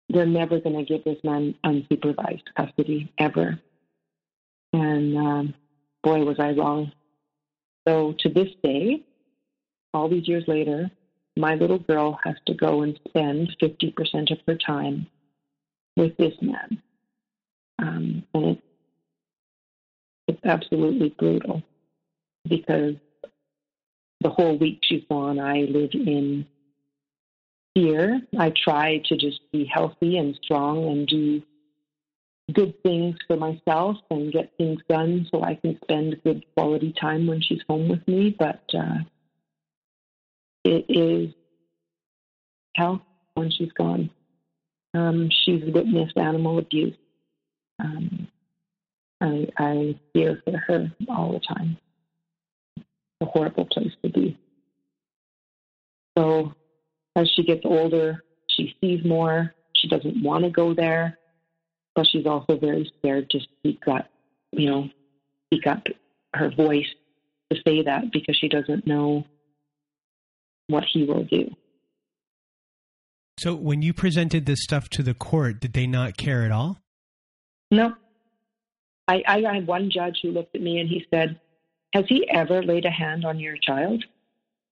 [0.09, 3.59] they're never going to give this man unsupervised custody ever.
[4.73, 5.53] And um,
[6.03, 6.91] boy, was I wrong.
[7.87, 9.03] So to this day,
[9.93, 10.89] all these years later,
[11.37, 15.07] my little girl has to go and spend 50% of her time
[15.95, 16.81] with this man.
[17.79, 18.61] Um, and it's,
[20.27, 21.63] it's absolutely brutal
[22.47, 22.95] because
[24.21, 26.45] the whole week she's gone, I live in
[27.73, 28.21] fear.
[28.37, 31.41] I try to just be healthy and strong and do
[32.53, 37.27] good things for myself and get things done so I can spend good quality time
[37.27, 38.35] when she's home with me.
[38.37, 38.99] But uh,
[40.65, 41.33] it is
[42.75, 43.01] hell
[43.35, 44.09] when she's gone.
[44.93, 46.95] Um, she's witnessed animal abuse.
[47.79, 48.27] Um,
[49.21, 51.77] I, I fear for her all the time.
[53.21, 54.37] A horrible place to be.
[56.17, 56.53] So
[57.15, 59.53] as she gets older, she sees more.
[59.75, 61.17] She doesn't want to go there,
[61.95, 64.09] but she's also very scared to speak up,
[64.51, 64.89] you know,
[65.47, 65.83] speak up
[66.33, 66.87] her voice
[67.51, 69.25] to say that because she doesn't know
[70.67, 71.49] what he will do.
[73.39, 76.81] So when you presented this stuff to the court, did they not care at all?
[77.71, 77.93] No.
[79.07, 81.39] I, I had one judge who looked at me and he said,
[81.93, 84.03] Has he ever laid a hand on your child?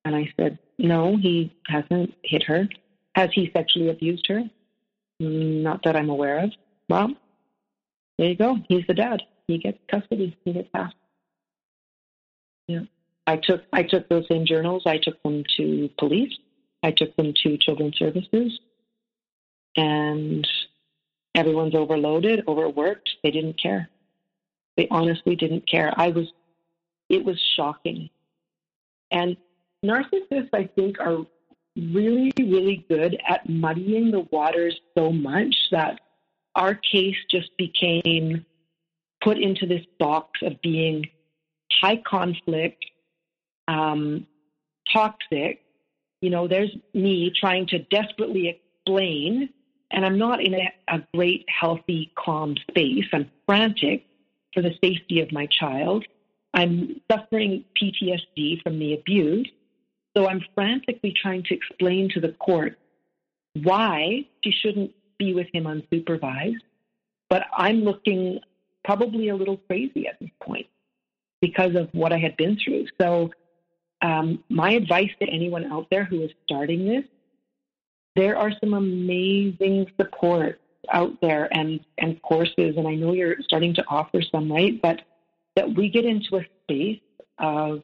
[0.05, 2.67] And I said, No, he hasn't hit her.
[3.15, 4.43] Has he sexually abused her?
[5.19, 6.51] Not that I'm aware of.
[6.89, 7.13] Well,
[8.17, 8.57] there you go.
[8.67, 9.23] He's the dad.
[9.47, 10.37] He gets custody.
[10.45, 10.93] He gets half.
[12.67, 12.81] Yeah.
[13.25, 14.83] I took I took those same journals.
[14.85, 16.33] I took them to police.
[16.83, 18.59] I took them to children's services,
[19.75, 20.47] and
[21.38, 23.09] everyone's overloaded, overworked.
[23.23, 23.89] They didn't care.
[24.76, 25.93] They honestly didn't care.
[25.95, 26.27] I was.
[27.09, 28.09] It was shocking,
[29.11, 29.38] and
[29.85, 31.26] narcissists, I think, are
[31.77, 36.01] really, really good at muddying the waters so much that
[36.55, 38.45] our case just became
[39.22, 41.07] put into this box of being
[41.81, 42.84] high conflict,
[43.68, 44.26] um,
[44.91, 45.61] toxic.
[46.22, 49.49] You know, there's me trying to desperately explain,
[49.91, 53.05] and I'm not in a, a great, healthy, calm space.
[53.14, 54.05] I'm frantic
[54.53, 56.05] for the safety of my child.
[56.53, 59.49] I'm suffering PTSD from the abuse.
[60.15, 62.77] So I'm frantically trying to explain to the court
[63.53, 66.55] why she shouldn't be with him unsupervised.
[67.30, 68.39] But I'm looking
[68.84, 70.68] probably a little crazy at this point
[71.41, 72.88] because of what I had been through.
[72.99, 73.31] So,
[74.01, 77.03] um, my advice to anyone out there who is starting this
[78.18, 80.60] there are some amazing support
[80.91, 84.81] out there and, and courses, and I know you're starting to offer some, right?
[84.81, 85.02] But
[85.56, 86.99] that we get into a space
[87.38, 87.84] of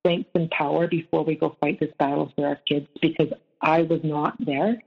[0.00, 3.28] strength and power before we go fight this battle for our kids because
[3.60, 4.82] I was not there.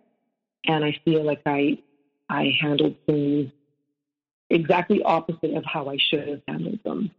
[0.65, 1.79] And I feel like I
[2.29, 3.51] I handled things
[4.49, 7.11] exactly opposite of how I should have handled them.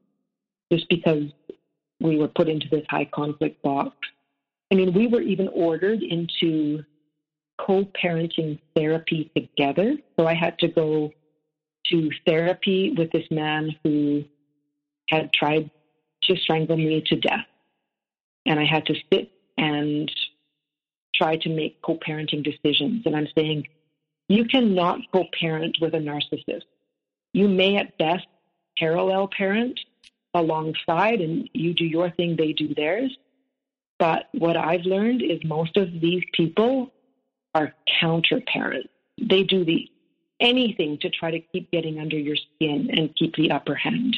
[0.71, 1.25] Just because
[2.01, 3.97] we were put into this high conflict box.
[4.71, 6.85] I mean, we were even ordered into
[7.59, 9.97] co parenting therapy together.
[10.19, 11.13] So I had to go
[11.87, 14.25] to therapy with this man who
[15.09, 15.71] had tried
[16.25, 17.47] to strangle me to death.
[18.47, 20.11] And I had to sit and
[21.15, 23.03] try to make co parenting decisions.
[23.05, 23.67] And I'm saying,
[24.29, 26.65] you cannot co parent with a narcissist.
[27.33, 28.27] You may at best
[28.79, 29.79] parallel parent
[30.35, 33.17] alongside, and you do your thing, they do theirs.
[33.99, 36.93] But what I've learned is most of these people
[37.55, 38.89] are counter parents.
[39.21, 39.89] They do the
[40.41, 44.17] anything to try to keep getting under your skin and keep the upper hand.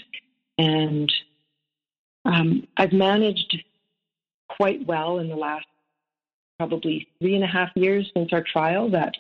[0.59, 1.11] And
[2.25, 3.65] um, I've managed
[4.49, 5.67] quite well in the last
[6.59, 9.15] probably three and a half years since our trial that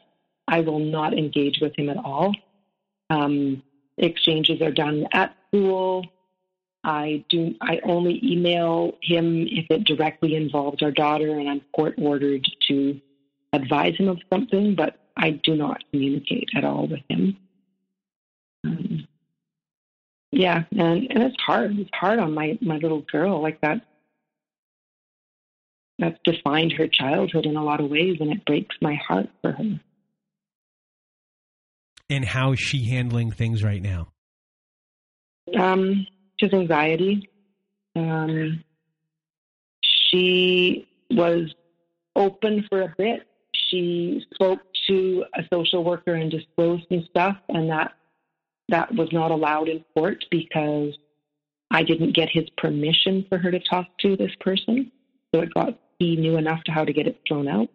[0.46, 2.34] I will not engage with him at all.
[3.08, 3.62] Um,
[3.96, 6.04] exchanges are done at school.
[6.84, 7.54] I do.
[7.60, 13.00] I only email him if it directly involves our daughter, and I'm court ordered to
[13.52, 17.36] advise him of something, but I do not communicate at all with him.
[18.64, 19.08] Um,
[20.32, 21.78] yeah, and, and it's hard.
[21.78, 23.82] It's hard on my, my little girl like that.
[25.98, 29.52] That's defined her childhood in a lot of ways, and it breaks my heart for
[29.52, 29.80] her.
[32.08, 34.08] And how is she handling things right now?
[35.56, 36.06] Um,
[36.38, 37.28] just anxiety.
[37.94, 38.64] Um,
[39.82, 41.54] she was
[42.16, 43.26] open for a bit
[43.70, 47.92] she spoke to a social worker and disclosed some stuff, and that
[48.68, 50.96] that was not allowed in court because
[51.70, 54.90] I didn't get his permission for her to talk to this person.
[55.34, 57.68] So it got he knew enough to how to get it thrown out.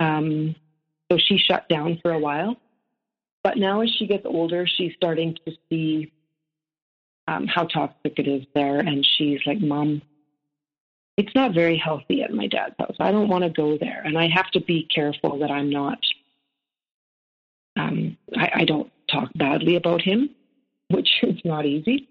[0.00, 0.54] Um,
[1.10, 2.56] so she shut down for a while.
[3.44, 6.12] But now, as she gets older, she's starting to see
[7.28, 10.02] um, how toxic it is there, and she's like, "Mom,
[11.16, 12.96] it's not very healthy at my dad's house.
[13.00, 14.02] I don't want to go there.
[14.04, 15.98] And I have to be careful that I'm not,
[17.76, 20.30] um, I, I don't talk badly about him,
[20.88, 22.08] which is not easy,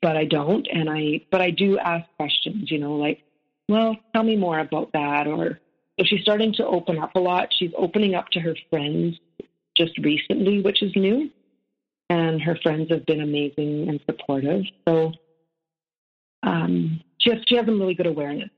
[0.00, 0.66] but I don't.
[0.72, 3.22] And I, but I do ask questions, you know, like,
[3.68, 5.26] well, tell me more about that.
[5.26, 5.60] Or
[5.98, 7.48] so she's starting to open up a lot.
[7.58, 9.18] She's opening up to her friends
[9.76, 11.30] just recently, which is new.
[12.08, 14.62] And her friends have been amazing and supportive.
[14.86, 15.12] So,
[16.44, 18.50] um, she has, she has some really good awareness.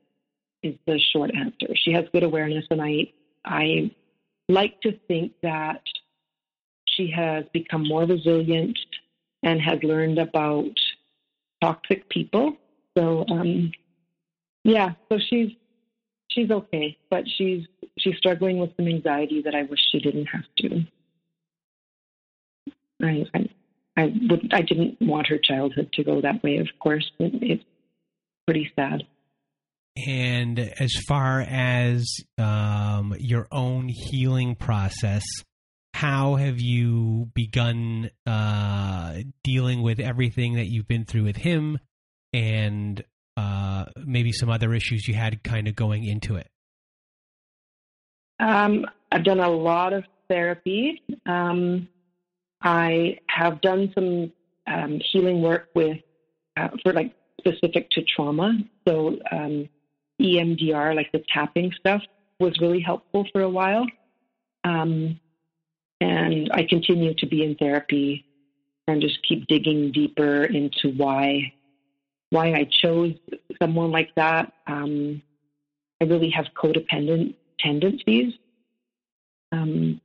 [0.63, 1.75] Is the short answer.
[1.77, 3.13] She has good awareness, and I
[3.45, 3.93] I
[4.49, 5.83] like to think that
[6.87, 8.77] she has become more resilient
[9.45, 10.73] and has learned about
[11.61, 12.57] toxic people.
[12.97, 13.71] So um,
[14.65, 15.53] yeah, so she's
[16.29, 17.65] she's okay, but she's
[17.99, 20.85] she's struggling with some anxiety that I wish she didn't have to.
[23.01, 23.49] I I,
[23.97, 26.59] I would I didn't want her childhood to go that way.
[26.59, 27.65] Of course, it, it's
[28.49, 29.03] pretty sad.
[30.07, 32.07] And as far as
[32.39, 35.23] um, your own healing process,
[35.93, 41.79] how have you begun uh, dealing with everything that you've been through with him
[42.33, 43.05] and
[43.37, 46.49] uh, maybe some other issues you had kind of going into it?
[48.41, 51.03] Um, I've done a lot of therapy.
[51.27, 51.87] Um,
[52.63, 54.33] I have done some
[54.67, 55.99] um, healing work with
[56.57, 58.59] uh, for like specific to trauma.
[58.87, 59.69] So um,
[60.21, 62.03] EMDR, like the tapping stuff,
[62.41, 63.87] was really helpful for a while.
[64.65, 65.21] Um,
[66.01, 68.25] and I continue to be in therapy
[68.87, 71.53] and just keep digging deeper into why
[72.31, 73.15] why I chose
[73.61, 74.53] someone like that.
[74.67, 75.23] Um,
[76.01, 78.35] I really have codependent tendencies.
[79.51, 80.01] Um,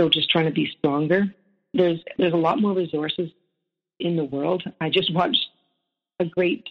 [0.00, 1.32] so just trying to be stronger.
[1.72, 3.30] There's there's a lot more resources
[4.00, 4.62] in the world.
[4.80, 5.45] I just watched
[6.20, 6.68] a great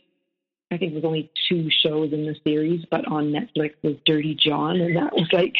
[0.71, 4.81] I think there's only two shows in the series, but on Netflix was Dirty John,
[4.81, 5.55] and that was like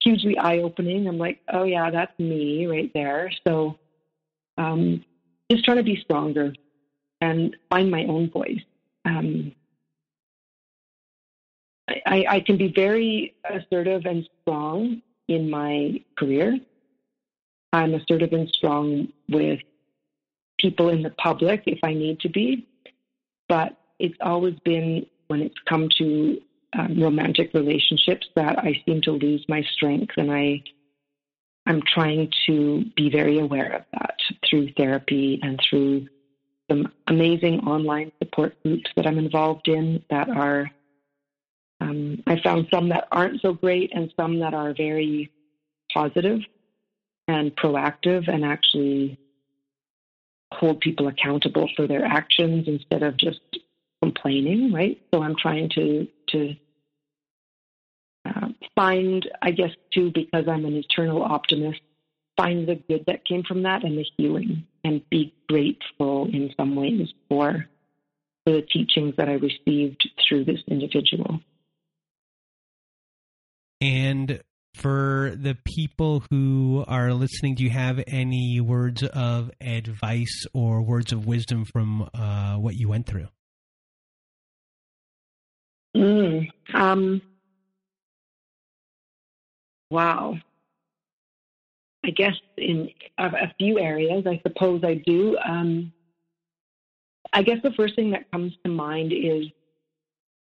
[0.00, 1.08] hugely eye opening.
[1.08, 3.32] I'm like, oh yeah, that's me right there.
[3.46, 3.78] So
[4.56, 5.04] um,
[5.50, 6.54] just trying to be stronger
[7.20, 8.60] and find my own voice.
[9.04, 9.52] Um,
[12.06, 16.58] I, I can be very assertive and strong in my career.
[17.72, 19.60] I'm assertive and strong with
[20.58, 22.66] people in the public if I need to be,
[23.48, 26.40] but it's always been when it's come to
[26.78, 30.62] um, romantic relationships that I seem to lose my strength, and I
[31.66, 34.16] I'm trying to be very aware of that
[34.48, 36.08] through therapy and through
[36.70, 40.70] some amazing online support groups that I'm involved in that are
[41.80, 45.30] um, I found some that aren't so great and some that are very
[45.92, 46.40] positive
[47.28, 49.18] and proactive and actually
[50.52, 53.40] hold people accountable for their actions instead of just
[54.02, 55.00] complaining, right?
[55.12, 56.54] So I'm trying to to
[58.24, 61.80] uh, find, I guess, too, because I'm an eternal optimist,
[62.36, 66.76] find the good that came from that and the healing, and be grateful in some
[66.76, 67.66] ways for
[68.44, 71.40] for the teachings that I received through this individual.
[73.80, 74.42] And
[74.78, 81.12] for the people who are listening, do you have any words of advice or words
[81.12, 83.28] of wisdom from uh, what you went through?
[85.96, 87.20] Mm, um,
[89.90, 90.38] wow.
[92.04, 95.36] I guess in a, a, few areas, I suppose I do.
[95.38, 95.92] Um,
[97.32, 99.46] I guess the first thing that comes to mind is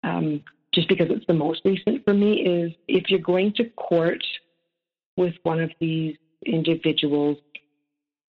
[0.03, 0.43] um,
[0.77, 4.23] just because it's the most recent for me, is if you're going to court
[5.17, 7.39] with one of these individuals,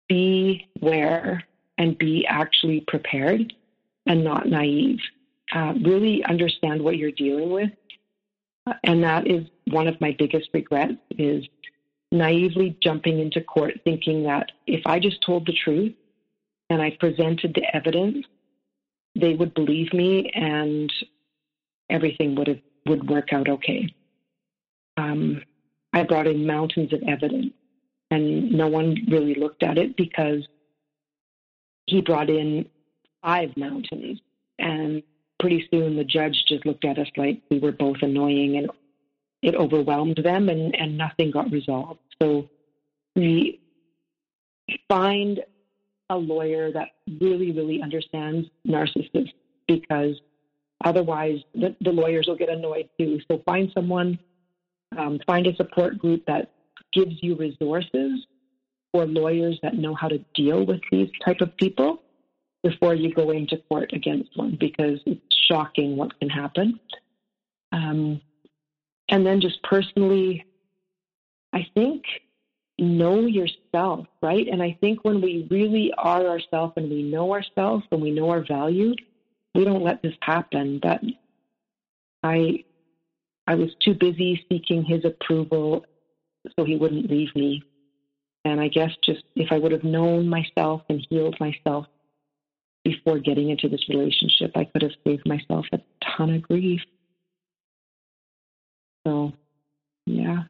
[0.07, 1.44] beware
[1.78, 3.53] and be actually prepared
[4.06, 4.99] and not naive.
[5.53, 7.69] Uh, really understand what you're dealing with.
[8.84, 11.45] And that is one of my biggest regrets is
[12.11, 15.94] naively jumping into court thinking that if I just told the truth
[16.69, 18.26] and I presented the evidence,
[19.15, 20.91] they would believe me and
[21.89, 23.93] everything would have would work out okay.
[24.95, 25.41] Um,
[25.93, 27.53] I brought in mountains of evidence,
[28.11, 30.47] and no one really looked at it because
[31.85, 32.65] he brought in
[33.22, 34.19] five mountains,
[34.59, 35.03] and
[35.39, 38.69] pretty soon the judge just looked at us like we were both annoying, and
[39.41, 41.99] it overwhelmed them, and, and nothing got resolved.
[42.22, 42.49] So
[43.15, 43.59] we
[44.88, 45.41] find
[46.09, 46.89] a lawyer that
[47.19, 49.34] really, really understands narcissists
[49.68, 50.15] because
[50.84, 53.20] Otherwise, the, the lawyers will get annoyed too.
[53.28, 54.20] So find someone,
[54.98, 56.52] um, find a support group that
[56.94, 58.26] gives you resources
[58.91, 62.02] for lawyers that know how to deal with these type of people
[62.64, 66.80] before you go into court against one because it's shocking what can happen.
[67.72, 68.22] Um,
[69.10, 70.45] and then just personally,
[71.54, 72.04] I think
[72.80, 74.48] know yourself, right?
[74.48, 78.30] And I think when we really are ourselves and we know ourselves and we know
[78.30, 78.94] our value,
[79.57, 80.79] we don't let this happen.
[80.84, 81.01] That
[82.23, 82.63] I
[83.47, 85.85] I was too busy seeking his approval
[86.55, 87.63] so he wouldn't leave me.
[88.45, 91.88] And I guess just if I would have known myself and healed myself
[92.84, 95.79] before getting into this relationship, I could have saved myself a
[96.17, 96.81] ton of grief.
[99.05, 99.34] So,
[100.05, 100.43] yeah.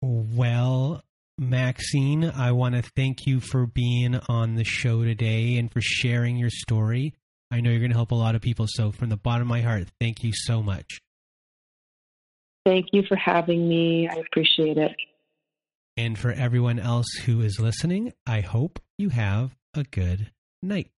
[0.00, 1.02] Well,
[1.38, 6.36] Maxine, I want to thank you for being on the show today and for sharing
[6.36, 7.14] your story.
[7.52, 8.66] I know you're going to help a lot of people.
[8.66, 11.00] So, from the bottom of my heart, thank you so much.
[12.64, 14.08] Thank you for having me.
[14.08, 14.92] I appreciate it.
[15.98, 20.30] And for everyone else who is listening, I hope you have a good
[20.62, 20.91] night.